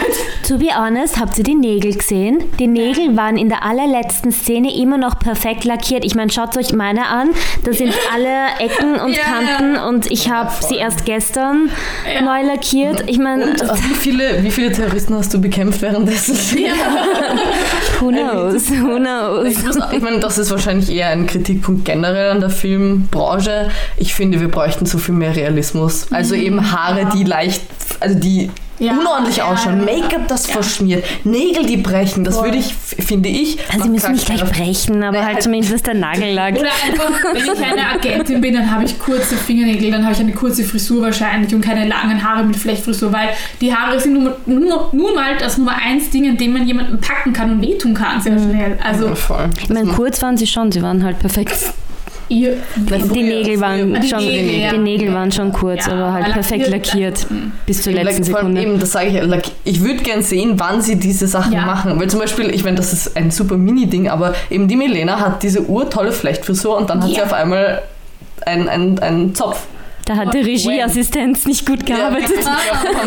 To 0.48 0.58
be 0.58 0.66
honest, 0.76 1.18
habt 1.18 1.36
ihr 1.38 1.44
die 1.44 1.54
Nägel 1.54 1.94
gesehen? 1.94 2.44
Die 2.58 2.66
Nägel 2.66 3.16
waren 3.16 3.36
in 3.36 3.48
der 3.48 3.64
allerletzten 3.64 4.30
Szene 4.32 4.74
immer 4.76 4.98
noch 4.98 5.18
perfekt 5.18 5.64
lackiert. 5.64 6.04
Ich 6.04 6.14
meine, 6.14 6.30
schaut 6.30 6.56
euch 6.56 6.72
meine 6.72 7.06
an. 7.06 7.30
Da 7.64 7.72
sind 7.72 7.92
alle 8.14 8.58
Ecken 8.64 8.96
und 9.00 9.12
Ja, 9.16 9.22
Kanten 9.22 9.76
und 9.76 10.10
ich 10.10 10.30
habe 10.30 10.50
sie 10.66 10.76
erst 10.76 11.04
gestern 11.04 11.70
Ja. 12.12 12.22
neu 12.22 12.42
lackiert. 12.46 13.04
Ich 13.08 13.18
meine, 13.18 13.46
wie 13.54 13.94
viele, 13.94 14.42
wie 14.42 14.50
viele 14.50 14.72
Terroristen 14.72 15.14
hast 15.14 15.32
du 15.34 15.40
bekämpft 15.40 15.82
währenddessen? 15.82 16.36
who 18.00 18.10
knows? 18.10 18.70
Who 18.70 18.98
knows? 18.98 19.46
Ich, 19.46 19.62
muss, 19.64 19.78
ich 19.92 20.02
meine, 20.02 20.20
das 20.20 20.38
ist 20.38 20.50
wahrscheinlich 20.50 20.90
eher 20.90 21.08
ein 21.08 21.26
Kritikpunkt 21.26 21.84
generell 21.84 22.30
an 22.30 22.40
der 22.40 22.50
Filmbranche. 22.50 23.70
Ich 23.96 24.14
finde, 24.14 24.40
wir 24.40 24.48
bräuchten 24.48 24.86
so 24.86 24.98
viel 24.98 25.14
mehr 25.14 25.34
Realismus. 25.34 26.06
Also 26.12 26.34
eben 26.34 26.72
Haare, 26.72 27.08
die 27.14 27.24
leicht, 27.24 27.62
also 28.00 28.18
die 28.18 28.50
Ja, 28.82 28.92
unordentlich 28.98 29.36
ja, 29.36 29.44
ausschauen, 29.44 29.86
ja. 29.86 29.92
Make-up, 29.98 30.28
das 30.28 30.46
Ja. 30.48 30.54
verschmiert, 30.54 31.04
Nägel, 31.24 31.64
die 31.66 31.76
brechen. 31.76 32.24
Das 32.24 32.34
Voll. 32.34 32.46
würde 32.46 32.58
ich, 32.58 32.74
finde 32.74 33.28
ich. 33.28 33.58
Also, 33.70 33.84
sie 33.84 33.90
müssen 33.90 34.12
nicht 34.12 34.26
gleich 34.26 34.44
brechen, 34.44 35.02
aber 35.02 35.24
halt 35.24 35.42
zumindest 35.42 35.72
dass 35.72 35.82
der 35.82 35.94
Nagellack. 35.94 36.56
Oder 36.58 36.68
einfach, 36.86 37.10
wenn 37.32 37.44
ich 37.44 37.64
eine 37.64 37.86
Agentin 37.88 38.40
bin, 38.40 38.54
dann 38.54 38.70
habe 38.70 38.84
ich 38.84 38.98
kurze 38.98 39.36
Fingernägel, 39.36 39.90
dann 39.90 40.02
habe 40.04 40.14
ich 40.14 40.20
eine 40.20 40.32
kurze 40.32 40.64
Frisur 40.64 41.02
wahrscheinlich 41.02 41.54
und 41.54 41.60
keine 41.60 41.86
langen 41.86 42.22
Haare 42.22 42.44
mit 42.44 42.56
Flechtfrisur, 42.56 43.12
weil 43.12 43.28
die 43.60 43.74
Haare 43.74 44.00
sind 44.00 44.14
nur, 44.22 44.36
nur, 44.46 44.88
nur 44.92 45.14
mal 45.14 45.36
das 45.38 45.58
Nummer 45.58 45.76
eins 45.76 46.10
Ding, 46.10 46.24
in 46.24 46.36
dem 46.36 46.52
man 46.52 46.66
jemanden 46.66 47.00
packen 47.00 47.32
kann 47.32 47.50
und 47.50 47.62
wehtun 47.62 47.94
kann 47.94 48.20
sehr 48.20 48.38
schnell. 48.38 48.78
Also 48.82 49.06
Ja, 49.06 49.14
voll. 49.14 49.50
Ich 49.62 49.68
meine, 49.68 49.90
kurz 49.92 50.20
waren 50.22 50.36
sie 50.36 50.46
schon, 50.46 50.72
sie 50.72 50.82
waren 50.82 51.04
halt 51.04 51.18
perfekt. 51.20 51.54
Ihr... 52.32 52.56
Die 52.76 53.22
Nägel 53.22 53.60
waren 53.60 54.00
die 54.00 54.08
schon, 54.08 54.24
Nägel, 54.24 54.60
ja. 54.60 54.70
die 54.72 54.78
Nägel 54.78 55.14
waren 55.14 55.30
schon 55.30 55.52
kurz, 55.52 55.86
Ja, 55.86 55.92
aber 55.92 56.12
halt 56.12 56.32
perfekt 56.32 56.68
lackiert, 56.68 57.26
bis 57.66 57.82
zur 57.82 57.92
letzten 57.92 58.24
Sekunde. 58.24 58.62
Eben, 58.62 58.78
das 58.78 58.92
sage 58.92 59.08
ich 59.08 59.14
ja. 59.14 59.24
Like, 59.24 59.50
ich 59.64 59.82
würde 59.82 60.02
gern 60.02 60.22
sehen, 60.22 60.54
wann 60.56 60.80
sie 60.80 60.96
diese 60.96 61.26
Sachen 61.26 61.52
Ja. 61.52 61.66
machen. 61.66 61.98
Weil 62.00 62.08
zum 62.08 62.20
Beispiel, 62.20 62.50
ich 62.54 62.64
meine, 62.64 62.76
das 62.76 62.92
ist 62.92 63.16
ein 63.16 63.30
super 63.30 63.56
Mini-Ding, 63.56 64.08
aber 64.08 64.34
eben 64.50 64.68
die 64.68 64.76
Milena 64.76 65.20
hat 65.20 65.42
diese 65.42 65.62
urtolle 65.62 66.12
Flechtfrisur 66.12 66.76
und 66.76 66.90
dann 66.90 67.02
hat 67.02 67.10
sie 67.10 67.22
auf 67.22 67.32
einmal 67.32 67.82
einen 68.44 68.98
ein 68.98 69.34
Zopf. 69.34 69.66
Da 70.04 70.16
hat 70.16 70.34
die 70.34 70.40
Regieassistenz 70.40 71.46
nicht 71.46 71.64
gut 71.64 71.86
gearbeitet. 71.86 72.44
Ja, 72.44 72.56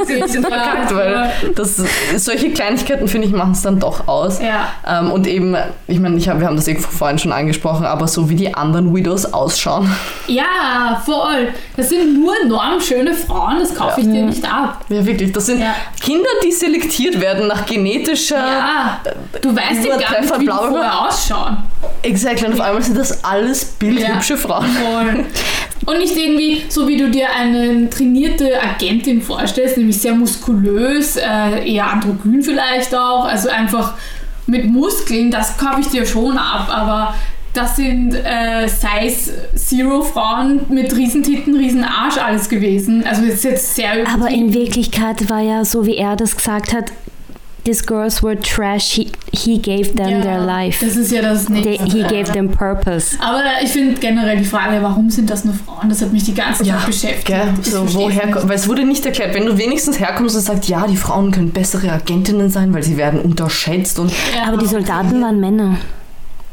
ein 0.02 0.22
bisschen 0.22 0.42
verkackt, 0.44 0.96
weil 0.96 1.32
das, 1.56 1.82
solche 2.16 2.52
Kleinigkeiten, 2.52 3.08
finde 3.08 3.28
ich, 3.28 3.34
machen 3.34 3.52
es 3.52 3.62
dann 3.64 3.80
doch 3.80 4.08
aus. 4.08 4.40
Ja. 4.42 4.70
Ähm, 4.88 5.12
und 5.12 5.28
eben, 5.28 5.56
ich 5.88 6.00
meine, 6.00 6.16
ich 6.18 6.30
hab, 6.30 6.40
wir 6.40 6.48
haben 6.48 6.56
das 6.56 6.68
eh 6.68 6.76
vorhin 6.76 7.18
schon 7.18 7.32
angesprochen, 7.34 7.86
aber 7.86 8.08
so 8.08 8.30
wie 8.30 8.36
die 8.36 8.54
anderen 8.54 8.96
Widows 8.96 9.26
ausschauen. 9.34 9.92
Ja, 10.28 11.02
voll. 11.06 11.50
Das 11.76 11.90
sind 11.90 12.20
nur 12.22 12.34
enorm 12.44 12.80
schöne 12.80 13.14
Frauen, 13.14 13.60
das 13.60 13.76
kaufe 13.76 14.00
ich 14.00 14.08
dir 14.08 14.24
nicht 14.24 14.46
ab. 14.46 14.86
Ja, 14.90 15.06
wirklich. 15.06 15.34
Das 15.34 15.48
sind 15.48 15.60
Ja. 15.60 15.76
Kinder, 16.02 16.30
die 16.46 16.52
selektiert 16.52 17.20
werden 17.20 17.48
nach 17.48 17.66
genetischer. 17.66 18.38
Ja, 18.38 19.00
du 19.42 19.56
weißt 19.56 19.86
ja 19.86 19.98
gar 19.98 20.22
nicht, 20.22 20.34
wie 20.40 20.46
die 20.46 20.48
vorher 20.48 21.08
ausschauen. 21.08 21.58
Exakt. 22.04 22.44
Und 22.44 22.54
auf 22.54 22.62
einmal 22.62 22.82
sind 22.82 22.98
das 22.98 23.24
alles 23.24 23.66
bildhübsche 23.66 24.38
Frauen. 24.38 24.66
Voll. 24.68 25.26
Und 25.86 26.00
nicht 26.00 26.16
irgendwie 26.16 26.64
so, 26.70 26.88
wie 26.88 26.98
du 26.98 27.12
dir 27.12 27.28
eine 27.36 27.90
trainierte 27.90 28.62
Agentin 28.62 29.22
vorstellst, 29.22 29.78
nämlich 29.78 29.98
sehr 29.98 30.16
muskulös, 30.16 31.18
äh, 31.18 31.70
eher 31.70 31.92
androgyn 31.92 32.42
vielleicht 32.42 32.96
auch, 32.96 33.26
also 33.26 33.50
einfach 33.50 33.94
mit 34.48 34.66
Muskeln, 34.66 35.32
das 35.32 35.58
kaufe 35.58 35.82
ich 35.82 35.88
dir 35.88 36.06
schon 36.06 36.38
ab, 36.38 36.70
aber 36.70 37.14
das 37.54 37.78
sind 37.78 38.14
äh, 38.14 38.68
Size 38.68 39.34
Zero 39.56 40.02
Frauen 40.02 40.62
mit 40.70 40.96
Riesentitten, 40.96 41.56
Riesenarsch 41.56 42.18
alles 42.18 42.50
gewesen. 42.50 43.06
Also 43.08 43.22
das 43.24 43.36
ist 43.36 43.44
jetzt 43.44 43.76
sehr 43.76 44.08
Aber 44.14 44.30
in. 44.30 44.54
Wirklichkeit 44.54 45.30
war 45.30 45.40
ja, 45.40 45.64
so 45.64 45.86
wie 45.86 45.96
er 45.96 46.16
das 46.16 46.36
gesagt 46.36 46.74
hat, 46.74 46.92
these 47.66 47.84
girls 47.86 48.24
were 48.24 48.40
trash, 48.40 48.94
he, 48.94 49.12
he 49.34 49.58
gave 49.60 49.94
them 49.96 50.10
Ja, 50.10 50.22
their 50.22 50.40
life. 50.40 50.86
Das 50.86 50.96
ist 50.96 51.12
ja 51.12 51.22
das 51.22 51.46
They, 51.46 51.62
nächste. 51.80 51.86
he 51.98 52.04
gave 52.04 52.32
them 52.32 52.50
purpose. 52.50 53.18
Aber 53.20 53.42
ich 53.62 53.72
finde 53.72 54.00
generell 54.00 54.38
die 54.38 54.46
Frage, 54.46 54.82
warum 54.82 55.10
sind 55.10 55.30
das 55.30 55.44
nur 55.44 55.54
Frauen, 55.56 55.90
das 55.90 56.02
hat 56.02 56.14
mich 56.14 56.24
die 56.24 56.34
ganze 56.34 56.60
Zeit 56.60 56.68
Ja, 56.68 56.84
beschäftigt. 56.86 57.26
Gell? 57.26 57.54
So, 57.62 57.94
woher, 57.96 58.30
weil 58.48 58.56
es 58.56 58.68
wurde 58.70 58.86
nicht 58.86 59.06
erklärt, 59.06 59.34
wenn 59.36 59.46
du 59.46 59.58
wenigstens 59.58 60.00
herkommst 60.00 60.36
und 60.36 60.42
sagst, 60.42 60.70
ja, 60.70 60.88
die 60.88 60.96
Frauen 60.98 61.32
können 61.32 61.52
bessere 61.52 61.92
Agentinnen 61.92 62.50
sein, 62.50 62.74
weil 62.74 62.84
sie 62.84 62.96
werden 62.98 63.20
unterschätzt 63.20 64.00
und 64.00 64.12
Ja. 64.36 64.48
Aber 64.48 64.58
die 64.58 64.68
Soldaten 64.68 65.22
waren 65.22 65.40
Männer. 65.40 65.78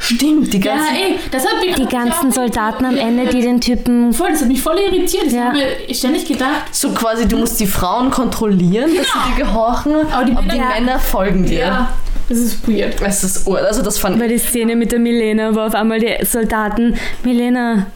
Stimmt, 0.03 0.53
die 0.53 0.61
Ja, 0.61 0.75
ganzen 0.77 0.95
ey, 0.97 1.19
das 1.31 1.45
hat 1.47 1.61
mich 1.65 1.75
Die 1.75 1.87
ganzen 1.87 2.31
Soldaten 2.33 2.85
am 2.85 2.97
Ende, 2.97 3.27
die 3.27 3.41
den 3.41 3.61
Typen. 3.61 4.13
Voll, 4.13 4.31
das 4.33 4.41
hat 4.43 4.49
mich 4.49 4.61
voll 4.63 4.77
irritiert. 4.79 5.25
Ich 5.27 5.33
Ja. 5.33 5.47
habe 5.47 5.59
mir 5.89 5.95
ständig 5.95 6.27
gedacht, 6.27 6.65
so 6.73 6.91
quasi, 6.91 7.27
du 7.29 7.37
musst 7.39 7.59
die 7.61 7.67
Frauen 7.67 8.11
kontrollieren, 8.11 8.91
dass 8.97 9.07
sie 9.07 9.31
dir 9.37 9.45
gehorchen, 9.45 9.93
Aber 10.13 10.25
die 10.25 10.33
Männer- 10.33 10.69
Männer 10.75 10.99
folgen 10.99 11.47
dir. 11.47 11.59
ja, 11.59 11.89
das 12.29 12.39
ist 12.39 12.69
weird. 12.69 13.01
Es 13.01 13.23
ist, 13.25 13.47
ur- 13.47 13.59
also 13.59 13.83
das 13.83 13.99
fand 13.99 14.19
Weil 14.21 14.29
die 14.29 14.39
Szene 14.39 14.77
mit 14.77 14.93
der 14.93 14.99
Milena, 14.99 15.55
wo 15.55 15.61
auf 15.61 15.75
einmal 15.75 15.99
die 16.01 16.15
Soldaten, 16.25 16.95
Milena, 17.25 17.87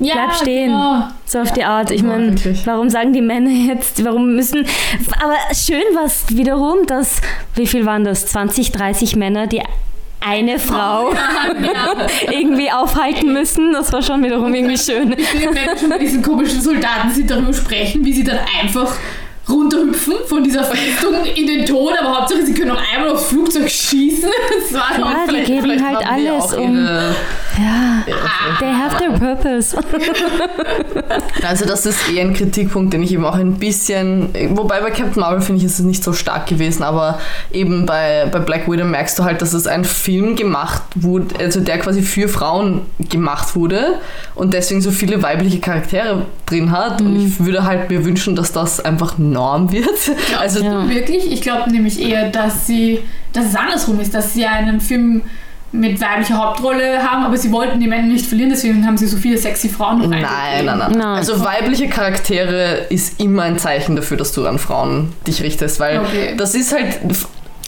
Ja, 0.00 0.14
Bleib 0.14 0.34
stehen. 0.34 0.72
Genau. 0.72 1.04
so 1.26 1.38
auf 1.38 1.52
die 1.52 1.62
Art. 1.62 1.92
Ich 1.92 2.00
Ja, 2.00 2.08
meine, 2.08 2.34
warum 2.64 2.90
sagen 2.90 3.12
die 3.12 3.20
Männer 3.20 3.50
jetzt, 3.50 4.04
warum 4.04 4.34
müssen. 4.34 4.66
Aber 5.22 5.36
schön 5.54 5.80
war 5.94 6.06
es 6.06 6.24
wiederum, 6.30 6.86
dass, 6.88 7.20
wie 7.54 7.68
viel 7.68 7.86
waren 7.86 8.02
das? 8.02 8.26
20, 8.26 8.72
30 8.72 9.14
Männer, 9.14 9.46
die 9.46 9.62
eine 10.20 10.58
Frau 10.58 11.12
irgendwie 12.30 12.70
aufhalten 12.70 13.32
müssen. 13.32 13.72
Das 13.72 13.92
war 13.92 14.02
schon 14.02 14.22
wiederum 14.24 14.54
irgendwie 14.54 14.78
schön. 14.78 15.14
Ich 15.16 15.32
wenn 15.34 15.78
schon 15.78 15.90
bei 15.90 15.98
diesen 15.98 16.22
komischen 16.22 16.60
Soldaten, 16.60 17.12
die 17.14 17.26
darüber 17.26 17.52
sprechen, 17.52 18.04
wie 18.04 18.12
sie 18.12 18.24
dann 18.24 18.38
einfach 18.60 18.96
runterhüpfen 19.48 20.14
von 20.26 20.42
dieser 20.42 20.64
Festung 20.64 21.14
in 21.34 21.46
den 21.46 21.64
Tod, 21.64 21.92
aber 22.00 22.18
Hauptsache 22.18 22.44
sie 22.44 22.52
können 22.52 22.68
noch 22.68 22.82
einmal 22.92 23.10
aufs 23.10 23.28
Flugzeug 23.28 23.70
schießen. 23.70 24.28
Das 24.70 24.72
war 24.72 24.98
Ja, 24.98 25.26
die 25.32 25.44
geben 25.44 25.86
halt 25.86 26.06
alles 26.06 26.52
auch 26.52 26.58
um. 26.58 26.88
Ja, 27.58 28.04
they 28.58 28.72
have 28.72 28.96
their 28.98 29.10
purpose. 29.18 29.76
Also 31.46 31.64
das 31.64 31.86
ist 31.86 32.10
eher 32.10 32.22
ein 32.22 32.34
Kritikpunkt, 32.34 32.92
den 32.92 33.02
ich 33.02 33.12
eben 33.12 33.24
auch 33.24 33.36
ein 33.36 33.54
bisschen, 33.54 34.30
wobei 34.50 34.80
bei 34.80 34.90
Captain 34.90 35.20
Marvel 35.20 35.40
finde 35.40 35.60
ich, 35.60 35.64
ist 35.64 35.78
es 35.78 35.84
nicht 35.84 36.02
so 36.02 36.12
stark 36.12 36.46
gewesen, 36.46 36.82
aber 36.82 37.20
eben 37.52 37.86
bei, 37.86 38.26
bei 38.30 38.40
Black 38.40 38.68
Widow 38.70 38.84
merkst 38.84 39.18
du 39.18 39.24
halt, 39.24 39.42
dass 39.42 39.52
es 39.52 39.66
ein 39.66 39.84
Film 39.84 40.34
gemacht 40.34 40.82
wurde, 40.96 41.36
also 41.38 41.60
der 41.60 41.78
quasi 41.78 42.02
für 42.02 42.28
Frauen 42.28 42.82
gemacht 42.98 43.54
wurde 43.54 44.00
und 44.34 44.54
deswegen 44.54 44.80
so 44.80 44.90
viele 44.90 45.22
weibliche 45.22 45.60
Charaktere 45.60 46.26
drin 46.46 46.72
hat 46.72 47.00
und 47.00 47.16
ich 47.24 47.38
würde 47.44 47.64
halt 47.64 47.88
mir 47.90 48.04
wünschen, 48.04 48.34
dass 48.34 48.52
das 48.52 48.80
einfach 48.80 49.18
Norm 49.18 49.70
wird. 49.72 49.86
Also 50.40 50.62
Ja. 50.64 50.88
Wirklich? 50.88 51.30
Ich 51.32 51.42
glaube 51.42 51.70
nämlich 51.70 52.00
eher, 52.00 52.30
dass 52.30 52.66
sie, 52.66 53.00
dass 53.32 53.46
es 53.46 53.54
andersrum 53.54 54.00
ist, 54.00 54.14
dass 54.14 54.34
sie 54.34 54.46
einen 54.46 54.80
Film 54.80 55.22
mit 55.72 56.00
weiblicher 56.00 56.36
Hauptrolle 56.38 57.02
haben, 57.02 57.24
aber 57.24 57.36
sie 57.36 57.50
wollten 57.52 57.80
die 57.80 57.86
Männer 57.86 58.06
nicht 58.06 58.26
verlieren, 58.26 58.50
deswegen 58.50 58.86
haben 58.86 58.96
sie 58.96 59.06
so 59.06 59.16
viele 59.16 59.36
sexy 59.36 59.68
Frauen 59.68 59.98
noch 59.98 60.06
Nein, 60.08 60.22
nein, 60.22 60.64
nein. 60.64 60.92
Nein. 60.92 61.00
Also 61.02 61.44
weibliche 61.44 61.88
Charaktere 61.88 62.86
ist 62.88 63.20
immer 63.20 63.42
ein 63.42 63.58
Zeichen 63.58 63.96
dafür, 63.96 64.16
dass 64.16 64.32
du 64.32 64.46
an 64.46 64.58
Frauen 64.58 65.12
dich 65.26 65.42
richtest, 65.42 65.80
weil 65.80 65.98
Okay. 66.00 66.34
das 66.36 66.54
ist 66.54 66.72
halt. 66.72 66.98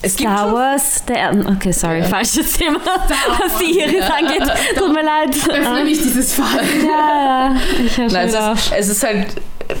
Es 0.01 0.13
Star 0.13 0.53
Wars, 0.53 1.03
der. 1.05 1.31
Okay, 1.57 1.73
sorry, 1.73 2.01
falsches 2.03 2.53
Thema, 2.53 2.79
was 2.85 3.57
die 3.59 3.79
Iris 3.79 4.05
angeht. 4.09 4.49
Tut 4.77 4.93
mir 4.93 5.03
leid. 5.03 5.35
Öffne 5.49 5.83
nicht 5.83 6.01
dieses 6.01 6.33
Fall. 6.33 6.61
Ja, 6.81 7.49
ja, 7.49 7.55
ich 7.85 7.97
höre 7.97 8.09
Nein, 8.09 8.29
es, 8.29 8.33
ist, 8.33 8.71
es 8.77 8.87
ist 8.89 9.03
halt, 9.03 9.27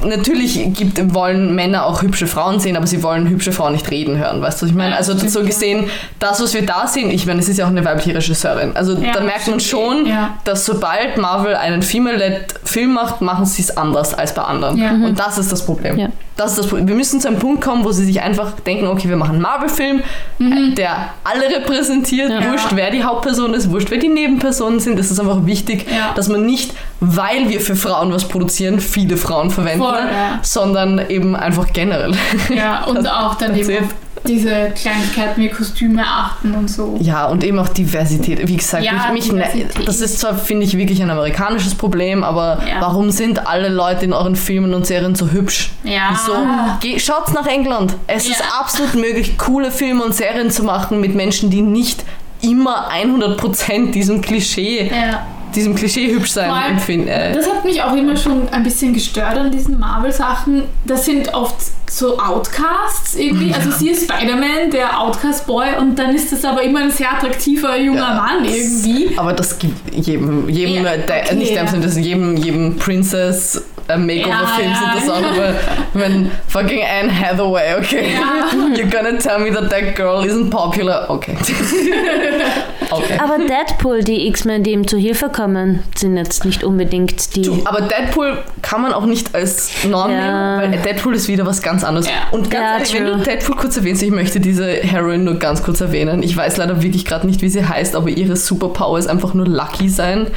natürlich 0.05 0.73
gibt, 0.73 1.13
wollen 1.13 1.55
Männer 1.55 1.85
auch 1.85 2.01
hübsche 2.01 2.27
Frauen 2.27 2.59
sehen, 2.59 2.77
aber 2.77 2.87
sie 2.87 3.01
wollen 3.03 3.27
hübsche 3.29 3.51
Frauen 3.51 3.73
nicht 3.73 3.89
reden 3.91 4.17
hören, 4.17 4.41
weißt 4.41 4.61
du, 4.61 4.65
was 4.65 4.71
ich 4.71 4.75
meine? 4.77 4.95
Also 4.95 5.17
so 5.17 5.43
gesehen, 5.43 5.85
das, 6.19 6.41
was 6.41 6.53
wir 6.53 6.65
da 6.65 6.87
sehen, 6.87 7.09
ich 7.11 7.25
meine, 7.25 7.39
es 7.39 7.49
ist 7.49 7.57
ja 7.57 7.65
auch 7.65 7.69
eine 7.69 7.83
weibliche 7.85 8.15
Regisseurin. 8.15 8.75
Also 8.75 8.93
Ja, 8.93 9.13
da 9.13 9.21
merkt 9.21 9.47
man 9.47 9.59
schon, 9.59 10.05
Ja. 10.05 10.35
dass 10.43 10.65
sobald 10.65 11.17
Marvel 11.17 11.55
einen 11.55 11.81
Female-led 11.81 12.55
Film 12.63 12.93
macht, 12.93 13.21
machen 13.21 13.45
sie 13.45 13.61
es 13.61 13.75
anders 13.77 14.13
als 14.13 14.33
bei 14.33 14.41
anderen. 14.43 14.77
Ja. 14.77 14.91
Und 14.91 15.19
das 15.19 15.37
ist 15.37 15.51
das 15.51 15.65
Problem. 15.65 15.97
Ja. 15.97 16.07
Das 16.37 16.51
ist 16.51 16.59
das 16.59 16.67
Problem. 16.67 16.87
Wir 16.87 16.95
müssen 16.95 17.19
zu 17.19 17.27
einem 17.27 17.37
Punkt 17.39 17.61
kommen, 17.61 17.83
wo 17.83 17.91
sie 17.91 18.05
sich 18.05 18.21
einfach 18.21 18.51
denken, 18.65 18.87
okay, 18.87 19.09
wir 19.09 19.17
machen 19.17 19.33
einen 19.33 19.41
Marvel-Film, 19.41 19.99
äh, 20.39 20.73
der 20.73 21.09
alle 21.25 21.53
repräsentiert, 21.53 22.29
Ja. 22.31 22.49
wurscht, 22.49 22.67
wer 22.75 22.91
die 22.91 23.03
Hauptperson 23.03 23.53
ist, 23.53 23.69
wurscht, 23.69 23.91
wer 23.91 23.97
die 23.97 24.07
Nebenpersonen 24.07 24.79
sind. 24.79 24.97
Es 24.99 25.11
ist 25.11 25.19
einfach 25.19 25.45
wichtig, 25.45 25.85
Ja. 25.91 26.13
dass 26.15 26.29
man 26.29 26.45
nicht, 26.45 26.71
weil 27.01 27.49
wir 27.49 27.59
für 27.59 27.75
Frauen 27.75 28.13
was 28.13 28.25
produzieren, 28.25 28.79
viele 28.79 29.17
Frauen 29.17 29.49
verwenden, 29.49 29.81
Voll, 29.89 29.99
ja. 30.11 30.39
sondern 30.41 30.99
eben 31.09 31.35
einfach 31.35 31.71
generell. 31.73 32.13
Ja, 32.55 32.83
und 32.85 33.07
auch 33.09 33.35
dann 33.35 33.55
eben 33.57 33.83
auf 33.85 33.89
diese 34.27 34.71
Kleinigkeiten 34.75 35.41
wie 35.41 35.47
Kostüme 35.49 36.03
achten 36.05 36.53
und 36.53 36.69
so. 36.69 36.97
Ja, 36.99 37.27
und 37.27 37.41
eben 37.43 37.57
auch 37.57 37.69
Diversität. 37.69 38.45
Wie 38.47 38.57
gesagt, 38.57 38.83
Ja, 38.83 39.09
mich, 39.13 39.31
ne- 39.31 39.43
Diversität. 39.53 39.87
das 39.87 40.01
ist 40.01 40.19
zwar, 40.19 40.35
finde 40.35 40.65
ich, 40.65 40.77
wirklich 40.77 41.01
ein 41.01 41.09
amerikanisches 41.09 41.73
Problem, 41.73 42.23
aber 42.25 42.59
Ja. 42.67 42.81
warum 42.81 43.11
sind 43.11 43.47
alle 43.47 43.69
Leute 43.69 44.03
in 44.05 44.11
euren 44.13 44.35
Filmen 44.35 44.73
und 44.73 44.85
Serien 44.85 45.15
so 45.15 45.29
hübsch? 45.31 45.71
Ja. 45.85 46.09
Wieso? 46.11 46.99
Schaut's 46.99 47.31
nach 47.31 47.47
England. 47.47 47.95
Es 48.07 48.25
ist 48.27 48.39
Ja. 48.39 48.59
absolut 48.59 48.95
möglich, 48.95 49.37
coole 49.37 49.71
Filme 49.71 50.03
und 50.03 50.13
Serien 50.13 50.51
zu 50.51 50.63
machen 50.63 50.99
mit 50.99 51.15
Menschen, 51.15 51.49
die 51.49 51.61
nicht 51.61 52.03
immer 52.41 52.89
100% 52.91 53.91
diesem 53.95 54.21
Klischee, 54.21 54.89
Ja. 54.93 55.25
Diesem 55.55 55.75
Klischee 55.75 56.11
hübsch 56.13 56.31
sein 56.31 56.49
allem, 56.49 56.73
empfinden. 56.73 57.07
Äh, 57.07 57.33
Das 57.33 57.47
hat 57.49 57.63
mich 57.65 57.81
auch 57.81 57.95
immer 57.95 58.15
schon 58.15 58.47
ein 58.49 58.63
bisschen 58.63 58.93
gestört 58.93 59.37
an 59.37 59.51
diesen 59.51 59.79
Marvel-Sachen. 59.79 60.63
Das 60.85 61.05
sind 61.05 61.33
oft 61.33 61.55
so 61.89 62.19
Outcasts 62.19 63.15
irgendwie. 63.15 63.53
Also 63.53 63.71
sie 63.71 63.89
ist 63.89 64.03
Spider-Man, 64.03 64.71
der 64.71 64.99
Outcast-Boy, 64.99 65.77
und 65.79 65.97
dann 65.97 66.13
ist 66.13 66.31
das 66.31 66.45
aber 66.45 66.61
immer 66.63 66.79
ein 66.81 66.91
sehr 66.91 67.11
attraktiver 67.11 67.77
junger 67.77 67.99
Ja. 67.99 68.13
Mann 68.15 68.45
irgendwie. 68.45 69.17
aber 69.17 69.33
das 69.33 69.57
gibt 69.57 69.93
jedem, 69.93 70.47
jedem 70.49 70.83
Ja, 70.85 70.93
äh, 70.93 71.05
der, 71.05 71.23
okay, 71.25 71.35
nicht 71.35 71.53
ja. 71.53 71.63
dem, 71.63 71.81
das 71.81 71.97
jedem, 71.97 72.37
jedem 72.37 72.75
Princess 72.77 73.61
äh, 73.89 73.97
Makeover-Film 73.97 74.69
Ja, 74.71 74.93
sind 74.93 75.07
das 75.07 75.09
auch 75.09 75.19
immer, 75.19 75.53
wenn 75.93 76.31
fucking 76.47 76.81
Anne 76.83 77.11
Hathaway, 77.19 77.75
okay. 77.79 78.13
Ja. 78.13 78.75
You're 78.75 78.89
gonna 78.89 79.17
tell 79.17 79.39
me 79.39 79.51
that 79.51 79.69
that 79.69 79.95
girl 79.95 80.23
isn't 80.25 80.49
popular. 80.49 81.09
Okay. 81.09 81.35
okay. 82.91 83.17
Aber 83.21 83.37
Deadpool, 83.39 84.03
die 84.03 84.27
X-Men, 84.27 84.63
die 84.63 84.71
ihm 84.71 84.87
zu 84.87 84.97
Hilfe 84.97 85.29
kommen, 85.29 85.83
sind 85.95 86.17
jetzt 86.17 86.45
nicht 86.45 86.63
unbedingt 86.63 87.35
die. 87.35 87.41
Du, 87.43 87.61
aber 87.65 87.81
Deadpool 87.81 88.37
kann 88.61 88.81
man 88.81 88.93
auch 88.93 89.05
nicht 89.05 89.33
als 89.35 89.71
Norm 89.85 90.11
Ja. 90.11 90.57
nehmen, 90.57 90.73
weil 90.73 90.81
Deadpool 90.81 91.15
ist 91.15 91.27
wieder 91.27 91.45
was 91.45 91.61
ganz 91.61 91.83
anderes. 91.83 92.07
Ja. 92.07 92.13
Und 92.31 92.49
ganz 92.51 92.63
Ja, 92.63 92.73
ehrlich, 92.73 92.93
wenn 92.93 93.05
du 93.19 93.23
Deadpool 93.23 93.55
kurz 93.55 93.77
erwähnst, 93.77 94.01
ich 94.03 94.11
möchte 94.11 94.39
diese 94.39 94.65
Heroine 94.67 95.23
nur 95.23 95.35
ganz 95.35 95.63
kurz 95.63 95.81
erwähnen. 95.81 96.23
Ich 96.23 96.35
weiß 96.35 96.57
leider 96.57 96.81
wirklich 96.81 97.05
gerade 97.05 97.25
nicht, 97.27 97.41
wie 97.41 97.49
sie 97.49 97.65
heißt, 97.67 97.95
aber 97.95 98.09
ihre 98.09 98.35
Superpower 98.35 98.97
ist 98.99 99.07
einfach 99.07 99.33
nur 99.33 99.47
lucky 99.47 99.89
sein. 99.89 100.27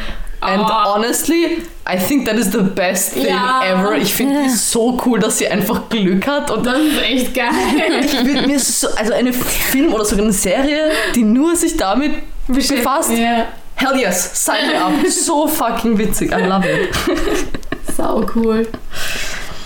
And 0.42 0.62
Ah. 0.64 0.94
honestly, 0.96 1.62
I 1.88 1.96
think 1.96 2.26
that 2.26 2.36
is 2.36 2.50
the 2.50 2.58
best 2.62 3.12
thing 3.14 3.26
Ja. 3.26 3.60
ever. 3.64 3.96
Ich 3.96 4.12
finde 4.14 4.42
die 4.44 4.48
so 4.50 4.98
cool, 5.06 5.20
dass 5.20 5.38
sie 5.38 5.46
einfach 5.48 5.88
Glück 5.88 6.26
hat 6.26 6.50
und 6.50 6.66
Das 6.66 6.78
ist 6.78 7.02
echt 7.02 7.34
geil. 7.34 7.50
ich 8.04 8.24
will 8.24 8.46
mir 8.46 8.58
so, 8.58 8.88
also 8.96 9.12
eine 9.12 9.32
Film 9.32 9.94
oder 9.94 10.04
sogar 10.04 10.24
eine 10.24 10.32
Serie, 10.32 10.90
die 11.14 11.22
nur 11.22 11.54
sich 11.56 11.76
damit 11.76 12.12
befasst. 12.48 13.12
Ja. 13.12 13.46
Hell 13.76 13.98
yes, 14.00 14.44
sign 14.44 14.68
me 14.72 14.80
up. 14.84 14.92
So 15.08 15.46
fucking 15.46 15.96
witzig. 15.98 16.32
I 16.32 16.42
love 16.42 16.66
it. 16.68 16.90
Sau 17.96 18.24
cool. 18.34 18.66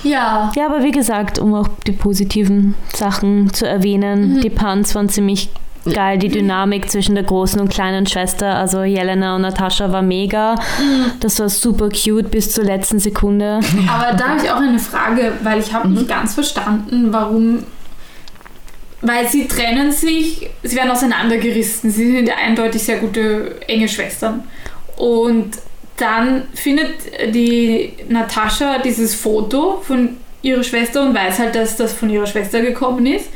Ja. 0.02 0.52
Ja, 0.54 0.66
aber 0.66 0.82
wie 0.84 0.92
gesagt, 0.92 1.38
um 1.38 1.54
auch 1.54 1.68
die 1.86 1.92
positiven 1.92 2.74
Sachen 2.94 3.52
zu 3.52 3.66
erwähnen, 3.66 4.40
die 4.40 4.50
Puns 4.50 4.94
waren 4.94 5.08
ziemlich 5.08 5.48
geil. 5.92 6.18
Die 6.18 6.28
Dynamik 6.28 6.90
zwischen 6.90 7.14
der 7.14 7.24
großen 7.24 7.60
und 7.60 7.68
kleinen 7.68 8.06
Schwester, 8.06 8.54
also 8.54 8.82
Jelena 8.82 9.36
und 9.36 9.42
Natascha, 9.42 9.92
war 9.92 10.02
mega. 10.02 10.56
Das 11.20 11.38
war 11.40 11.48
super 11.48 11.88
cute 11.88 12.30
bis 12.30 12.52
zur 12.52 12.64
letzten 12.64 12.98
Sekunde. 12.98 13.60
Aber 13.88 14.16
da 14.16 14.28
habe 14.28 14.40
ich 14.42 14.50
auch 14.50 14.56
eine 14.56 14.78
Frage, 14.78 15.32
weil 15.42 15.60
ich 15.60 15.72
habe 15.72 15.88
nicht 15.88 16.08
ganz 16.08 16.34
verstanden, 16.34 17.12
warum. 17.12 17.64
Weil 19.02 19.28
sie 19.28 19.46
trennen 19.46 19.92
sich, 19.92 20.48
sie 20.62 20.76
werden 20.76 20.90
auseinandergerissen. 20.90 21.90
Sie 21.90 22.12
sind 22.12 22.28
ja 22.28 22.34
eindeutig 22.36 22.82
sehr 22.82 22.98
gute, 22.98 23.60
enge 23.68 23.88
Schwestern. 23.88 24.44
Und 24.96 25.50
dann 25.96 26.44
findet 26.54 26.94
die 27.34 27.92
Natascha 28.08 28.78
dieses 28.78 29.14
Foto 29.14 29.82
von 29.82 30.16
ihrer 30.42 30.62
Schwester 30.62 31.02
und 31.02 31.14
weiß 31.14 31.38
halt, 31.38 31.54
dass 31.54 31.76
das 31.76 31.92
von 31.92 32.10
ihrer 32.10 32.26
Schwester 32.26 32.60
gekommen 32.60 33.06
ist. 33.06 33.28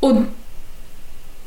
Und 0.00 0.28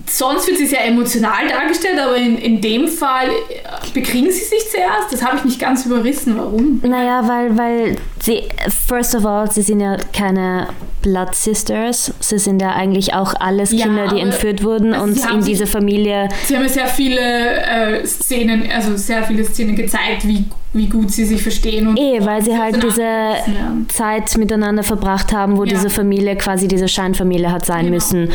sonst 0.06 0.48
wird 0.48 0.58
sie 0.58 0.68
sehr 0.68 0.86
emotional 0.86 1.48
dargestellt, 1.50 1.98
aber 2.00 2.16
in, 2.18 2.38
in 2.38 2.62
dem 2.62 2.88
Fall 2.88 3.28
äh, 3.30 3.92
bekriegen 3.94 4.32
sie 4.32 4.44
sich 4.44 4.70
zuerst. 4.70 5.12
Das 5.12 5.24
habe 5.24 5.38
ich 5.38 5.44
nicht 5.46 5.60
ganz 5.60 5.86
überrissen. 5.86 6.38
Warum? 6.38 6.82
Naja, 6.84 7.28
weil, 7.28 7.58
weil 7.58 7.96
sie, 8.22 8.44
first 8.88 9.16
of 9.16 9.26
all, 9.26 9.50
sie 9.52 9.62
sind 9.62 9.80
ja 9.80 9.98
keine 10.16 10.68
Blood 11.02 11.36
Sisters. 11.36 12.14
Sie 12.20 12.38
sind 12.38 12.62
ja 12.62 12.72
eigentlich 12.72 13.14
auch 13.14 13.34
alles 13.40 13.72
Ja, 13.72 13.86
Kinder, 13.86 14.08
die 14.08 14.16
aber- 14.16 14.22
entführt 14.22 14.64
wurden 14.64 14.94
also 14.94 15.28
und 15.28 15.34
in 15.40 15.44
dieser 15.46 15.68
Familie. 15.68 16.30
Sie 16.46 16.56
haben 16.56 16.64
ja 16.64 16.70
sehr 16.70 16.88
viele 16.88 17.20
äh, 17.20 18.06
Szenen, 18.06 18.70
also 18.74 18.96
sehr 18.96 19.24
viele 19.24 19.44
Szenen 19.44 19.76
gezeigt, 19.76 20.26
wie, 20.26 20.46
wie 20.72 20.88
gut 20.88 21.12
sie 21.12 21.26
sich 21.26 21.42
verstehen. 21.42 21.88
Und 21.88 21.98
Eh, 21.98 22.20
weil 22.26 22.42
sie 22.42 22.58
halt 22.58 22.82
diese 22.82 23.02
Ja. 23.02 23.42
Zeit 23.90 24.38
miteinander 24.38 24.84
verbracht 24.84 25.34
haben, 25.34 25.58
wo 25.58 25.64
Ja. 25.66 25.74
diese 25.74 25.90
Familie 25.90 26.38
quasi 26.38 26.68
diese 26.70 26.88
Scheinfamilie 26.88 27.52
hat 27.52 27.66
sein 27.66 27.86
Genau. 27.86 27.96
müssen. 27.96 28.30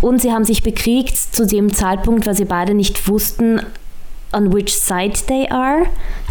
Und 0.00 0.20
sie 0.22 0.32
haben 0.32 0.44
sich 0.44 0.62
bekriegt 0.62 1.16
zu 1.16 1.46
dem 1.46 1.72
Zeitpunkt, 1.72 2.26
weil 2.26 2.34
sie 2.34 2.44
beide 2.44 2.74
nicht 2.74 3.08
wussten, 3.08 3.60
on 4.32 4.52
which 4.52 4.74
side 4.78 5.14
they 5.26 5.48
are. 5.50 5.86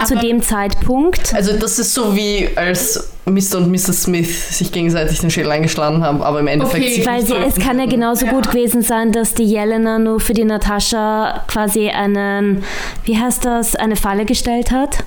zu 0.05 0.13
Aber- 0.13 0.21
dem 0.23 0.41
Zeitpunkt. 0.43 1.33
Also 1.33 1.53
das 1.53 1.79
ist 1.79 1.93
so 1.95 2.15
wie 2.15 2.47
als 2.55 3.09
Mr. 3.25 3.57
und 3.57 3.71
Mrs. 3.71 4.03
Smith 4.03 4.55
sich 4.57 4.71
gegenseitig 4.71 5.19
den 5.19 5.31
Schädel 5.31 5.51
eingeschlagen 5.51 6.03
haben, 6.03 6.21
aber 6.21 6.39
im 6.39 6.45
Endeffekt 6.47 6.85
Okay. 6.85 6.93
sich 6.93 7.05
Weil 7.07 7.25
sie, 7.25 7.33
es 7.33 7.55
kann 7.55 7.79
ja 7.79 7.87
genauso 7.87 8.27
Ja. 8.27 8.31
gut 8.33 8.51
gewesen 8.51 8.83
sein, 8.83 9.11
dass 9.11 9.33
die 9.33 9.43
Jelena 9.45 9.97
nur 9.97 10.19
für 10.19 10.33
die 10.33 10.45
Natascha 10.45 11.43
quasi 11.47 11.89
einen, 11.89 12.63
wie 13.05 13.17
heißt 13.17 13.43
das, 13.43 13.75
eine 13.75 13.95
Falle 13.95 14.25
gestellt 14.25 14.69
hat. 14.71 15.03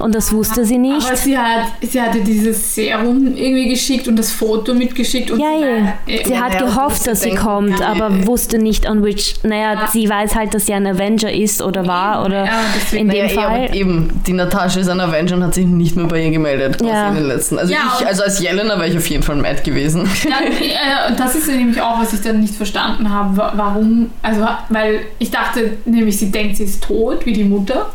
Und 0.00 0.14
das 0.14 0.32
wusste 0.32 0.64
sie 0.64 0.78
nicht. 0.78 1.06
Aber 1.06 1.16
sie, 1.16 1.36
hat, 1.36 1.66
sie 1.82 2.00
hatte 2.00 2.20
dieses 2.20 2.74
Serum 2.74 3.26
irgendwie 3.36 3.68
geschickt 3.68 4.08
und 4.08 4.16
das 4.16 4.32
Foto 4.32 4.74
mitgeschickt. 4.74 5.30
Und 5.30 5.40
Ja, 5.40 5.46
sie, 5.58 5.64
ja. 5.64 5.70
war- 5.84 5.92
Sie 6.26 6.32
äh, 6.32 6.36
hat 6.38 6.54
ja, 6.54 6.60
gehofft, 6.64 7.06
dass 7.06 7.20
sie 7.20 7.28
denken, 7.30 7.44
kommt, 7.44 7.80
ja, 7.80 7.86
aber 7.88 8.10
ja. 8.10 8.26
wusste 8.26 8.58
nicht 8.58 8.88
on 8.88 9.04
which. 9.04 9.34
Naja, 9.42 9.74
Ja. 9.74 9.86
sie 9.88 10.08
weiß 10.08 10.34
halt, 10.34 10.54
dass 10.54 10.66
sie 10.66 10.72
ein 10.72 10.86
Avenger 10.86 11.32
ist 11.32 11.60
oder 11.62 11.86
war 11.86 12.24
oder 12.24 12.44
Ja, 12.46 12.60
in 12.92 13.08
dem 13.08 13.28
Fall. 13.28 13.74
eben, 13.74 14.22
die 14.26 14.32
Natascha 14.32 14.80
ist 14.80 14.88
ein 14.88 15.00
Avenger 15.00 15.36
und 15.36 15.44
hat 15.44 15.54
sich 15.54 15.66
nicht 15.66 15.96
mehr 15.96 16.06
bei 16.06 16.24
ihr 16.24 16.30
gemeldet. 16.30 16.80
Ja. 16.82 17.08
in 17.10 17.16
den 17.16 17.26
letzten. 17.28 17.58
Also, 17.58 17.72
Ja, 17.72 17.96
ich, 18.00 18.06
also 18.06 18.22
als 18.22 18.40
Jelena 18.40 18.76
wäre 18.78 18.88
ich 18.88 18.96
auf 18.96 19.06
jeden 19.08 19.22
Fall 19.22 19.36
mad 19.36 19.62
gewesen. 19.62 20.08
Dann, 20.24 20.44
äh, 20.52 21.10
und 21.10 21.20
das 21.20 21.34
ist 21.34 21.46
nämlich 21.46 21.80
auch, 21.80 22.00
was 22.00 22.12
ich 22.12 22.20
dann 22.22 22.40
nicht 22.40 22.54
verstanden 22.54 23.10
habe. 23.10 23.36
wa- 23.36 23.52
Warum? 23.56 24.10
Also, 24.22 24.46
weil 24.70 25.00
ich 25.18 25.30
dachte 25.30 25.72
nämlich, 25.84 26.16
sie 26.18 26.30
denkt, 26.30 26.56
sie 26.56 26.64
ist 26.64 26.82
tot, 26.82 27.26
wie 27.26 27.32
die 27.32 27.44
Mutter. 27.44 27.86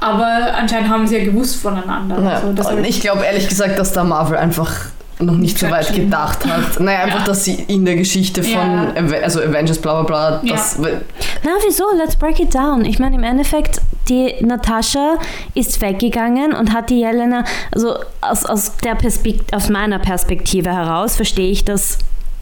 Aber 0.00 0.54
anscheinend 0.58 0.90
haben 0.90 1.06
sie 1.06 1.18
ja 1.18 1.24
gewusst 1.24 1.56
voneinander. 1.56 2.20
Ja, 2.22 2.42
Also, 2.56 2.70
und 2.76 2.84
ich 2.84 3.00
glaube 3.00 3.24
ehrlich 3.24 3.48
gesagt, 3.48 3.78
dass 3.78 3.92
da 3.92 4.04
Marvel 4.04 4.36
einfach 4.36 4.70
noch 5.18 5.34
nicht 5.36 5.58
so 5.58 5.70
weit 5.70 5.94
gedacht 5.94 6.44
hat. 6.46 6.78
Naja, 6.80 6.98
einfach, 7.04 7.20
Ja. 7.20 7.24
dass 7.24 7.44
sie 7.44 7.54
in 7.68 7.86
der 7.86 7.96
Geschichte 7.96 8.42
von 8.42 8.52
Ja. 8.52 8.92
Also 9.22 9.40
Avengers 9.40 9.78
bla 9.78 10.02
bla 10.02 10.38
bla, 10.38 10.42
das, 10.46 10.78
Na, 10.78 11.50
wieso? 11.66 11.84
Let's 11.96 12.16
break 12.16 12.38
it 12.38 12.54
down. 12.54 12.84
Ich 12.84 12.98
meine, 12.98 13.16
im 13.16 13.22
Endeffekt, 13.24 13.80
die 14.10 14.34
Natascha 14.44 15.14
ist 15.54 15.80
weggegangen 15.80 16.52
und 16.52 16.74
hat 16.74 16.90
die 16.90 17.00
Jelena, 17.00 17.44
also 17.72 17.94
aus, 18.20 18.44
aus, 18.44 18.76
der 18.84 18.94
Perspekt 18.94 19.54
aus 19.54 19.70
meiner 19.70 19.98
Perspektive 19.98 20.70
heraus 20.70 21.16
verstehe 21.16 21.50
ich 21.50 21.64
das 21.64 21.96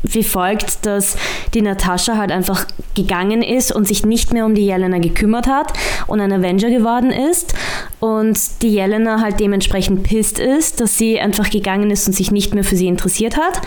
wie 0.05 0.23
folgt, 0.23 0.87
dass 0.87 1.17
die 1.55 1.63
Natascha 1.63 2.17
halt 2.17 2.31
einfach 2.31 2.67
gegangen 2.95 3.43
ist 3.43 3.73
und 3.73 3.89
sich 3.89 4.05
nicht 4.05 4.33
mehr 4.33 4.47
um 4.47 4.55
die 4.55 4.67
Jelena 4.67 4.99
gekümmert 4.99 5.47
hat 5.49 5.73
und 6.07 6.21
ein 6.21 6.33
Avenger 6.33 6.71
geworden 6.71 7.11
ist 7.11 7.55
und 8.01 8.39
die 8.63 8.69
Jelena 8.69 9.21
halt 9.21 9.41
dementsprechend 9.41 10.05
pisst 10.05 10.39
ist, 10.39 10.81
dass 10.81 10.97
sie 10.97 11.19
einfach 11.19 11.51
gegangen 11.51 11.91
ist 11.91 12.07
und 12.07 12.13
sich 12.13 12.31
nicht 12.31 12.55
mehr 12.55 12.65
für 12.65 12.77
sie 12.77 12.87
interessiert 12.87 13.37
hat. 13.37 13.61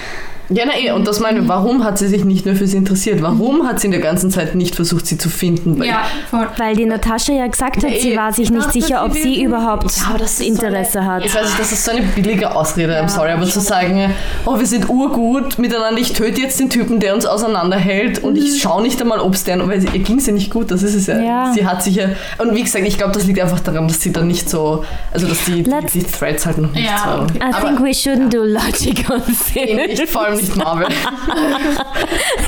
Ja, 0.50 0.64
na 0.66 0.78
eh, 0.78 0.92
und 0.92 1.08
das 1.08 1.20
meine 1.20 1.40
ich, 1.42 1.48
warum 1.48 1.84
hat 1.84 1.98
sie 1.98 2.08
sich 2.08 2.24
nicht 2.24 2.46
mehr 2.46 2.56
für 2.56 2.68
sie 2.68 2.78
interessiert? 2.78 3.22
Warum 3.22 3.68
hat 3.68 3.80
sie 3.80 3.88
in 3.88 3.92
der 3.92 4.00
ganzen 4.02 4.32
Zeit 4.32 4.56
nicht 4.56 4.76
versucht, 4.76 5.06
sie 5.06 5.18
zu 5.18 5.30
finden? 5.30 5.80
Weil- 5.80 5.88
Ja, 5.88 6.04
voll. 6.30 6.48
Weil 6.58 6.76
die 6.76 6.86
Natascha 6.86 7.34
ja 7.34 7.48
gesagt 7.48 7.78
hat, 7.84 7.90
Nee, 7.90 8.00
sie 8.00 8.16
war 8.16 8.32
sich 8.32 8.46
ich 8.46 8.52
nicht 8.52 8.72
sicher, 8.72 9.04
ob 9.06 9.14
sie 9.14 9.44
überhaupt 9.44 9.92
Ja, 9.98 10.16
Interesse 10.46 10.92
so 10.94 11.00
eine, 11.00 11.08
hat. 11.12 11.26
Ich 11.26 11.36
weiß 11.36 11.44
nicht, 11.44 11.60
das 11.60 11.72
ist 11.72 11.84
so 11.84 11.92
eine 11.92 12.02
billige 12.02 12.56
Ausrede, 12.56 12.94
I'm 13.02 13.10
sorry, 13.10 13.32
aber 13.32 13.46
zu 13.46 13.60
sagen, 13.60 14.14
oh, 14.46 14.58
wir 14.58 14.66
sind 14.66 14.88
urgut 14.90 15.60
miteinander, 15.60 16.00
ich 16.00 16.14
töte 16.14 16.42
jetzt 16.42 16.60
den 16.60 16.70
Typen, 16.70 17.00
der 17.00 17.14
uns 17.14 17.26
auseinanderhält 17.26 18.24
und 18.24 18.38
ich 18.38 18.62
schaue 18.62 18.82
nicht 18.82 19.02
einmal, 19.02 19.20
ob 19.20 19.34
es 19.34 19.44
der, 19.44 19.58
weil 19.68 19.84
ihr 19.84 20.00
ging 20.00 20.20
es 20.20 20.28
ja 20.28 20.34
nicht 20.34 20.52
gut, 20.52 20.72
das 20.72 20.84
ist 20.84 20.96
es 20.96 21.08
ja. 21.08 21.20
Ja. 21.20 21.52
Sie 21.54 21.66
hat 21.66 21.84
sich 21.84 21.96
ja, 21.96 22.10
und 22.38 22.56
wie 22.56 22.64
gesagt, 22.64 22.86
ich 22.88 22.98
glaube, 22.98 23.14
das 23.14 23.26
liegt 23.26 23.40
einfach 23.40 23.60
daran, 23.60 23.88
dass 23.88 24.02
sie 24.02 24.12
dann 24.14 24.28
nicht 24.28 24.50
so, 24.50 24.84
also 25.12 25.28
dass 25.28 25.44
die, 25.46 25.64
die, 25.64 25.72
die 25.94 26.04
Threads 26.04 26.46
halt 26.46 26.58
noch 26.58 26.72
nicht 26.72 26.86
Ja, 26.86 27.26
so. 27.28 27.38
I 27.38 27.42
aber 27.54 27.68
think 27.68 27.82
we 27.82 27.90
shouldn't 27.90 28.30
do 28.30 28.44
logic 28.44 29.10
on 29.10 29.22
nicht, 29.28 29.98
film. 29.98 30.08
vor 30.08 30.26
allem 30.26 30.37
nicht 30.38 30.56
Marvel. 30.56 30.88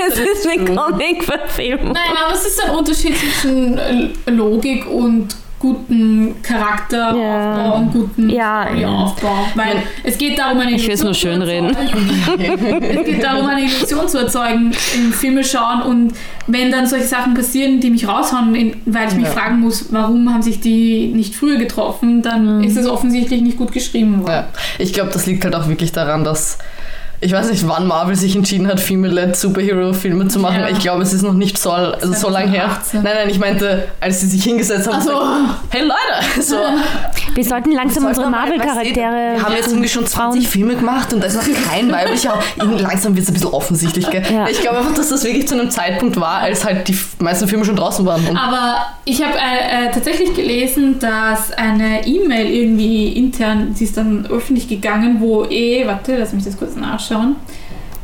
Es 0.07 0.17
ist 0.17 0.47
eine 0.47 0.65
Comic-Verfilmung. 0.75 1.91
Nein, 1.93 2.17
aber 2.25 2.33
es 2.33 2.45
ist 2.45 2.63
ein 2.63 2.75
Unterschied 2.75 3.15
zwischen 3.17 3.79
Logik 4.27 4.87
und 4.89 5.35
guten 5.59 6.35
Charakteraufbau 6.41 7.19
Ja. 7.21 7.71
und 7.73 7.91
guten 7.91 8.29
Ja, 8.29 8.63
Storyaufbau. 8.65 9.45
Weil 9.55 9.83
es 10.05 10.17
geht 10.17 10.39
darum, 10.39 10.59
eine 10.59 10.71
Ich 10.71 10.87
will's 10.87 11.03
nur 11.03 11.13
schön 11.13 11.41
zu 11.41 11.47
reden. 11.47 11.67
erzeugen. 11.75 12.81
es 12.81 13.05
geht 13.05 13.21
darum, 13.23 13.45
eine 13.45 13.61
Illusion 13.65 14.07
zu 14.07 14.19
erzeugen 14.19 14.71
im 14.95 15.11
Filme 15.11 15.43
schauen 15.43 15.81
und 15.81 16.13
wenn 16.47 16.71
dann 16.71 16.87
solche 16.87 17.07
Sachen 17.07 17.33
passieren, 17.33 17.81
die 17.81 17.89
mich 17.89 18.07
raushauen, 18.07 18.55
in, 18.55 18.77
weil 18.85 19.09
ich 19.09 19.15
mich 19.15 19.25
Ja. 19.25 19.31
fragen 19.31 19.59
muss, 19.59 19.87
warum 19.91 20.33
haben 20.33 20.41
sich 20.41 20.61
die 20.61 21.07
nicht 21.13 21.35
früher 21.35 21.57
getroffen, 21.57 22.21
dann 22.21 22.63
ist 22.63 22.77
es 22.77 22.87
offensichtlich 22.87 23.41
nicht 23.41 23.57
gut 23.57 23.73
geschrieben 23.73 24.21
worden. 24.21 24.31
Ja, 24.31 24.47
ich 24.77 24.93
glaube, 24.93 25.09
das 25.11 25.25
liegt 25.25 25.43
halt 25.43 25.55
auch 25.55 25.67
wirklich 25.67 25.91
daran, 25.91 26.23
dass 26.23 26.57
ich 27.21 27.33
weiß 27.33 27.49
nicht, 27.51 27.67
wann 27.67 27.85
Marvel 27.85 28.15
sich 28.15 28.35
entschieden 28.35 28.67
hat, 28.67 28.79
Female-led 28.79 29.35
Superhero-Filme 29.35 30.27
zu 30.29 30.39
machen. 30.39 30.61
Ja. 30.61 30.69
Ich 30.69 30.79
glaube, 30.79 31.03
es 31.03 31.11
ist 31.11 31.21
noch 31.21 31.33
nicht 31.33 31.57
so, 31.57 31.71
also 31.71 32.13
so 32.13 32.29
lang 32.29 32.47
her. 32.49 32.79
2018. 32.81 33.03
Nein, 33.03 33.13
nein, 33.15 33.29
ich 33.29 33.39
meinte, 33.39 33.87
als 33.99 34.21
sie 34.21 34.27
sich 34.27 34.43
hingesetzt 34.43 34.87
haben 34.87 34.97
Ach 34.99 35.03
so. 35.03 35.21
hey 35.69 35.81
Leute, 35.81 36.41
so, 36.41 36.55
Wir 37.35 37.43
sollten 37.43 37.71
langsam 37.73 38.03
Sollte 38.03 38.21
unsere 38.21 38.29
Marvel-Charaktere. 38.29 39.35
wir 39.35 39.43
haben 39.43 39.53
jetzt 39.53 39.67
irgendwie 39.67 39.89
schon 39.89 40.05
20 40.05 40.47
Filme 40.47 40.75
gemacht 40.75 41.11
und 41.11 41.21
da 41.21 41.27
ist 41.27 41.35
noch 41.35 41.69
kein 41.69 41.91
weiblicher. 41.91 42.39
Irgendwie 42.57 42.81
langsam 42.83 43.15
wird 43.15 43.23
es 43.23 43.29
ein 43.29 43.33
bisschen 43.33 43.49
offensichtlich. 43.49 44.09
Gell? 44.09 44.23
Ja. 44.33 44.47
Ich 44.47 44.61
glaube 44.61 44.77
einfach, 44.77 44.93
dass 44.93 45.09
das 45.09 45.23
wirklich 45.25 45.47
zu 45.47 45.55
einem 45.55 45.69
Zeitpunkt 45.69 46.19
war, 46.19 46.37
als 46.37 46.63
halt 46.63 46.87
die 46.87 46.97
meisten 47.19 47.47
Filme 47.49 47.65
schon 47.65 47.75
draußen 47.75 48.05
waren. 48.05 48.25
Und 48.27 48.37
Aber 48.37 48.77
ich 49.03 49.21
habe 49.21 49.33
äh, 49.37 49.87
äh, 49.87 49.91
tatsächlich 49.91 50.33
gelesen, 50.35 50.99
dass 50.99 51.51
eine 51.51 52.07
E-Mail 52.07 52.47
irgendwie 52.47 53.09
intern, 53.13 53.71
sie 53.73 53.83
ist 53.83 53.97
dann 53.97 54.25
öffentlich 54.27 54.69
gegangen, 54.69 55.17
wo 55.19 55.43
eh, 55.45 55.85
warte, 55.85 56.15
lass 56.17 56.31
mich 56.31 56.45
das 56.45 56.57
kurz 56.57 56.75
nachschauen. 56.75 57.08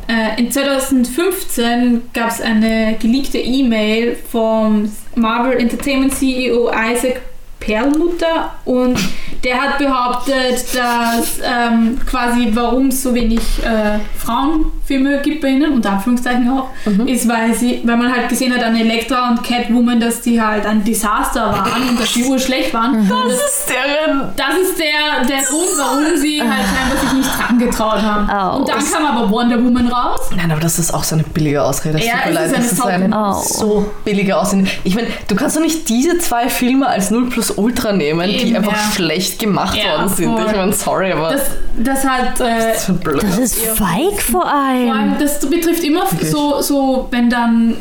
Äh, 0.08 0.40
in 0.40 0.52
2015 0.52 2.10
gab 2.14 2.30
es 2.30 2.42
eine 2.42 2.96
geleakte 3.00 3.40
E-Mail 3.40 4.16
vom 4.16 4.92
Marvel 5.16 5.58
Entertainment 5.58 6.14
CEO 6.14 6.70
Isaac 6.70 7.22
Perlmutter 7.66 8.52
und 8.66 8.98
der 9.44 9.62
hat 9.62 9.78
behauptet, 9.78 10.66
dass 10.74 11.40
ähm, 11.44 12.00
quasi 12.10 12.50
warum 12.54 12.88
es 12.88 13.04
so 13.04 13.14
wenig 13.14 13.42
äh, 13.64 14.00
Frauenfilme 14.18 15.22
gibt 15.22 15.42
bei 15.42 15.50
ihnen, 15.50 15.72
unter 15.74 15.92
Anführungszeichen 15.92 16.50
auch, 16.50 16.70
ist, 17.06 17.28
weil 17.28 17.54
sie, 17.54 17.82
weil 17.84 17.98
man 17.98 18.12
halt 18.12 18.28
gesehen 18.30 18.54
hat 18.56 18.64
an 18.64 18.76
Elektra 18.76 19.30
und 19.30 19.44
Catwoman, 19.44 20.00
dass 20.00 20.22
die 20.22 20.42
halt 20.42 20.66
ein 20.66 20.84
Desaster 20.84 21.52
waren 21.52 21.90
und 21.90 22.00
dass 22.00 22.12
die 22.14 22.24
urschlecht 22.24 22.74
waren. 22.74 23.08
Das, 23.08 23.38
ist 23.38 23.70
deren. 23.70 24.32
das 24.36 24.58
ist 24.58 24.80
der, 24.80 25.26
der 25.28 25.44
Grund, 25.46 25.70
warum 25.78 26.18
sie 26.18 26.42
halt 26.42 26.66
scheinbar 26.66 26.98
sich 27.00 27.14
nicht 27.14 27.30
dran 27.40 27.60
getraut 27.60 28.02
haben. 28.02 28.28
Oh. 28.30 28.60
Und 28.60 28.70
dann 28.70 28.80
kam 28.84 29.06
aber 29.06 29.30
Wonder 29.30 29.64
Woman 29.64 29.88
raus. 29.88 30.22
Nein, 30.36 30.52
aber 30.52 30.62
das 30.62 30.80
ist 30.80 30.94
auch 30.94 31.04
so 31.04 31.16
eine 31.16 31.24
billige 31.24 31.62
Ausrede. 31.64 32.00
Ja, 32.00 32.14
es 32.24 32.30
ist 32.30 32.34
leid, 32.34 32.48
eine 32.48 32.58
das 32.58 32.72
ist 32.72 32.86
eine 32.86 33.16
Oh. 33.16 33.42
so 33.42 33.92
billige 34.04 34.38
Ausrede. 34.38 34.68
Ich 34.84 34.96
meine, 34.96 35.08
du 35.28 35.36
kannst 35.36 35.56
doch 35.56 35.62
nicht 35.62 35.88
diese 35.90 36.18
zwei 36.18 36.50
Filme 36.50 36.88
als 36.88 37.12
0 37.12 37.30
plus 37.30 37.55
Ultra 37.58 37.92
nehmen, 37.94 38.28
die 38.30 38.48
Eben, 38.48 38.56
einfach 38.58 38.72
ja. 38.74 38.92
schlecht 38.94 39.40
gemacht 39.40 39.78
Ja, 39.78 39.98
worden 40.00 40.10
sind. 40.10 40.32
voll. 40.38 40.46
Ich 40.50 40.56
meine, 40.58 40.74
sorry, 40.74 41.12
aber 41.12 41.32
Das, 41.34 41.42
das 41.78 42.04
hat. 42.06 42.40
Äh, 42.40 42.44
das 42.72 42.78
ist 42.78 42.86
so 42.88 42.94
blöd. 42.94 43.24
Das 43.24 43.38
ist 43.38 43.60
feig 43.68 44.22
vor 44.22 44.42
Vor 44.42 44.54
allem, 44.54 44.90
allem. 44.92 45.16
das 45.20 45.40
betrifft 45.50 45.84
immer 45.84 46.10
Wirklich? 46.12 46.32
so, 46.32 46.62
so, 46.62 47.08
wenn 47.12 47.30
dann 47.30 47.76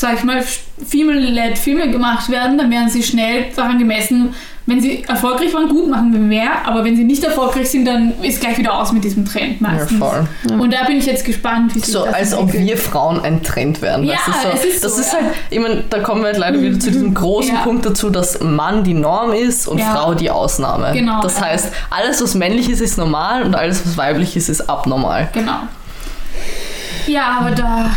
sag 0.00 0.14
ich 0.14 0.24
mal, 0.24 0.42
Female-led 0.86 1.58
Filme 1.58 1.90
gemacht 1.90 2.28
werden, 2.30 2.56
dann 2.58 2.70
werden 2.70 2.88
sie 2.88 3.02
schnell 3.02 3.46
daran 3.56 3.78
gemessen, 3.78 4.34
wenn 4.66 4.80
sie 4.82 5.02
erfolgreich 5.04 5.52
waren, 5.54 5.68
gut, 5.68 5.88
machen 5.88 6.12
wir 6.12 6.20
mehr, 6.20 6.50
aber 6.66 6.84
wenn 6.84 6.94
sie 6.94 7.02
nicht 7.02 7.24
erfolgreich 7.24 7.70
sind, 7.70 7.86
dann 7.86 8.12
ist 8.22 8.38
gleich 8.40 8.58
wieder 8.58 8.78
aus 8.78 8.92
mit 8.92 9.02
diesem 9.02 9.24
Trend 9.24 9.62
meistens. 9.62 9.98
Ja, 9.98 10.06
voll. 10.06 10.28
Und 10.58 10.72
da 10.74 10.84
bin 10.84 10.98
ich 10.98 11.06
jetzt 11.06 11.24
gespannt, 11.24 11.74
wie 11.74 11.78
sich 11.80 11.90
So, 11.90 12.04
das 12.04 12.14
als 12.14 12.34
ob 12.34 12.40
entwickelt. 12.42 12.68
wir 12.68 12.76
Frauen 12.76 13.20
ein 13.22 13.42
Trend 13.42 13.80
wären. 13.80 14.04
Ja, 14.04 14.16
weißt 14.16 14.26
du, 14.26 14.32
so. 14.50 14.56
es 14.56 14.64
ist 14.74 14.84
das 14.84 14.94
so, 14.96 15.00
ist 15.00 15.12
ja. 15.14 15.20
halt, 15.20 15.32
ich 15.48 15.58
meine, 15.58 15.84
da 15.88 16.00
kommen 16.00 16.20
wir 16.20 16.26
halt 16.26 16.36
leider 16.38 16.60
wieder 16.60 16.78
zu 16.78 16.90
diesem 16.90 17.14
großen 17.14 17.54
Ja. 17.54 17.60
Punkt 17.62 17.86
dazu, 17.86 18.10
dass 18.10 18.40
Mann 18.40 18.84
die 18.84 18.92
Norm 18.94 19.32
ist 19.32 19.66
und 19.68 19.78
Ja. 19.78 19.94
Frau 19.94 20.12
die 20.14 20.30
Ausnahme. 20.30 20.92
Genau, 20.92 21.22
Das 21.22 21.36
ja. 21.40 21.46
heißt, 21.46 21.72
alles, 21.88 22.22
was 22.22 22.34
männlich 22.34 22.68
ist, 22.68 22.80
ist 22.82 22.98
normal 22.98 23.44
und 23.44 23.54
alles, 23.56 23.84
was 23.86 23.96
weiblich 23.96 24.36
ist, 24.36 24.50
ist 24.50 24.68
abnormal. 24.68 25.28
Genau. 25.32 25.60
Ja, 27.06 27.38
aber 27.40 27.52
da 27.52 27.90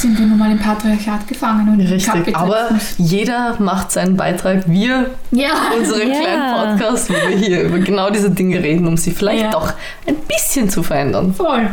sind 0.00 0.18
wir 0.18 0.26
nun 0.26 0.38
mal 0.38 0.50
im 0.50 0.58
Patriarchat 0.58 1.26
gefangen 1.28 1.68
und 1.68 1.80
Richtig, 1.86 2.36
aber 2.36 2.68
jeder 2.98 3.56
macht 3.58 3.92
seinen 3.92 4.16
Beitrag. 4.16 4.62
Wir, 4.66 5.10
Ja, 5.30 5.50
unseren 5.78 6.08
Ja. 6.10 6.20
kleinen 6.20 6.78
Podcast, 6.78 7.10
wo 7.10 7.14
wir 7.14 7.36
hier 7.36 7.62
über 7.62 7.78
genau 7.78 8.10
diese 8.10 8.30
Dinge 8.30 8.62
reden, 8.62 8.86
um 8.86 8.96
sie 8.96 9.10
vielleicht 9.10 9.42
Ja. 9.44 9.50
doch 9.50 9.72
ein 10.06 10.16
bisschen 10.26 10.68
zu 10.70 10.82
verändern. 10.82 11.34
voll. 11.34 11.68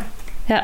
Ja. 0.48 0.62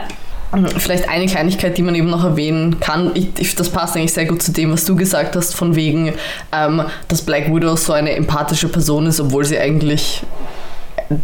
Vielleicht 0.78 1.10
eine 1.10 1.26
Kleinigkeit, 1.26 1.76
die 1.80 1.82
man 1.82 1.95
eben 1.95 2.12
noch 2.12 2.23
erwähnen 2.23 2.80
kann. 2.80 3.10
Ich, 3.15 3.30
ich, 3.39 3.56
das 3.56 3.69
passt 3.69 3.95
eigentlich 3.97 4.13
sehr 4.13 4.26
gut 4.26 4.43
zu 4.43 4.52
dem, 4.52 4.71
was 4.71 4.86
du 4.86 4.95
gesagt 4.95 5.36
hast, 5.36 5.56
von 5.56 5.76
wegen, 5.76 6.13
ähm, 6.52 6.84
dass 7.08 7.23
Black 7.23 7.47
Widow 7.54 7.76
so 7.76 7.91
eine 7.93 8.12
empathische 8.12 8.67
Person 8.67 9.08
ist, 9.08 9.19
obwohl 9.19 9.45
sie 9.45 9.58
eigentlich 9.58 10.21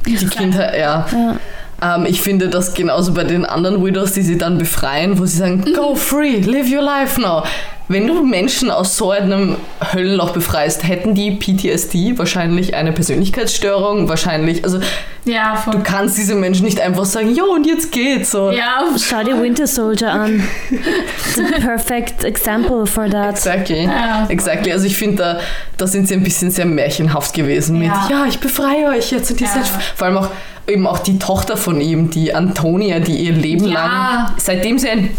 die 0.08 0.16
Kindheit, 0.28 0.74
ja. 0.80 1.06
Ja. 1.12 1.36
Ähm, 1.82 2.06
ich 2.06 2.22
finde 2.22 2.50
das 2.50 2.74
genauso 2.74 3.14
bei 3.14 3.24
den 3.24 3.46
anderen 3.46 3.84
Widows, 3.84 4.12
die 4.14 4.22
sie 4.22 4.38
dann 4.38 4.58
befreien, 4.58 5.18
wo 5.20 5.26
sie 5.26 5.38
sagen, 5.38 5.64
go 5.76 5.96
free, 5.96 6.38
live 6.40 6.72
your 6.72 6.82
life 6.82 7.20
now. 7.20 7.44
Wenn 7.92 8.06
du 8.06 8.24
Menschen 8.24 8.70
aus 8.70 8.96
so 8.98 9.10
einem 9.10 9.56
Höllenloch 9.94 10.30
befreist, 10.30 10.88
hätten 10.88 11.16
die 11.16 11.32
PTSD, 11.32 12.20
wahrscheinlich 12.20 12.76
eine 12.76 12.92
Persönlichkeitsstörung, 12.92 14.08
wahrscheinlich, 14.08 14.64
also 14.64 14.80
Ja, 15.26 15.56
voll. 15.56 15.74
du 15.74 15.80
kannst 15.82 16.16
diese 16.16 16.36
Menschen 16.36 16.66
nicht 16.66 16.80
einfach 16.80 17.06
sagen, 17.06 17.34
jo 17.34 17.46
und 17.46 17.66
jetzt 17.66 17.92
geht's 17.92 18.30
so. 18.30 18.52
ja, 18.52 18.84
Schau 18.96 19.24
dir 19.24 19.42
Winter 19.42 19.66
Soldier 19.66 20.12
an. 20.12 20.44
It's 20.70 21.40
a 21.40 21.60
perfect 21.62 22.24
example 22.26 22.86
for 22.86 23.10
that. 23.10 23.32
Exactly. 23.32 23.86
Ja. 23.86 24.28
Exactly. 24.30 24.72
Also 24.72 24.86
ich 24.86 24.96
finde, 24.96 25.18
da, 25.24 25.40
da 25.78 25.88
sind 25.88 26.08
sie 26.08 26.14
ein 26.14 26.24
bisschen 26.24 26.52
sehr 26.52 26.66
märchenhaft 26.66 27.34
gewesen 27.34 27.80
mit, 27.80 27.88
Ja. 27.88 28.08
ja, 28.08 28.26
ich 28.28 28.38
befreie 28.40 28.86
euch 28.90 29.10
jetzt. 29.12 29.32
Und 29.32 29.40
die 29.40 29.46
Ja. 29.46 29.50
seid, 29.52 29.66
vor 29.96 30.06
allem 30.06 30.18
auch 30.18 30.30
eben 30.70 30.88
auch 30.88 31.00
die 31.00 31.20
Tochter 31.20 31.58
von 31.58 31.82
ihm, 31.82 32.10
die 32.10 32.34
Antonia, 32.34 33.00
die 33.00 33.16
ihr 33.18 33.34
Leben 33.34 33.66
Ja. 33.66 33.74
lang, 33.86 34.34
seitdem 34.38 34.80
sie 34.80 34.90
ein, 34.90 35.10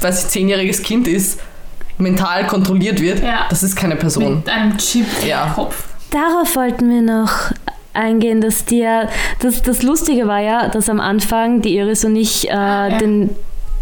weiß 0.00 0.24
ich, 0.24 0.30
zehnjähriges 0.30 0.82
Kind 0.82 1.08
ist, 1.08 1.40
mental 1.98 2.46
kontrolliert 2.46 3.00
wird, 3.00 3.22
Ja. 3.22 3.46
das 3.50 3.62
ist 3.62 3.74
keine 3.76 3.96
Person. 3.96 4.36
mit 4.36 4.48
einem 4.48 4.76
Chip 4.78 5.06
Ja. 5.26 5.46
im 5.46 5.52
Kopf. 5.54 5.84
Darauf 6.10 6.54
wollten 6.56 6.88
wir 6.88 7.02
noch 7.02 7.32
eingehen, 7.92 8.40
dass 8.40 8.64
dir, 8.64 9.08
das, 9.40 9.62
das 9.62 9.82
Lustige 9.82 10.26
war 10.28 10.40
ja, 10.40 10.68
dass 10.68 10.88
am 10.88 11.00
Anfang 11.00 11.60
die 11.62 11.76
Iris 11.76 12.04
und 12.04 12.14
ich 12.16 12.48
äh, 12.48 12.98
den 12.98 13.30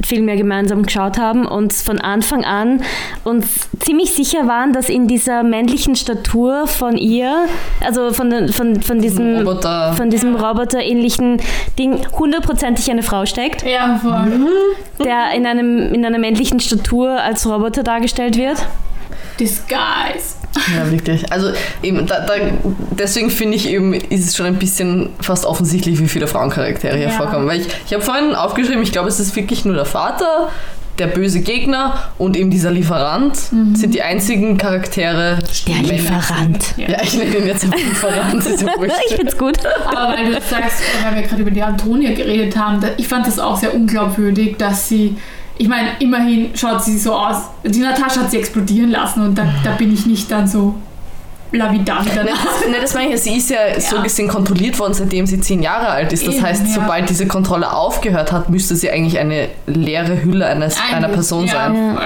Film 0.05 0.29
ja 0.29 0.37
gemeinsam 0.37 0.83
geschaut 0.83 1.19
haben 1.19 1.47
und 1.47 1.73
von 1.73 2.01
Anfang 2.01 2.45
an 2.45 2.83
uns 3.25 3.69
ziemlich 3.81 4.13
sicher 4.15 4.47
waren, 4.47 4.73
dass 4.73 4.89
in 4.89 5.07
dieser 5.07 5.43
männlichen 5.43 5.97
Statur 5.97 6.67
von 6.67 6.97
ihr, 6.97 7.47
also 7.85 8.13
von, 8.13 8.49
von, 8.49 8.83
von 8.83 9.01
diesem, 9.01 9.39
Roboter. 9.39 9.95
von 9.95 10.11
diesem 10.11 10.37
Roboter-ähnlichen 10.37 11.41
Ding, 11.79 12.07
hundertprozentig 12.13 12.91
eine 12.91 13.03
Frau 13.03 13.27
steckt, 13.27 13.63
Ja, 13.65 13.97
voll. 13.97 14.27
Mhm. 14.27 14.49
der 15.05 15.31
in, 15.35 15.47
einem, 15.47 15.93
in 15.95 16.05
einer 16.05 16.19
männlichen 16.19 16.61
Statur 16.61 17.11
als 17.21 17.47
Roboter 17.47 17.83
dargestellt 17.83 18.37
wird. 18.37 18.59
Disguise. 19.41 20.37
Ja, 20.77 20.90
wirklich. 20.90 21.31
Also 21.33 21.51
eben, 21.83 22.07
da, 22.07 22.21
da, 22.27 22.35
deswegen 22.99 23.31
finde 23.31 23.57
ich 23.57 23.69
eben, 23.69 23.95
ist 23.95 24.27
es 24.29 24.37
schon 24.37 24.47
ein 24.47 24.57
bisschen 24.57 25.11
fast 25.21 25.45
offensichtlich, 25.47 25.99
wie 26.01 26.09
viele 26.09 26.27
Frauencharaktere 26.27 26.97
hier 26.97 27.07
Ja. 27.09 27.12
vorkommen. 27.12 27.47
Weil 27.47 27.61
ich, 27.61 27.66
ich 27.87 27.92
habe 27.92 28.03
vorhin 28.03 28.35
aufgeschrieben, 28.35 28.83
ich 28.83 28.92
glaube, 28.92 29.09
es 29.09 29.21
ist 29.21 29.35
wirklich 29.37 29.64
nur 29.64 29.75
der 29.75 29.85
Vater, 29.85 30.49
der 30.99 31.09
böse 31.09 31.40
Gegner 31.40 31.99
und 32.16 32.38
eben 32.38 32.51
dieser 32.51 32.71
Lieferant 32.71 33.37
sind 33.37 33.92
die 33.95 34.01
einzigen 34.01 34.57
Charaktere. 34.57 35.38
Der 35.69 35.75
Lieferant. 35.92 36.75
Ja, 36.79 37.03
ich 37.03 37.12
nenne 37.19 37.37
ihn 37.37 37.47
jetzt 37.47 37.64
Lieferant. 37.64 38.47
Ist 38.47 38.62
ja. 38.62 38.69
Ich 39.11 39.16
find's 39.16 39.37
gut. 39.37 39.59
Aber 39.85 40.16
weil 40.16 40.25
du 40.27 40.33
sagst, 40.40 40.81
weil 41.05 41.16
wir 41.16 41.23
gerade 41.29 41.42
über 41.42 41.51
die 41.51 41.62
Antonia 41.62 42.14
geredet 42.14 42.57
haben, 42.57 42.81
ich 42.97 43.09
fand 43.09 43.27
das 43.27 43.38
auch 43.38 43.59
sehr 43.59 43.75
unglaubwürdig, 43.75 44.57
dass 44.57 44.88
sie, 44.88 45.16
ich 45.59 45.69
meine, 45.69 45.90
immerhin 46.01 46.51
schaut 46.55 46.83
sie 46.83 46.99
so 46.99 47.14
aus. 47.14 47.37
Die 47.64 47.81
Natascha 47.81 48.23
hat 48.23 48.31
sie 48.31 48.38
explodieren 48.38 48.90
lassen 48.90 49.23
und 49.23 49.37
da, 49.37 49.47
da 49.64 49.73
bin 49.73 49.92
ich 49.92 50.07
nicht 50.07 50.31
dann 50.31 50.47
so 50.47 50.75
lavidant 51.53 52.09
danach. 52.14 52.45
das, 52.45 52.69
ne, 52.71 52.77
das 52.81 52.95
meine 52.95 53.07
ich 53.07 53.12
ja, 53.12 53.19
sie 53.19 53.37
ist 53.37 53.51
ja, 53.51 53.81
so 53.81 54.03
gesehen 54.03 54.29
kontrolliert 54.29 54.79
worden, 54.79 54.95
seitdem 54.95 55.27
sie 55.27 55.40
zehn 55.40 55.62
Jahre 55.62 55.88
alt 55.88 56.12
ist. 56.12 56.27
Das 56.27 56.35
Eben, 56.35 56.45
heißt, 56.45 56.66
ja. 56.66 56.75
sobald 56.75 57.09
diese 57.09 57.27
Kontrolle 57.27 57.73
aufgehört 57.73 58.33
hat, 58.33 58.51
müsste 58.51 58.77
sie 58.77 58.90
eigentlich 58.90 59.19
eine 59.19 59.49
leere 59.66 60.23
Hülle 60.23 60.47
eines, 60.47 60.77
einer 60.92 61.09
Person 61.09 61.47
ja, 61.47 61.53
sein. 61.53 61.97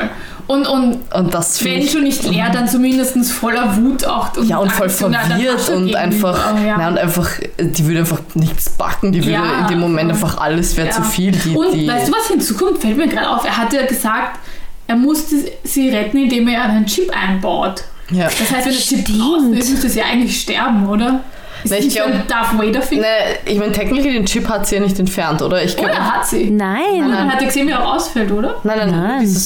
Und, 0.50 0.66
und 0.66 0.98
Und 1.14 1.32
das 1.32 1.58
finde 1.58 1.80
wenn 1.82 1.88
schon 1.88 2.02
nicht 2.02 2.24
leer, 2.24 2.50
dann 2.52 2.66
zumindest 2.66 3.30
voller 3.32 3.76
Wut 3.76 4.04
auch. 4.04 4.36
Und 4.36 4.48
Ja, 4.48 4.58
und 4.58 4.72
voll 4.72 4.88
verwirrt 4.88 5.68
und 5.68 5.94
einfach, 5.94 6.54
Oh, 6.54 6.66
ja. 6.66 6.74
na, 6.76 6.88
und 6.88 6.98
einfach, 6.98 7.28
die 7.60 7.86
würde 7.86 8.00
einfach 8.00 8.18
nichts 8.34 8.68
backen, 8.70 9.12
die 9.12 9.20
würde 9.20 9.32
Ja, 9.34 9.60
in 9.62 9.68
dem 9.68 9.78
Moment 9.80 10.10
einfach 10.10 10.38
alles 10.38 10.76
wäre 10.76 10.88
Ja. 10.88 10.92
zu 10.94 11.02
viel. 11.02 11.30
Die, 11.30 11.50
und 11.54 11.72
die, 11.72 11.86
weißt 11.86 12.08
du, 12.08 12.12
was 12.12 12.26
hinzukommt? 12.26 12.78
Fällt 12.78 12.96
mir 12.96 13.06
gerade 13.06 13.28
auf. 13.30 13.44
Er 13.44 13.56
hat 13.58 13.72
ja 13.72 13.86
gesagt, 13.86 14.40
er 14.88 14.96
musste 14.96 15.36
sie 15.62 15.88
retten, 15.90 16.18
indem 16.18 16.48
er 16.48 16.64
einen 16.64 16.84
Chip 16.86 17.12
einbaut. 17.16 17.84
ja. 18.10 18.24
Das 18.24 18.40
heißt, 18.50 18.66
wenn 18.66 18.72
der 18.72 18.82
Chip 18.82 19.04
draußen 19.06 19.52
ist, 19.54 19.70
müsste 19.70 19.88
sie 19.88 20.02
eigentlich 20.02 20.40
sterben, 20.40 20.88
oder? 20.88 21.20
Ist 21.62 21.70
Na, 21.70 21.76
ich 21.76 21.84
nicht 21.84 21.96
glaub- 21.96 22.08
ein 22.08 22.22
Darth 22.26 22.58
Vader 22.58 22.82
Film? 22.82 23.02
Ne, 23.02 23.06
ich 23.44 23.56
meine, 23.58 23.70
technisch 23.70 24.02
den 24.02 24.26
Chip 24.26 24.48
hat 24.48 24.66
sie 24.66 24.74
ja 24.76 24.80
nicht 24.80 24.98
entfernt, 24.98 25.42
oder? 25.42 25.62
Ich 25.62 25.76
glaube, 25.76 25.92
Oder 25.92 26.12
hat 26.14 26.26
sie? 26.26 26.50
Nein, 26.50 27.02
Man 27.08 27.30
hat 27.32 27.40
ja 27.40 27.46
gesehen, 27.46 27.68
wie 27.68 27.72
er 27.72 27.86
ausfällt, 27.86 28.32
oder? 28.32 28.56
nein, 28.64 28.78
nein, 28.78 28.90
nein, 28.90 29.18
Nein. 29.18 29.36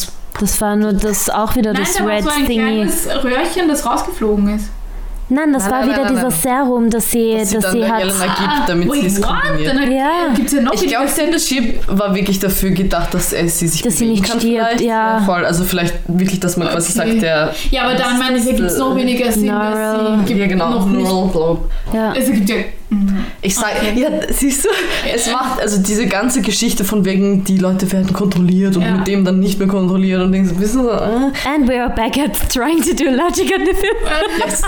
Das 0.41 0.61
war 0.61 0.77
nur 0.77 0.93
das 0.93 1.31
auch 1.31 1.55
wieder 1.57 1.73
Nein, 1.73 1.83
das 1.83 1.95
da 1.95 2.05
war 2.05 2.11
Red 2.13 2.25
so 2.25 2.31
ein 2.31 2.47
Thingy. 2.47 2.57
kleines 2.57 3.07
Röhrchen, 3.23 3.69
das 3.69 3.87
rausgeflogen 3.87 4.57
ist. 4.57 4.71
Nein, 5.31 5.55
das 5.55 5.63
Nein, 5.63 5.73
war 5.73 5.81
nein, 5.81 5.89
wieder 5.89 6.05
nein, 6.05 6.15
nein, 6.17 6.25
dieses 6.27 6.43
Serum, 6.43 6.91
das 6.91 7.11
sie, 7.11 7.33
dass 7.39 7.49
sie 7.49 7.55
das 7.55 7.65
dann 7.65 7.73
sie 7.73 7.79
der 7.81 7.89
hat. 7.95 8.03
Gibt, 8.03 8.69
damit 8.69 8.93
sie 8.93 9.07
es 9.07 9.23
Ah, 9.23 9.29
what? 9.29 9.43
kombiniert. 9.43 9.75
Dann 9.75 9.93
Ja. 9.93 10.11
gibt 10.35 10.49
es 10.49 10.53
ja 10.55 10.61
noch 10.61 10.75
Ich 10.75 10.87
glaube, 10.87 11.09
der 11.17 11.37
Chip 11.39 11.81
war 11.89 12.15
wirklich 12.15 12.39
dafür 12.41 12.71
gedacht, 12.73 13.15
dass 13.15 13.33
er 13.33 13.49
sie 13.49 13.67
sich 13.69 13.81
Dass 13.81 13.97
sie 13.97 14.07
nicht 14.07 14.23
kann 14.23 14.39
stirbt, 14.39 14.67
vielleicht. 14.67 14.81
ja. 14.83 15.23
Voll, 15.25 15.47
also 15.47 15.65
vielleicht 15.65 15.95
wirklich, 16.09 16.41
dass 16.41 16.59
man 16.59 16.69
quasi 16.69 16.99
Okay. 17.01 17.09
sagt, 17.13 17.23
der... 17.23 17.55
Ja, 17.71 17.85
aber 17.85 17.95
dann 17.95 18.19
meine 18.19 18.37
ich, 18.37 18.45
gibt 18.45 18.61
es 18.61 18.77
noch 18.77 18.95
weniger 18.95 19.33
Sinn, 19.33 19.47
dass 19.47 19.99
sie 20.19 20.25
gibt 20.27 20.41
Ja, 20.41 20.47
genau. 20.47 20.71
noch 20.71 20.87
nicht. 20.87 21.11
Ja. 21.95 22.13
Es 22.15 22.31
gibt 22.31 22.51
ja. 22.51 22.57
Ich 23.43 23.57
sag, 23.57 23.73
Okay. 23.77 24.01
ja, 24.01 24.09
siehst 24.33 24.65
du, 24.65 24.69
es 25.13 25.31
macht, 25.31 25.61
also 25.61 25.83
diese 25.83 26.07
ganze 26.07 26.43
Geschichte 26.43 26.85
von 26.85 27.05
wegen, 27.05 27.43
die 27.45 27.59
Leute 27.59 27.91
werden 27.91 28.13
kontrolliert 28.13 28.77
und 28.77 28.83
Ja. 28.83 28.93
mit 28.97 29.07
dem 29.09 29.25
dann 29.25 29.41
nicht 29.41 29.59
mehr 29.59 29.67
kontrolliert 29.69 30.23
und 30.23 30.33
denkst, 30.33 30.53
wissen 30.59 30.83
Sie, 30.83 30.89
äh, 30.89 31.49
And 31.55 31.69
we 31.69 31.81
are 31.81 31.91
back 31.93 32.17
at 32.19 32.33
trying 32.53 32.81
to 32.83 32.95
do 32.95 33.11
logic 33.11 33.53
on 33.59 33.65
the 33.67 33.75
film. 33.75 33.97
yes, 34.47 34.63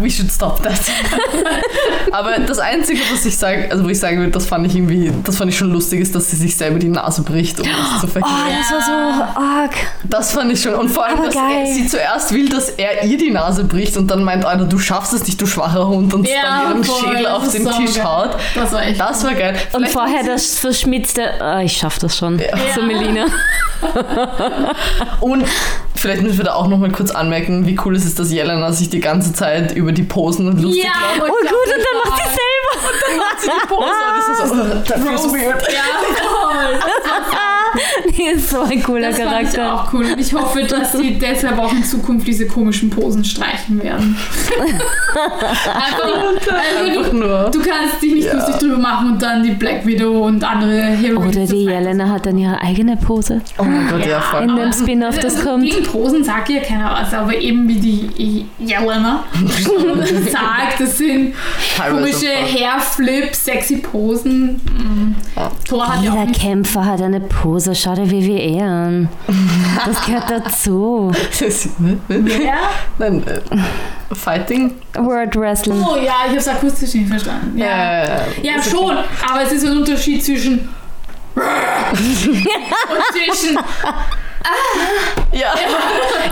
we 0.00 0.10
should 0.10 0.30
stop 0.32 0.62
that. 0.62 0.80
Aber 2.12 2.38
das 2.46 2.58
Einzige, 2.58 3.00
was 3.12 3.24
ich 3.24 3.36
sage, 3.36 3.68
also 3.70 3.84
wo 3.84 3.88
ich 3.88 3.98
sagen 3.98 4.18
würde, 4.18 4.32
das 4.32 4.46
fand 4.46 4.66
ich 4.66 4.74
irgendwie, 4.74 5.12
das 5.24 5.36
fand 5.36 5.50
ich 5.50 5.56
schon 5.58 5.70
lustig, 5.72 6.00
ist, 6.00 6.14
dass 6.14 6.30
sie 6.30 6.36
sich 6.36 6.56
selber 6.56 6.78
die 6.78 6.88
Nase 6.88 7.22
bricht, 7.22 7.60
um 7.60 7.66
das 7.66 8.00
zu 8.00 8.06
Oh, 8.06 8.10
verhindern. 8.10 8.56
das 8.60 8.72
war 8.72 8.86
so 9.34 9.40
arg. 9.40 9.74
Das 10.04 10.32
fand 10.32 10.52
ich 10.52 10.60
schon. 10.62 10.74
Und 10.74 10.88
vor 10.90 11.04
allem, 11.06 11.18
Aber 11.18 11.26
dass 11.26 11.36
er, 11.36 11.66
sie 11.72 11.86
zuerst 11.86 12.32
will, 12.34 12.48
dass 12.48 12.70
er 12.70 13.04
ihr 13.04 13.16
die 13.18 13.30
Nase 13.30 13.64
bricht 13.64 13.96
und 13.96 14.10
dann 14.10 14.24
meint 14.24 14.44
einer, 14.44 14.64
du 14.64 14.78
schaffst 14.78 15.12
es 15.12 15.26
nicht, 15.26 15.40
du 15.40 15.46
schwacher 15.46 15.86
Hund, 15.88 16.12
und 16.14 16.26
Ja, 16.26 16.34
dann 16.42 16.70
ihren 16.72 16.84
voll, 16.84 17.00
Schädel 17.14 17.26
auf 17.28 17.48
den 17.52 17.64
so 17.64 17.70
Tisch 17.72 17.94
geil. 17.96 18.04
haut. 18.04 18.30
Das 18.54 18.72
war 18.72 18.82
echt. 18.82 19.00
Das 19.00 19.24
war 19.24 19.34
geil. 19.34 19.54
Und 19.54 19.70
Vielleicht 19.70 19.92
vorher 19.92 20.18
haben 20.18 20.24
sie- 20.24 20.30
das 20.32 20.58
verschmitzte, 20.58 21.40
ah, 21.40 21.60
ich 21.62 21.76
schaff 21.76 21.98
das 21.98 22.16
schon. 22.16 22.40
So 22.74 22.82
Melina. 22.82 23.26
Und 25.20 25.44
vielleicht 25.94 26.22
müssen 26.22 26.38
wir 26.38 26.44
da 26.44 26.54
auch 26.54 26.66
noch 26.68 26.78
mal 26.78 26.90
kurz 26.90 27.10
anmerken, 27.10 27.66
wie 27.66 27.78
cool 27.84 27.96
es 27.96 28.04
ist, 28.04 28.18
dass 28.18 28.30
Jelena 28.30 28.72
sich 28.72 28.90
die 28.90 29.00
ganze 29.00 29.32
Zeit 29.32 29.72
über 29.72 29.92
die 29.92 30.02
Posen 30.02 30.48
und 30.48 30.60
lustig 30.60 30.84
Ja, 30.84 30.90
macht. 31.18 31.30
Oh 31.30 31.32
gut, 31.32 31.50
und 31.50 31.70
dann 31.70 32.12
macht 32.12 32.22
sie 32.22 32.28
selber. 32.28 32.98
Dann 33.08 33.18
macht 33.18 33.40
sie 33.40 33.48
die 33.48 33.66
Pose 33.66 33.84
und 33.84 34.18
ist 34.18 34.48
so, 34.48 34.54
oh, 34.54 34.82
that 34.86 34.98
feels 35.00 35.32
weird. 35.32 35.62
Ja, 35.72 35.80
voll. 36.30 36.78
Die 38.16 38.22
ist 38.24 38.50
so 38.50 38.62
ein 38.62 38.82
cooler 38.82 39.08
Das 39.10 39.18
fand 39.18 39.30
ich 39.42 39.52
Charakter. 39.54 39.74
auch 39.74 39.92
cool. 39.92 40.04
Und 40.06 40.18
ich 40.20 40.32
hoffe, 40.34 40.62
dass 40.64 40.92
sie 40.92 41.18
deshalb 41.18 41.58
auch 41.58 41.72
in 41.72 41.84
Zukunft 41.84 42.26
diese 42.26 42.46
komischen 42.46 42.90
Posen 42.90 43.24
streichen 43.24 43.82
werden. 43.82 44.16
einfach, 45.14 46.52
Einfach 46.52 47.00
also 47.00 47.12
nur. 47.16 47.50
du, 47.50 47.58
du 47.58 47.64
kannst 47.68 48.02
dich 48.02 48.14
nicht 48.14 48.26
Ja. 48.26 48.34
lustig 48.34 48.56
drüber 48.56 48.78
machen 48.78 49.12
und 49.12 49.22
dann 49.22 49.42
die 49.42 49.50
Black 49.52 49.86
Widow 49.86 50.26
und 50.26 50.42
andere 50.44 50.80
Heroines. 50.82 51.36
Oder 51.36 51.46
die 51.46 51.64
Jelena 51.64 52.08
hat 52.08 52.26
dann 52.26 52.38
ihre 52.38 52.60
eigene 52.60 52.96
Pose. 52.96 53.40
Oh 53.58 53.64
mein 53.64 53.88
Gott, 53.88 54.06
ja, 54.06 54.20
voll. 54.20 54.42
In 54.42 54.56
dem 54.56 54.72
Spin-off, 54.72 55.18
das 55.18 55.36
also 55.36 55.48
kommt. 55.50 55.64
Gegen 55.64 55.84
Posen 55.84 56.24
sagt 56.24 56.48
ja 56.50 56.60
keiner 56.60 56.90
was, 57.00 57.12
aber 57.14 57.36
eben 57.36 57.68
wie 57.68 57.74
die 57.76 58.46
Jelena 58.58 59.24
sagt, 60.30 60.80
das 60.80 60.98
sind 60.98 61.34
komische. 61.88 62.28
Hairflips, 62.28 63.44
sexy 63.44 63.76
Posen. 63.78 64.60
Thor 65.68 65.86
hat 65.88 66.02
Jeder 66.02 66.26
Kämpfer 66.26 66.84
hat 66.84 67.00
eine 67.00 67.20
Pose. 67.20 67.74
Schau 67.74 67.94
dir 67.94 68.10
WWE 68.10 68.62
an. 68.62 69.08
Das 69.86 70.04
gehört 70.04 70.30
dazu. 70.30 71.10
Das- 71.38 71.68
ne? 71.78 71.98
Ja? 72.44 72.58
Nein, 72.98 73.22
äh, 73.26 74.14
Fighting? 74.14 74.74
World 74.94 75.34
Wrestling. 75.36 75.82
Oh 75.82 75.96
ja, 75.96 76.12
ich 76.24 76.28
habe 76.30 76.36
es 76.36 76.48
akustisch 76.48 76.92
nicht 76.94 77.08
verstanden. 77.08 77.56
Ja, 77.56 78.02
Äh, 78.04 78.20
ja 78.42 78.62
schon, 78.62 78.96
aber 79.30 79.42
es 79.42 79.52
ist 79.52 79.64
ein 79.66 79.76
Unterschied 79.78 80.22
zwischen 80.24 80.68
und 81.34 82.44
zwischen 83.12 83.56
Ja. 85.32 85.54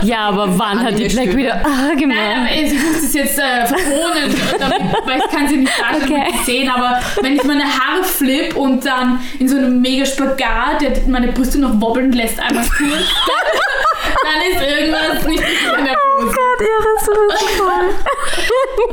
Ja, 0.01 0.17
aber 0.29 0.57
wann 0.57 0.83
hat 0.83 0.97
die 0.97 1.07
Black 1.07 1.35
wieder 1.35 1.55
ah 1.63 1.87
Nein, 1.87 1.97
gemacht? 1.97 2.17
aber 2.35 2.51
ich 2.61 2.73
muss 2.73 3.01
das 3.01 3.13
jetzt 3.13 3.39
äh, 3.39 3.65
vertonen, 3.65 4.35
damit, 4.59 4.81
weil 5.05 5.19
ich 5.19 5.27
kann 5.35 5.47
sie 5.47 5.57
nicht 5.57 5.71
darstellen 5.79 6.21
Okay. 6.21 6.33
sehen, 6.45 6.69
aber 6.69 6.99
wenn 7.21 7.35
ich 7.35 7.43
meine 7.43 7.63
Haare 7.63 8.03
flip 8.03 8.55
und 8.55 8.85
dann 8.85 9.19
in 9.39 9.47
so 9.47 9.57
einem 9.57 9.79
mega 9.81 10.05
Spagat, 10.05 10.81
der 10.81 10.91
meine 11.07 11.31
Brüste 11.31 11.59
noch 11.59 11.79
wobbeln 11.79 12.11
lässt, 12.11 12.39
einmal 12.39 12.65
kurz, 12.65 12.91
dann, 12.91 14.23
dann 14.23 14.41
ist 14.51 14.61
irgendwas 14.77 15.27
nicht 15.27 15.43
richtig 15.43 15.77
in 15.77 15.85
der 15.85 15.95
Pose. 16.19 16.35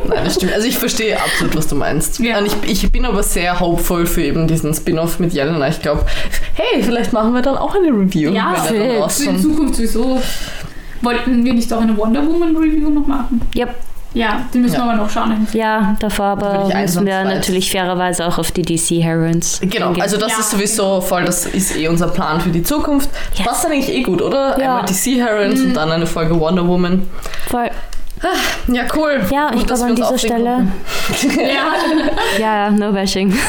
Nein, 0.08 0.20
das 0.24 0.34
stimmt. 0.34 0.52
Also 0.52 0.66
ich 0.66 0.78
verstehe 0.78 1.20
absolut, 1.20 1.56
was 1.56 1.66
du 1.68 1.74
meinst. 1.74 2.18
Ja. 2.20 2.38
Und 2.38 2.46
ich, 2.46 2.84
ich 2.84 2.92
bin 2.92 3.04
aber 3.04 3.22
sehr 3.22 3.58
hopeful 3.60 4.06
für 4.06 4.22
eben 4.22 4.46
diesen 4.46 4.72
Spin-off 4.74 5.18
mit 5.18 5.32
Jelena. 5.32 5.68
Ich 5.68 5.80
glaube, 5.82 6.04
hey, 6.54 6.82
vielleicht 6.82 7.12
machen 7.12 7.32
wir 7.32 7.42
dann 7.42 7.56
auch 7.56 7.74
eine 7.74 7.88
Review. 7.88 8.32
Ja, 8.32 8.54
wenn 8.54 8.54
dann 8.54 8.62
fix. 8.62 8.68
Für 8.68 8.74
die 8.78 8.96
rauskommt. 8.96 9.42
Zukunft 9.42 9.74
sowieso. 9.76 10.22
Wollten 11.02 11.44
wir 11.44 11.54
nicht 11.54 11.72
auch 11.72 11.80
eine 11.80 11.96
Wonder 11.96 12.26
Woman 12.26 12.56
Review 12.56 12.90
noch 12.90 13.06
machen? 13.06 13.40
Yep. 13.54 13.74
Ja, 14.16 14.40
den 14.54 14.62
müssen 14.62 14.76
Ja. 14.76 14.84
wir 14.86 14.92
aber 14.92 15.02
noch 15.02 15.10
schauen. 15.10 15.46
Ja, 15.52 15.94
davor 16.00 16.24
aber 16.26 16.52
müssen 16.64 17.04
wir 17.06 17.14
einsatzweit- 17.16 17.24
natürlich 17.34 17.70
fairerweise 17.70 18.26
auch 18.26 18.38
auf 18.38 18.50
die 18.50 18.62
DC 18.62 19.02
Heroines. 19.02 19.60
Genau, 19.60 19.88
eingehen. 19.88 20.02
also 20.02 20.16
das 20.16 20.32
Ja, 20.32 20.38
ist 20.38 20.50
sowieso 20.50 21.00
voll, 21.02 21.24
das 21.24 21.44
ist 21.46 21.76
eh 21.76 21.86
unser 21.88 22.08
Plan 22.08 22.40
für 22.40 22.48
die 22.48 22.62
Zukunft. 22.62 23.10
Das 23.30 23.38
Yes. 23.40 23.48
passt 23.48 23.64
dann 23.64 23.72
eigentlich 23.72 23.94
eh 23.94 24.02
gut, 24.02 24.22
oder? 24.22 24.58
Ja. 24.58 24.76
Einmal 24.78 24.84
DC 24.86 25.16
Heroines 25.20 25.60
und 25.60 25.74
dann 25.74 25.92
eine 25.92 26.06
Folge 26.06 26.38
Wonder 26.40 26.66
Woman. 26.66 27.02
Voll. 27.48 27.70
Ja, 28.68 28.84
cool. 28.96 29.20
Ja, 29.30 29.50
Gut, 29.50 29.60
ich 29.60 29.66
glaube 29.66 29.82
wir 29.82 29.86
an 29.88 29.94
dieser 29.96 30.18
Stelle. 30.18 30.66
Ja. 31.36 32.40
Ja, 32.40 32.70
no 32.70 32.90
bashing. 32.92 33.36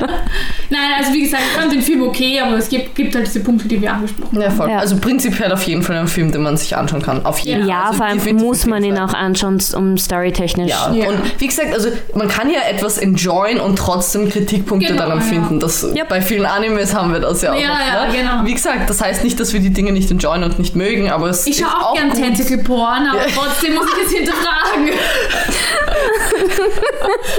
Nein, 0.70 0.80
also 0.98 1.12
wie 1.12 1.22
gesagt, 1.22 1.42
ich 1.50 1.60
fand 1.60 1.72
den 1.72 1.82
Film 1.82 2.02
okay, 2.02 2.40
aber 2.40 2.56
es 2.56 2.68
gibt, 2.68 2.94
gibt 2.94 3.14
halt 3.14 3.26
diese 3.26 3.40
Punkte, 3.40 3.68
die 3.68 3.80
wir 3.80 3.92
angesprochen 3.92 4.40
Ja, 4.40 4.48
haben. 4.48 4.56
voll. 4.56 4.70
Ja. 4.70 4.78
Also 4.78 4.96
prinzipiell 4.96 5.52
auf 5.52 5.62
jeden 5.64 5.82
Fall 5.82 5.96
ein 5.96 6.08
Film, 6.08 6.32
den 6.32 6.42
man 6.42 6.56
sich 6.56 6.76
anschauen 6.76 7.02
kann. 7.02 7.24
Auf 7.24 7.38
jeden 7.40 7.66
Ja, 7.68 7.92
Fall. 7.92 8.08
Also 8.08 8.20
vor 8.20 8.26
allem 8.28 8.36
muss 8.36 8.66
man 8.66 8.82
ihn 8.84 8.98
auch 8.98 9.14
anschauen, 9.14 9.58
um 9.74 9.96
storytechnisch. 9.98 10.70
Ja. 10.70 10.92
Ja. 10.92 11.08
und 11.08 11.40
wie 11.40 11.46
gesagt, 11.46 11.72
also 11.72 11.88
man 12.14 12.28
kann 12.28 12.50
ja 12.50 12.60
etwas 12.70 12.98
enjoyen 12.98 13.60
und 13.60 13.76
trotzdem 13.78 14.28
Kritikpunkte 14.28 14.88
Genau, 14.88 15.02
dann 15.02 15.12
empfinden. 15.18 15.60
Das, 15.60 15.84
Yep. 15.84 16.08
Bei 16.08 16.20
vielen 16.20 16.46
Animes 16.46 16.94
haben 16.94 17.12
wir 17.12 17.20
das 17.20 17.42
ja 17.42 17.52
auch. 17.52 17.60
Ja, 17.60 17.78
ja, 17.94 18.06
ne? 18.06 18.12
genau. 18.16 18.44
Wie 18.44 18.54
gesagt, 18.54 18.88
das 18.90 19.00
heißt 19.00 19.24
nicht, 19.24 19.38
dass 19.40 19.52
wir 19.52 19.60
die 19.60 19.72
Dinge 19.72 19.92
nicht 19.92 20.10
enjoyen 20.10 20.42
und 20.44 20.58
nicht 20.58 20.76
mögen, 20.76 21.10
aber 21.10 21.28
es 21.30 21.46
Ich 21.46 21.60
ist 21.60 21.66
schaue 21.68 21.84
auch, 21.86 21.94
gern 21.94 22.10
gut. 22.10 22.20
Tentacle 22.22 22.58
Porn, 22.58 23.06
aber 23.08 23.18
Ja. 23.20 23.26
trotzdem 23.34 23.74
muss 23.74 23.86
ich 23.98 24.06
es 24.06 24.12
hinterfragen. 24.12 24.88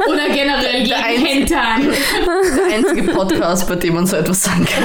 Oder 0.07 0.29
generell 0.33 0.93
einzige- 0.93 1.27
Hentai. 1.27 1.57
der 2.69 2.75
einzige 2.77 3.03
Podcast, 3.17 3.67
bei 3.67 3.75
dem 3.75 3.95
man 3.95 4.05
so 4.05 4.15
etwas 4.15 4.43
sagen 4.43 4.65
kann. 4.65 4.83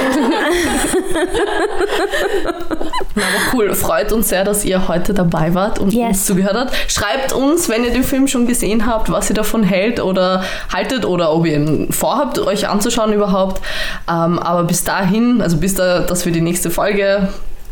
Na, 3.14 3.22
aber 3.22 3.52
cool, 3.54 3.74
freut 3.74 4.10
uns 4.12 4.28
sehr, 4.30 4.44
dass 4.44 4.64
ihr 4.64 4.88
heute 4.88 5.12
dabei 5.14 5.54
wart 5.54 5.78
und 5.78 5.92
Yes. 5.92 6.08
uns 6.08 6.26
zugehört 6.26 6.54
habt. 6.56 6.74
Schreibt 6.90 7.32
uns, 7.32 7.68
wenn 7.68 7.84
ihr 7.84 7.90
den 7.92 8.04
Film 8.04 8.26
schon 8.28 8.46
gesehen 8.46 8.86
habt, 8.86 9.10
was 9.10 9.28
ihr 9.30 9.36
davon 9.36 9.62
hält 9.62 10.00
oder 10.00 10.44
haltet 10.72 11.04
oder 11.04 11.32
ob 11.32 11.46
ihr 11.46 11.54
ihn 11.56 11.92
vorhabt, 11.92 12.38
euch 12.38 12.68
anzuschauen 12.68 13.12
überhaupt. 13.12 13.60
Ähm, 14.08 14.38
aber 14.38 14.64
bis 14.64 14.84
dahin, 14.84 15.42
also 15.42 15.58
bis 15.58 15.74
da, 15.74 16.00
dass 16.00 16.24
wir 16.24 16.32
die 16.32 16.40
nächste 16.40 16.70
Folge 16.70 17.28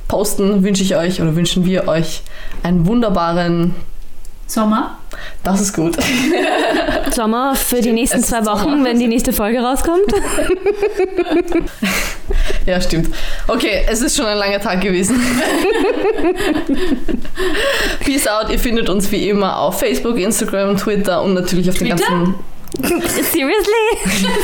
posten, 0.09 0.63
wünsche 0.63 0.83
ich 0.83 0.97
euch 0.97 1.23
oder 1.23 1.35
wünschen 1.37 1.65
wir 1.65 1.89
euch 1.89 2.23
einen 2.63 2.87
wunderbaren. 2.87 3.75
Sommer. 4.47 4.99
Das 5.43 5.61
ist 5.61 5.73
gut. 5.75 5.97
Sommer 7.15 7.55
für 7.55 7.81
die 7.81 7.93
nächsten 7.93 8.23
zwei 8.23 8.45
Wochen, 8.47 8.71
Sommer. 8.71 8.85
wenn 8.85 8.99
die 8.99 9.09
nächste 9.09 9.33
Folge 9.33 9.61
rauskommt. 9.61 10.13
Ja, 12.67 12.81
stimmt. 12.81 13.09
Okay, 13.49 13.85
es 13.89 14.03
ist 14.03 14.17
schon 14.17 14.27
ein 14.27 14.37
langer 14.37 14.61
Tag 14.61 14.81
gewesen. 14.81 15.19
Peace 18.05 18.29
out. 18.29 18.51
Ihr 18.51 18.59
findet 18.59 18.89
uns 18.89 19.11
wie 19.11 19.29
immer 19.29 19.59
auf 19.59 19.81
Facebook, 19.81 20.19
Instagram, 20.19 20.77
Twitter 20.77 21.23
und 21.23 21.35
natürlich 21.35 21.69
auf 21.71 21.77
den 21.79 21.89
Twitter? 21.89 22.09
ganzen. 22.09 22.35
Seriously? 22.79 23.75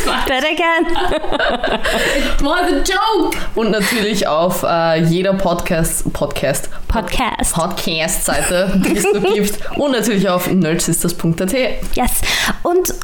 Better 0.26 0.48
again. 0.48 0.86
It 0.86 2.42
was 2.42 2.72
a 2.72 2.82
joke. 2.82 3.36
Und 3.54 3.70
natürlich 3.70 4.26
auf 4.26 4.62
äh, 4.62 5.02
jeder 5.04 5.34
Podcast, 5.34 6.12
Podcast, 6.12 6.68
Podcast. 6.88 7.54
Podcast-Seite, 7.54 8.80
die 8.84 8.96
es 8.96 9.02
so 9.02 9.20
gibt. 9.20 9.78
Und 9.78 9.92
natürlich 9.92 10.28
auf 10.28 10.48
nerdsisters.at. 10.48 11.52
Yes. 11.94 12.20
Und 12.62 12.94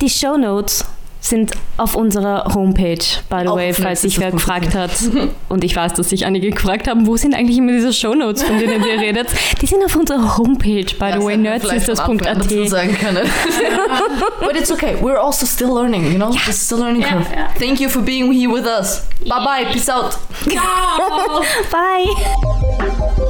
die 0.00 0.10
Show 0.10 0.36
Notes 0.36 0.84
sind 1.20 1.52
auf 1.76 1.94
unserer 1.96 2.54
Homepage, 2.54 2.98
by 3.28 3.40
the 3.42 3.48
Auch 3.48 3.56
way, 3.56 3.72
falls 3.74 4.02
sich 4.02 4.18
wer 4.18 4.30
gefragt 4.30 4.74
hat. 4.74 4.90
Und 5.48 5.64
ich 5.64 5.76
weiß, 5.76 5.92
dass 5.94 6.08
sich 6.08 6.24
einige 6.24 6.50
gefragt 6.50 6.88
haben, 6.88 7.06
wo 7.06 7.16
sind 7.16 7.34
eigentlich 7.34 7.58
immer 7.58 7.72
diese 7.72 7.92
Show 7.92 8.14
Notes, 8.14 8.42
von 8.42 8.58
denen 8.58 8.82
ihr 8.84 9.00
redet? 9.00 9.28
Die 9.60 9.66
sind 9.66 9.84
auf 9.84 9.94
unserer 9.96 10.38
Homepage, 10.38 10.86
by 10.98 11.12
the 11.18 11.24
way, 11.24 11.36
nerdsisters.at. 11.36 12.68
sagen 12.68 12.96
können. 12.98 13.28
But 14.40 14.56
it's 14.56 14.72
okay. 14.72 14.96
We're 15.00 15.18
also 15.18 15.44
still 15.46 15.74
learning, 15.74 16.10
you 16.10 16.18
know? 16.18 16.30
This 16.30 16.48
is 16.48 16.64
still 16.66 16.78
learning 16.78 17.02
Ja, 17.02 17.08
curve. 17.08 17.26
ja. 17.36 17.48
Thank 17.58 17.80
you 17.80 17.88
for 17.88 18.02
being 18.02 18.32
here 18.32 18.50
with 18.52 18.64
us. 18.66 19.02
Bye 19.20 19.44
bye. 19.44 19.64
Peace 19.72 19.88
out. 19.88 20.16
Bye. 21.70 23.26